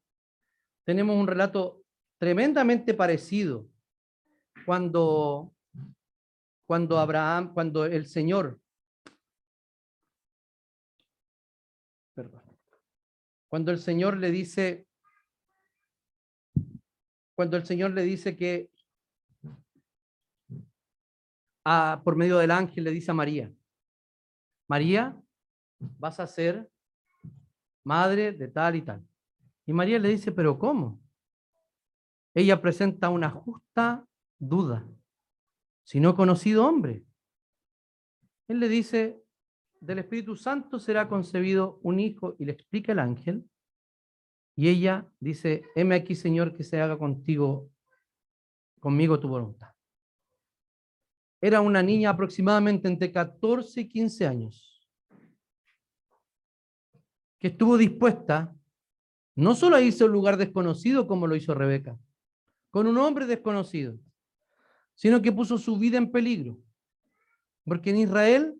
Tenemos 0.85 1.15
un 1.15 1.25
relato 1.25 1.83
tremendamente 2.19 2.93
parecido 2.93 3.67
cuando, 4.65 5.51
cuando 6.67 6.99
Abraham, 6.99 7.53
cuando 7.53 7.85
el 7.85 8.05
Señor, 8.05 8.61
perdón, 12.13 12.43
cuando 13.49 13.71
el 13.71 13.79
Señor 13.79 14.17
le 14.17 14.29
dice, 14.29 14.87
cuando 17.35 17.57
el 17.57 17.65
Señor 17.65 17.91
le 17.91 18.03
dice 18.03 18.35
que 18.35 18.69
a, 21.65 21.99
por 22.03 22.15
medio 22.15 22.37
del 22.37 22.51
ángel 22.51 22.83
le 22.83 22.91
dice 22.91 23.09
a 23.09 23.15
María, 23.15 23.51
María, 24.67 25.19
vas 25.79 26.19
a 26.19 26.27
ser 26.27 26.69
madre 27.83 28.31
de 28.31 28.47
tal 28.47 28.75
y 28.75 28.81
tal. 28.83 29.07
Y 29.65 29.73
María 29.73 29.99
le 29.99 30.09
dice, 30.09 30.31
pero 30.31 30.59
¿cómo? 30.59 31.01
Ella 32.33 32.61
presenta 32.61 33.09
una 33.09 33.29
justa 33.29 34.07
duda. 34.37 34.87
Si 35.83 35.99
no 35.99 36.15
conocido 36.15 36.65
hombre. 36.65 37.05
Él 38.47 38.59
le 38.59 38.67
dice, 38.67 39.23
del 39.79 39.99
Espíritu 39.99 40.35
Santo 40.35 40.79
será 40.79 41.07
concebido 41.07 41.79
un 41.83 41.99
hijo 41.99 42.35
y 42.37 42.45
le 42.45 42.51
explica 42.51 42.91
el 42.91 42.99
ángel. 42.99 43.49
Y 44.55 44.69
ella 44.69 45.07
dice, 45.19 45.63
heme 45.75 45.95
aquí, 45.95 46.15
Señor, 46.15 46.55
que 46.55 46.63
se 46.63 46.79
haga 46.79 46.97
contigo, 46.97 47.69
conmigo 48.79 49.19
tu 49.19 49.27
voluntad. 49.27 49.73
Era 51.41 51.61
una 51.61 51.83
niña 51.83 52.11
aproximadamente 52.11 52.87
entre 52.87 53.11
14 53.11 53.81
y 53.81 53.87
15 53.89 54.27
años, 54.27 54.89
que 57.39 57.47
estuvo 57.49 57.77
dispuesta 57.77 58.55
no 59.35 59.53
solo 59.53 59.75
a 59.75 59.79
un 59.79 60.11
lugar 60.11 60.37
desconocido 60.37 61.07
como 61.07 61.27
lo 61.27 61.35
hizo 61.35 61.53
Rebeca, 61.53 61.99
con 62.71 62.87
un 62.87 62.97
hombre 62.97 63.25
desconocido, 63.25 63.99
sino 64.95 65.21
que 65.21 65.31
puso 65.31 65.57
su 65.57 65.77
vida 65.77 65.97
en 65.97 66.11
peligro. 66.11 66.57
Porque 67.65 67.89
en 67.89 67.97
Israel, 67.97 68.55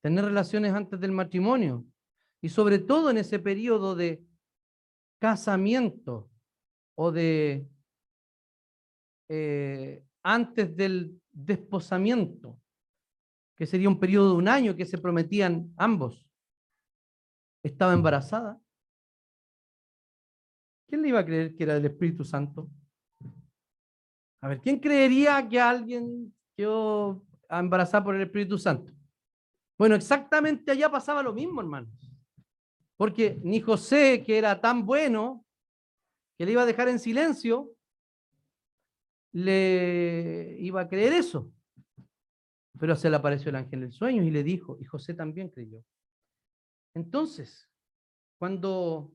tener 0.00 0.24
relaciones 0.24 0.72
antes 0.72 0.98
del 0.98 1.12
matrimonio, 1.12 1.84
y 2.40 2.48
sobre 2.48 2.78
todo 2.78 3.10
en 3.10 3.18
ese 3.18 3.38
periodo 3.38 3.94
de 3.94 4.24
casamiento 5.18 6.30
o 6.94 7.12
de 7.12 7.68
eh, 9.28 10.04
antes 10.22 10.76
del 10.76 11.20
desposamiento, 11.30 12.58
que 13.56 13.66
sería 13.66 13.88
un 13.88 14.00
periodo 14.00 14.30
de 14.30 14.36
un 14.36 14.48
año 14.48 14.74
que 14.74 14.86
se 14.86 14.98
prometían 14.98 15.72
ambos, 15.76 16.26
estaba 17.62 17.92
embarazada. 17.92 18.60
¿Quién 20.92 21.00
le 21.00 21.08
iba 21.08 21.20
a 21.20 21.24
creer 21.24 21.56
que 21.56 21.62
era 21.62 21.72
del 21.72 21.86
Espíritu 21.86 22.22
Santo? 22.22 22.68
A 24.42 24.48
ver, 24.48 24.60
¿quién 24.60 24.78
creería 24.78 25.48
que 25.48 25.58
alguien 25.58 26.36
quedó 26.54 27.24
embarazada 27.48 28.04
por 28.04 28.14
el 28.14 28.20
Espíritu 28.20 28.58
Santo? 28.58 28.92
Bueno, 29.78 29.94
exactamente 29.94 30.70
allá 30.70 30.90
pasaba 30.90 31.22
lo 31.22 31.32
mismo, 31.32 31.62
hermanos. 31.62 32.12
Porque 32.98 33.40
ni 33.42 33.58
José, 33.62 34.22
que 34.22 34.36
era 34.36 34.60
tan 34.60 34.84
bueno, 34.84 35.46
que 36.36 36.44
le 36.44 36.52
iba 36.52 36.60
a 36.60 36.66
dejar 36.66 36.88
en 36.88 36.98
silencio, 36.98 37.74
le 39.32 40.58
iba 40.58 40.82
a 40.82 40.88
creer 40.88 41.14
eso. 41.14 41.50
Pero 42.78 42.96
se 42.96 43.08
le 43.08 43.16
apareció 43.16 43.48
el 43.48 43.56
ángel 43.56 43.84
en 43.84 43.92
sueños 43.92 44.26
y 44.26 44.30
le 44.30 44.42
dijo, 44.42 44.76
y 44.78 44.84
José 44.84 45.14
también 45.14 45.48
creyó. 45.48 45.82
Entonces, 46.94 47.66
cuando, 48.38 49.10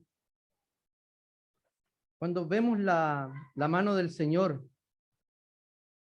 cuando 2.18 2.46
vemos 2.46 2.78
la, 2.80 3.32
la 3.54 3.68
mano 3.68 3.94
del 3.94 4.10
Señor 4.10 4.66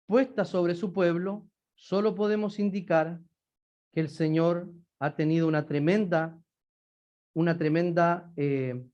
puesta 0.07 0.45
sobre 0.45 0.75
su 0.75 0.93
pueblo, 0.93 1.49
solo 1.75 2.15
podemos 2.15 2.59
indicar 2.59 3.19
que 3.93 4.01
el 4.01 4.11
Señor 4.11 4.71
ha 4.99 5.17
tenido 5.17 5.49
una 5.49 5.67
tremenda, 5.67 6.39
una 7.35 7.57
tremenda, 7.57 8.31
eh, 8.37 8.85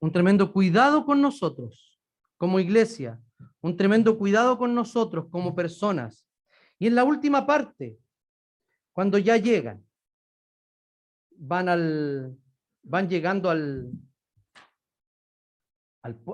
un 0.00 0.12
tremendo 0.12 0.52
cuidado 0.52 1.04
con 1.06 1.22
nosotros 1.22 2.00
como 2.36 2.60
iglesia, 2.60 3.20
un 3.60 3.76
tremendo 3.76 4.18
cuidado 4.18 4.58
con 4.58 4.74
nosotros 4.74 5.26
como 5.30 5.54
personas. 5.54 6.26
Y 6.78 6.88
en 6.88 6.94
la 6.94 7.04
última 7.04 7.46
parte, 7.46 7.98
cuando 8.92 9.18
ya 9.18 9.36
llegan, 9.36 9.84
van 11.30 11.68
al, 11.68 12.36
van 12.82 13.08
llegando 13.08 13.50
al, 13.50 13.92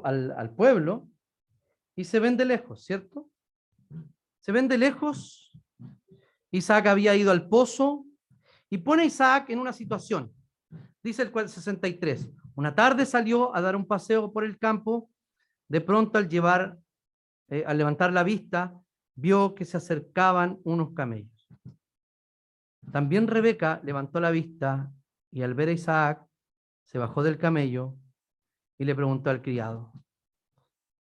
al, 0.02 0.54
pueblo 0.54 1.08
y 1.96 2.04
se 2.04 2.20
ven 2.20 2.36
de 2.36 2.44
lejos, 2.44 2.84
¿cierto? 2.84 3.30
Se 4.40 4.52
ven 4.52 4.68
de 4.68 4.78
lejos. 4.78 5.52
Isaac 6.50 6.86
había 6.86 7.16
ido 7.16 7.30
al 7.30 7.48
pozo 7.48 8.04
y 8.70 8.78
pone 8.78 9.02
a 9.02 9.06
Isaac 9.06 9.50
en 9.50 9.58
una 9.58 9.72
situación. 9.72 10.32
Dice 11.02 11.22
el 11.22 11.48
63. 11.48 12.30
Una 12.54 12.74
tarde 12.74 13.06
salió 13.06 13.54
a 13.54 13.60
dar 13.60 13.76
un 13.76 13.86
paseo 13.86 14.32
por 14.32 14.44
el 14.44 14.58
campo 14.58 15.10
de 15.68 15.80
pronto 15.80 16.18
al 16.18 16.28
llevar, 16.28 16.78
eh, 17.48 17.64
al 17.66 17.78
levantar 17.78 18.12
la 18.12 18.22
vista, 18.22 18.78
vio 19.14 19.54
que 19.54 19.64
se 19.64 19.76
acercaban 19.76 20.58
unos 20.64 20.92
camellos. 20.94 21.48
También 22.92 23.26
Rebeca 23.26 23.80
levantó 23.84 24.20
la 24.20 24.30
vista 24.30 24.92
y 25.30 25.42
al 25.42 25.54
ver 25.54 25.68
a 25.68 25.72
Isaac, 25.72 26.24
se 26.84 26.98
bajó 26.98 27.22
del 27.22 27.38
camello 27.38 27.96
y 28.78 28.84
le 28.84 28.94
preguntó 28.94 29.30
al 29.30 29.42
criado, 29.42 29.92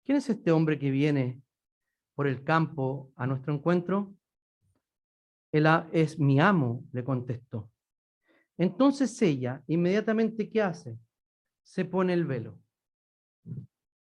¿quién 0.06 0.18
es 0.18 0.30
este 0.30 0.52
hombre 0.52 0.78
que 0.78 0.92
viene 0.92 1.42
por 2.16 2.28
el 2.28 2.44
campo 2.44 3.12
a 3.16 3.26
nuestro 3.26 3.54
encuentro? 3.54 4.14
Él 5.52 5.68
es 5.92 6.20
mi 6.20 6.40
amo, 6.40 6.84
le 6.92 7.04
contestó. 7.04 7.72
Entonces 8.58 9.20
ella, 9.22 9.64
inmediatamente, 9.68 10.50
¿qué 10.50 10.62
hace? 10.62 10.98
Se 11.64 11.86
pone 11.86 12.14
el 12.14 12.26
velo. 12.26 12.60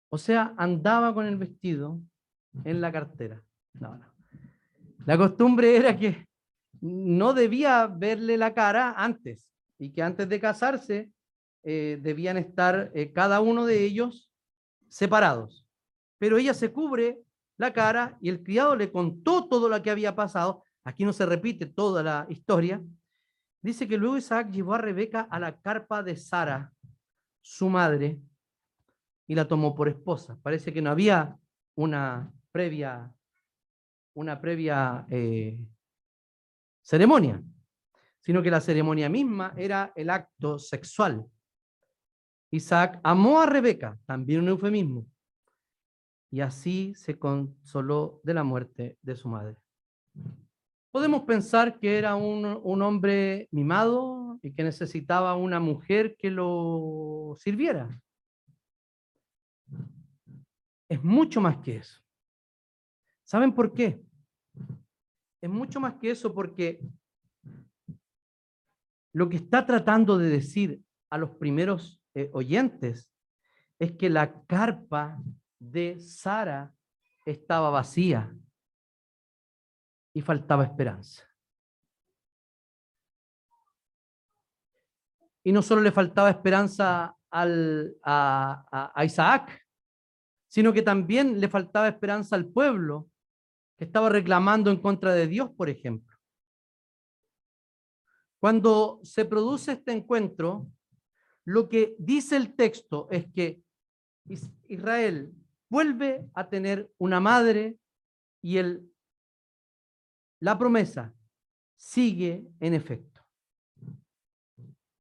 O 0.10 0.18
sea, 0.18 0.54
andaba 0.58 1.14
con 1.14 1.26
el 1.26 1.38
vestido 1.38 2.00
en 2.64 2.82
la 2.82 2.92
cartera. 2.92 3.44
La 5.06 5.18
costumbre 5.18 5.76
era 5.76 5.98
que 5.98 6.28
no 6.82 7.34
debía 7.34 7.88
verle 7.88 8.38
la 8.38 8.54
cara 8.54 8.94
antes 8.98 9.48
y 9.80 9.92
que 9.92 10.02
antes 10.02 10.28
de 10.30 10.40
casarse 10.40 11.12
eh, 11.64 12.00
debían 12.02 12.38
estar 12.38 12.92
eh, 12.94 13.12
cada 13.14 13.42
uno 13.42 13.66
de 13.66 13.84
ellos 13.84 14.32
separados. 14.90 15.66
Pero 16.18 16.38
ella 16.38 16.54
se 16.54 16.72
cubre 16.72 17.22
la 17.58 17.74
cara 17.74 18.18
y 18.22 18.30
el 18.30 18.44
criado 18.44 18.76
le 18.76 18.92
contó 18.92 19.48
todo 19.48 19.70
lo 19.70 19.82
que 19.82 19.92
había 19.92 20.16
pasado. 20.16 20.64
Aquí 20.84 21.04
no 21.04 21.14
se 21.14 21.26
repite 21.26 21.66
toda 21.66 22.04
la 22.04 22.26
historia. 22.30 22.82
Dice 23.62 23.88
que 23.88 23.98
luego 23.98 24.18
Isaac 24.18 24.52
llevó 24.52 24.76
a 24.76 24.78
Rebeca 24.78 25.28
a 25.30 25.40
la 25.40 25.60
carpa 25.60 26.04
de 26.04 26.16
Sara, 26.16 26.74
su 27.42 27.70
madre, 27.70 28.20
y 29.28 29.36
la 29.36 29.48
tomó 29.48 29.76
por 29.76 29.90
esposa. 29.90 30.40
Parece 30.42 30.72
que 30.72 30.82
no 30.82 30.90
había 30.90 31.38
una 31.76 32.32
previa, 32.52 33.14
una 34.14 34.40
previa 34.40 35.06
eh, 35.10 35.68
ceremonia, 36.82 37.44
sino 38.20 38.42
que 38.42 38.52
la 38.52 38.62
ceremonia 38.62 39.10
misma 39.10 39.54
era 39.58 39.92
el 39.96 40.10
acto 40.10 40.58
sexual. 40.58 41.26
Isaac 42.52 43.00
amó 43.04 43.42
a 43.42 43.46
Rebeca, 43.46 44.00
también 44.06 44.42
un 44.42 44.50
eufemismo, 44.50 45.06
y 46.32 46.42
así 46.42 46.94
se 46.96 47.18
consoló 47.18 48.22
de 48.24 48.34
la 48.34 48.44
muerte 48.44 48.98
de 49.02 49.16
su 49.16 49.28
madre. 49.28 49.58
Podemos 50.92 51.24
pensar 51.24 51.80
que 51.80 51.98
era 51.98 52.16
un, 52.16 52.60
un, 52.64 52.82
hombre 52.82 53.48
mimado 53.52 54.40
y 54.42 54.54
que 54.54 54.64
necesitaba 54.64 55.36
una 55.36 55.60
mujer 55.60 56.16
que 56.18 56.32
lo 56.32 57.36
sirviera. 57.38 58.02
Es 60.90 61.04
mucho 61.04 61.42
más 61.42 61.58
que 61.58 61.78
eso. 61.78 62.02
¿Saben 63.26 63.54
por 63.54 63.74
qué? 63.74 64.02
Es 65.42 65.50
mucho 65.50 65.80
más 65.80 65.96
que 65.96 66.12
eso 66.12 66.34
porque 66.34 66.80
lo 69.14 69.30
que 69.30 69.38
está 69.38 69.66
tratando 69.66 70.18
de 70.18 70.30
decir 70.30 70.82
a 71.10 71.18
los 71.18 71.32
primeros 71.32 72.02
eh, 72.18 72.32
oyentes 72.34 73.14
es 73.78 73.92
que 73.92 74.10
la 74.10 74.44
carpa 74.46 75.20
de 75.60 76.00
Sara 76.00 76.74
estaba 77.28 77.70
vacía 77.70 78.36
y 80.16 80.22
faltaba 80.22 80.64
esperanza. 80.64 81.24
Y 85.44 85.52
no 85.52 85.62
solo 85.62 85.82
le 85.82 85.92
faltaba 85.92 86.32
esperanza 86.32 87.16
al, 87.30 87.96
a, 88.02 88.92
a 88.96 89.06
Isaac, 89.06 89.64
sino 90.48 90.74
que 90.74 90.82
también 90.82 91.40
le 91.40 91.50
faltaba 91.50 91.88
esperanza 91.88 92.36
al 92.36 92.48
pueblo 92.48 93.12
que 93.78 93.86
estaba 93.86 94.10
reclamando 94.10 94.72
en 94.72 94.82
contra 94.82 95.14
de 95.14 95.28
Dios, 95.28 95.52
por 95.52 95.70
ejemplo. 95.70 96.18
Cuando 98.40 99.00
se 99.04 99.24
produce 99.24 99.74
este 99.74 99.92
encuentro, 99.92 100.72
lo 101.48 101.70
que 101.70 101.96
dice 101.98 102.36
el 102.36 102.56
texto 102.56 103.08
es 103.10 103.26
que 103.32 103.64
Israel 104.68 105.34
vuelve 105.70 106.30
a 106.34 106.50
tener 106.50 106.92
una 106.98 107.22
madre 107.22 107.80
y 108.42 108.58
el, 108.58 108.92
la 110.42 110.60
promesa 110.60 111.16
sigue 111.78 112.46
en 112.60 112.74
efecto. 112.74 113.26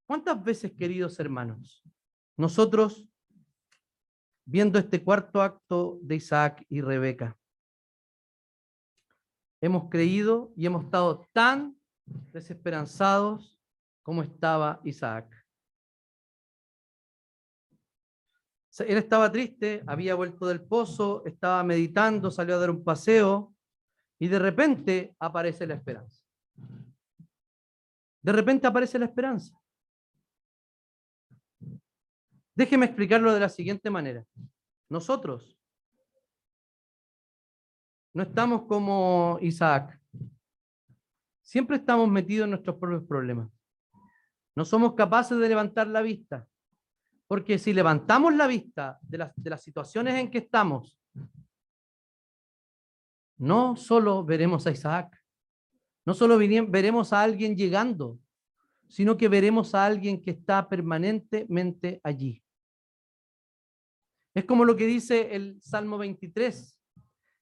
¿Cuántas 0.06 0.40
veces, 0.40 0.70
queridos 0.70 1.18
hermanos, 1.18 1.82
nosotros, 2.36 3.08
viendo 4.44 4.78
este 4.78 5.02
cuarto 5.02 5.42
acto 5.42 5.98
de 6.00 6.14
Isaac 6.14 6.64
y 6.68 6.80
Rebeca, 6.80 7.36
hemos 9.60 9.90
creído 9.90 10.52
y 10.56 10.66
hemos 10.66 10.84
estado 10.84 11.26
tan 11.32 11.76
desesperanzados 12.30 13.58
como 14.04 14.22
estaba 14.22 14.80
Isaac? 14.84 15.45
Él 18.78 18.98
estaba 18.98 19.32
triste, 19.32 19.82
había 19.86 20.14
vuelto 20.14 20.46
del 20.46 20.60
pozo, 20.60 21.24
estaba 21.24 21.62
meditando, 21.62 22.30
salió 22.30 22.56
a 22.56 22.58
dar 22.58 22.70
un 22.70 22.84
paseo 22.84 23.54
y 24.18 24.28
de 24.28 24.38
repente 24.38 25.14
aparece 25.18 25.66
la 25.66 25.74
esperanza. 25.74 26.22
De 28.22 28.32
repente 28.32 28.66
aparece 28.66 28.98
la 28.98 29.06
esperanza. 29.06 29.58
Déjeme 32.54 32.86
explicarlo 32.86 33.32
de 33.32 33.40
la 33.40 33.48
siguiente 33.48 33.88
manera. 33.88 34.24
Nosotros 34.88 35.58
no 38.14 38.22
estamos 38.22 38.62
como 38.62 39.38
Isaac. 39.42 40.00
Siempre 41.42 41.76
estamos 41.76 42.08
metidos 42.08 42.44
en 42.44 42.50
nuestros 42.50 42.76
propios 42.76 43.04
problemas. 43.04 43.48
No 44.54 44.64
somos 44.64 44.94
capaces 44.94 45.38
de 45.38 45.48
levantar 45.48 45.86
la 45.86 46.00
vista 46.02 46.46
porque 47.26 47.58
si 47.58 47.72
levantamos 47.72 48.34
la 48.34 48.46
vista 48.46 48.98
de 49.02 49.18
las, 49.18 49.32
de 49.36 49.50
las 49.50 49.62
situaciones 49.62 50.14
en 50.14 50.30
que 50.30 50.38
estamos, 50.38 50.98
no 53.38 53.76
solo 53.76 54.24
veremos 54.24 54.66
a 54.66 54.70
Isaac, 54.70 55.20
no 56.04 56.14
solo 56.14 56.38
veremos 56.38 57.12
a 57.12 57.22
alguien 57.22 57.56
llegando, 57.56 58.18
sino 58.88 59.16
que 59.16 59.28
veremos 59.28 59.74
a 59.74 59.84
alguien 59.84 60.22
que 60.22 60.30
está 60.30 60.68
permanentemente 60.68 62.00
allí. 62.04 62.42
Es 64.34 64.44
como 64.44 64.64
lo 64.64 64.76
que 64.76 64.86
dice 64.86 65.34
el 65.34 65.60
Salmo 65.60 65.98
23, 65.98 66.78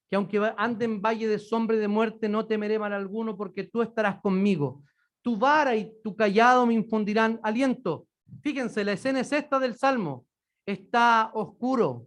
que 0.09 0.17
aunque 0.17 0.41
ande 0.57 0.85
en 0.85 1.03
valle 1.03 1.29
de 1.29 1.39
sombra 1.39 1.77
y 1.77 1.81
de 1.81 1.89
muerte, 1.89 2.29
no 2.29 2.47
temeré 2.47 2.79
mal 2.79 2.93
alguno 2.93 3.37
porque 3.37 3.65
tú 3.65 3.83
estarás 3.83 4.21
conmigo. 4.21 4.83
Tu 5.21 5.37
vara 5.37 5.75
y 5.77 5.93
tu 6.03 6.15
callado 6.17 6.65
me 6.67 6.75
infundirán 6.75 7.41
aliento. 7.43 8.07
Fíjense, 8.43 8.85
la 8.85 8.93
escena 8.93 9.21
es 9.21 9.33
esta 9.33 9.59
del 9.59 9.77
Salmo. 9.77 10.27
Está 10.67 11.31
oscuro, 11.35 12.07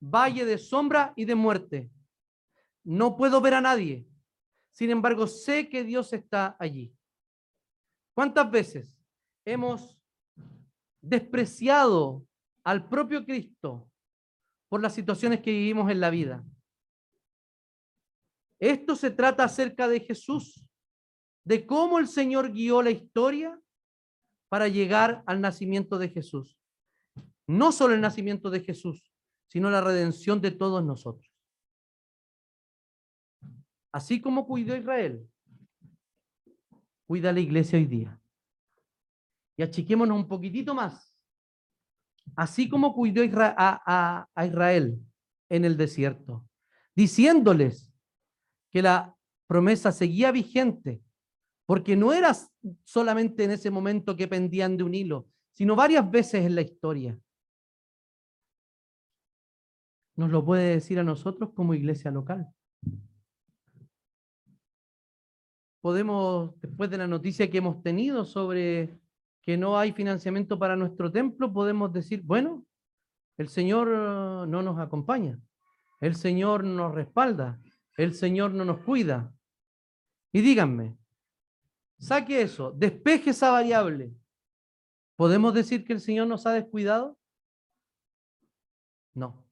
valle 0.00 0.44
de 0.44 0.58
sombra 0.58 1.12
y 1.16 1.24
de 1.24 1.34
muerte. 1.34 1.90
No 2.84 3.16
puedo 3.16 3.40
ver 3.40 3.54
a 3.54 3.60
nadie. 3.60 4.06
Sin 4.70 4.90
embargo, 4.90 5.26
sé 5.26 5.68
que 5.68 5.84
Dios 5.84 6.12
está 6.12 6.56
allí. 6.58 6.94
¿Cuántas 8.14 8.50
veces 8.50 8.96
hemos 9.44 9.98
despreciado 11.00 12.26
al 12.62 12.88
propio 12.88 13.24
Cristo 13.24 13.90
por 14.68 14.80
las 14.80 14.94
situaciones 14.94 15.40
que 15.40 15.50
vivimos 15.50 15.90
en 15.90 16.00
la 16.00 16.10
vida? 16.10 16.44
Esto 18.58 18.96
se 18.96 19.10
trata 19.10 19.44
acerca 19.44 19.88
de 19.88 20.00
Jesús, 20.00 20.64
de 21.44 21.66
cómo 21.66 21.98
el 21.98 22.08
Señor 22.08 22.52
guió 22.52 22.82
la 22.82 22.90
historia 22.90 23.60
para 24.54 24.68
llegar 24.68 25.24
al 25.26 25.40
nacimiento 25.40 25.98
de 25.98 26.10
Jesús. 26.10 26.56
No 27.44 27.72
solo 27.72 27.92
el 27.92 28.00
nacimiento 28.00 28.50
de 28.50 28.60
Jesús, 28.60 29.02
sino 29.48 29.68
la 29.68 29.80
redención 29.80 30.40
de 30.40 30.52
todos 30.52 30.84
nosotros. 30.84 31.28
Así 33.90 34.20
como 34.20 34.46
cuidó 34.46 34.76
Israel, 34.76 35.28
cuida 37.04 37.32
la 37.32 37.40
iglesia 37.40 37.80
hoy 37.80 37.86
día. 37.86 38.20
Y 39.56 39.64
achiquémonos 39.64 40.16
un 40.16 40.28
poquitito 40.28 40.72
más. 40.72 41.12
Así 42.36 42.68
como 42.68 42.94
cuidó 42.94 43.22
a, 43.24 44.28
Israel 44.46 45.00
en 45.48 45.64
el 45.64 45.76
desierto, 45.76 46.46
diciéndoles 46.94 47.92
que 48.70 48.82
la 48.82 49.16
promesa 49.48 49.90
seguía 49.90 50.30
vigente 50.30 51.02
porque 51.66 51.96
no 51.96 52.12
era 52.12 52.36
solamente 52.84 53.44
en 53.44 53.52
ese 53.52 53.70
momento 53.70 54.16
que 54.16 54.28
pendían 54.28 54.76
de 54.76 54.84
un 54.84 54.94
hilo, 54.94 55.28
sino 55.52 55.76
varias 55.76 56.10
veces 56.10 56.44
en 56.44 56.54
la 56.54 56.62
historia. 56.62 57.18
Nos 60.16 60.30
lo 60.30 60.44
puede 60.44 60.74
decir 60.74 60.98
a 60.98 61.04
nosotros 61.04 61.50
como 61.54 61.74
iglesia 61.74 62.10
local. 62.10 62.48
Podemos, 65.80 66.58
después 66.60 66.90
de 66.90 66.98
la 66.98 67.06
noticia 67.06 67.50
que 67.50 67.58
hemos 67.58 67.82
tenido 67.82 68.24
sobre 68.24 68.98
que 69.42 69.56
no 69.56 69.78
hay 69.78 69.92
financiamiento 69.92 70.58
para 70.58 70.76
nuestro 70.76 71.12
templo, 71.12 71.52
podemos 71.52 71.92
decir, 71.92 72.22
bueno, 72.22 72.64
el 73.36 73.48
Señor 73.48 73.88
uh, 73.88 74.46
no 74.46 74.62
nos 74.62 74.78
acompaña, 74.78 75.38
el 76.00 76.14
Señor 76.14 76.64
nos 76.64 76.94
respalda, 76.94 77.60
el 77.96 78.14
Señor 78.14 78.52
no 78.54 78.64
nos 78.64 78.80
cuida. 78.80 79.34
Y 80.32 80.40
díganme, 80.40 80.96
Saque 82.04 82.42
eso, 82.42 82.70
despeje 82.72 83.30
esa 83.30 83.50
variable. 83.50 84.14
¿Podemos 85.16 85.54
decir 85.54 85.86
que 85.86 85.94
el 85.94 86.00
Señor 86.00 86.26
nos 86.26 86.44
ha 86.44 86.52
descuidado? 86.52 87.18
No. 89.14 89.42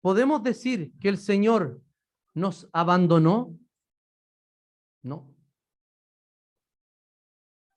¿Podemos 0.00 0.42
decir 0.42 0.92
que 0.98 1.08
el 1.08 1.18
Señor 1.18 1.80
nos 2.34 2.68
abandonó? 2.72 3.56
No. 5.00 5.32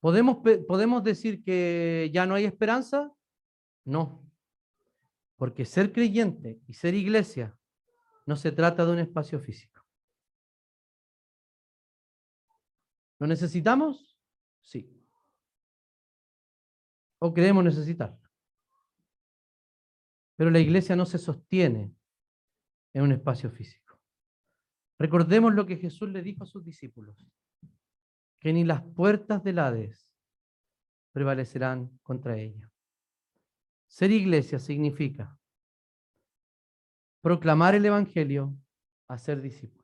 ¿Podemos, 0.00 0.38
¿Podemos 0.66 1.04
decir 1.04 1.44
que 1.44 2.10
ya 2.12 2.26
no 2.26 2.34
hay 2.34 2.44
esperanza? 2.44 3.12
No. 3.84 4.28
Porque 5.36 5.64
ser 5.64 5.92
creyente 5.92 6.60
y 6.66 6.74
ser 6.74 6.94
iglesia 6.94 7.56
no 8.26 8.34
se 8.34 8.50
trata 8.50 8.84
de 8.84 8.90
un 8.90 8.98
espacio 8.98 9.38
físico. 9.38 9.71
¿Lo 13.22 13.28
necesitamos? 13.28 14.18
Sí. 14.62 15.00
¿O 17.20 17.32
creemos 17.32 17.62
necesitar? 17.62 18.18
Pero 20.34 20.50
la 20.50 20.58
iglesia 20.58 20.96
no 20.96 21.06
se 21.06 21.18
sostiene 21.18 21.94
en 22.92 23.02
un 23.04 23.12
espacio 23.12 23.48
físico. 23.52 23.96
Recordemos 24.98 25.54
lo 25.54 25.66
que 25.66 25.76
Jesús 25.76 26.08
le 26.08 26.20
dijo 26.20 26.42
a 26.42 26.48
sus 26.48 26.64
discípulos, 26.64 27.24
que 28.40 28.52
ni 28.52 28.64
las 28.64 28.82
puertas 28.82 29.44
del 29.44 29.60
Hades 29.60 30.10
prevalecerán 31.12 31.96
contra 32.02 32.36
ella. 32.36 32.72
Ser 33.86 34.10
iglesia 34.10 34.58
significa 34.58 35.38
proclamar 37.20 37.76
el 37.76 37.86
Evangelio 37.86 38.52
a 39.06 39.16
ser 39.16 39.40
discípulos. 39.40 39.81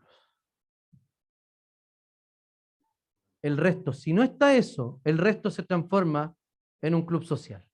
El 3.42 3.56
resto, 3.56 3.92
si 3.92 4.12
no 4.12 4.22
está 4.22 4.56
eso, 4.56 5.00
el 5.04 5.18
resto 5.18 5.50
se 5.50 5.62
transforma 5.62 6.34
en 6.82 6.94
un 6.94 7.06
club 7.06 7.24
social. 7.24 7.64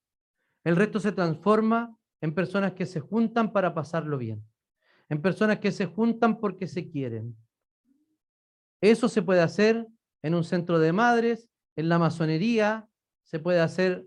El 0.64 0.76
resto 0.76 1.00
se 1.00 1.12
transforma 1.12 1.96
en 2.20 2.34
personas 2.34 2.72
que 2.72 2.86
se 2.86 3.00
juntan 3.00 3.52
para 3.52 3.74
pasarlo 3.74 4.18
bien, 4.18 4.46
en 5.08 5.20
personas 5.20 5.58
que 5.58 5.72
se 5.72 5.86
juntan 5.86 6.38
porque 6.38 6.66
se 6.66 6.88
quieren. 6.88 7.36
Eso 8.80 9.08
se 9.08 9.22
puede 9.22 9.40
hacer 9.40 9.86
en 10.22 10.34
un 10.34 10.44
centro 10.44 10.78
de 10.78 10.92
madres, 10.92 11.50
en 11.76 11.88
la 11.88 11.98
masonería, 11.98 12.88
se 13.24 13.38
puede 13.38 13.60
hacer, 13.60 14.06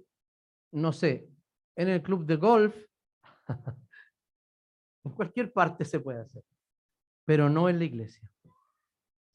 no 0.71 0.93
sé, 0.93 1.29
en 1.75 1.89
el 1.89 2.01
club 2.01 2.25
de 2.25 2.35
golf, 2.37 2.75
en 5.03 5.11
cualquier 5.11 5.51
parte 5.51 5.85
se 5.85 5.99
puede 5.99 6.21
hacer, 6.21 6.43
pero 7.25 7.49
no 7.49 7.69
en 7.69 7.79
la 7.79 7.85
iglesia. 7.85 8.31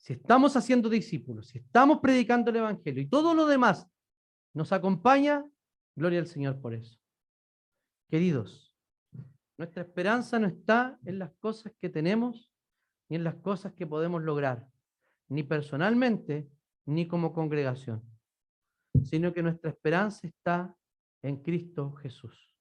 Si 0.02 0.14
estamos 0.14 0.56
haciendo 0.56 0.88
discípulos, 0.88 1.46
si 1.46 1.58
estamos 1.58 2.00
predicando 2.00 2.50
el 2.50 2.56
Evangelio 2.56 3.00
y 3.00 3.06
todo 3.06 3.34
lo 3.34 3.46
demás 3.46 3.88
nos 4.52 4.72
acompaña, 4.72 5.48
gloria 5.94 6.18
al 6.18 6.26
Señor 6.26 6.60
por 6.60 6.74
eso. 6.74 6.98
Queridos, 8.10 8.74
nuestra 9.56 9.82
esperanza 9.82 10.40
no 10.40 10.48
está 10.48 10.98
en 11.04 11.20
las 11.20 11.30
cosas 11.34 11.72
que 11.78 11.88
tenemos 11.88 12.50
ni 13.08 13.16
en 13.16 13.22
las 13.22 13.36
cosas 13.36 13.74
que 13.74 13.86
podemos 13.86 14.20
lograr, 14.22 14.68
ni 15.28 15.44
personalmente 15.44 16.50
ni 16.84 17.06
como 17.06 17.32
congregación, 17.32 18.02
sino 19.04 19.32
que 19.32 19.44
nuestra 19.44 19.70
esperanza 19.70 20.26
está 20.26 20.76
en 21.22 21.36
Cristo 21.44 21.92
Jesús. 21.92 22.58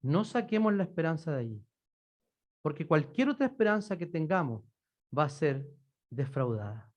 No 0.00 0.24
saquemos 0.24 0.72
la 0.74 0.84
esperanza 0.84 1.32
de 1.32 1.40
allí, 1.40 1.66
porque 2.62 2.86
cualquier 2.86 3.30
otra 3.30 3.46
esperanza 3.46 3.98
que 3.98 4.06
tengamos 4.06 4.62
va 5.16 5.24
a 5.24 5.28
ser 5.28 5.68
defraudada. 6.14 6.92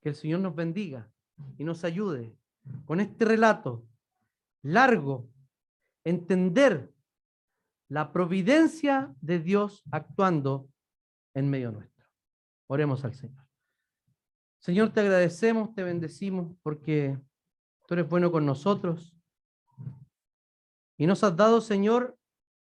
Que 0.00 0.10
el 0.10 0.14
Señor 0.14 0.40
nos 0.40 0.54
bendiga 0.54 1.10
y 1.58 1.64
nos 1.64 1.84
ayude 1.84 2.36
con 2.84 3.00
este 3.00 3.24
relato 3.24 3.86
largo, 4.62 5.28
entender 6.04 6.92
la 7.88 8.12
providencia 8.12 9.14
de 9.20 9.38
Dios 9.38 9.84
actuando 9.92 10.68
en 11.34 11.48
medio 11.48 11.70
nuestro. 11.70 12.04
Oremos 12.66 13.04
al 13.04 13.14
Señor. 13.14 13.46
Señor, 14.58 14.92
te 14.92 15.00
agradecemos, 15.00 15.72
te 15.74 15.84
bendecimos 15.84 16.56
porque 16.62 17.16
tú 17.86 17.94
eres 17.94 18.08
bueno 18.08 18.32
con 18.32 18.44
nosotros. 18.44 19.14
Y 20.98 21.06
nos 21.06 21.22
has 21.22 21.36
dado, 21.36 21.60
Señor, 21.60 22.18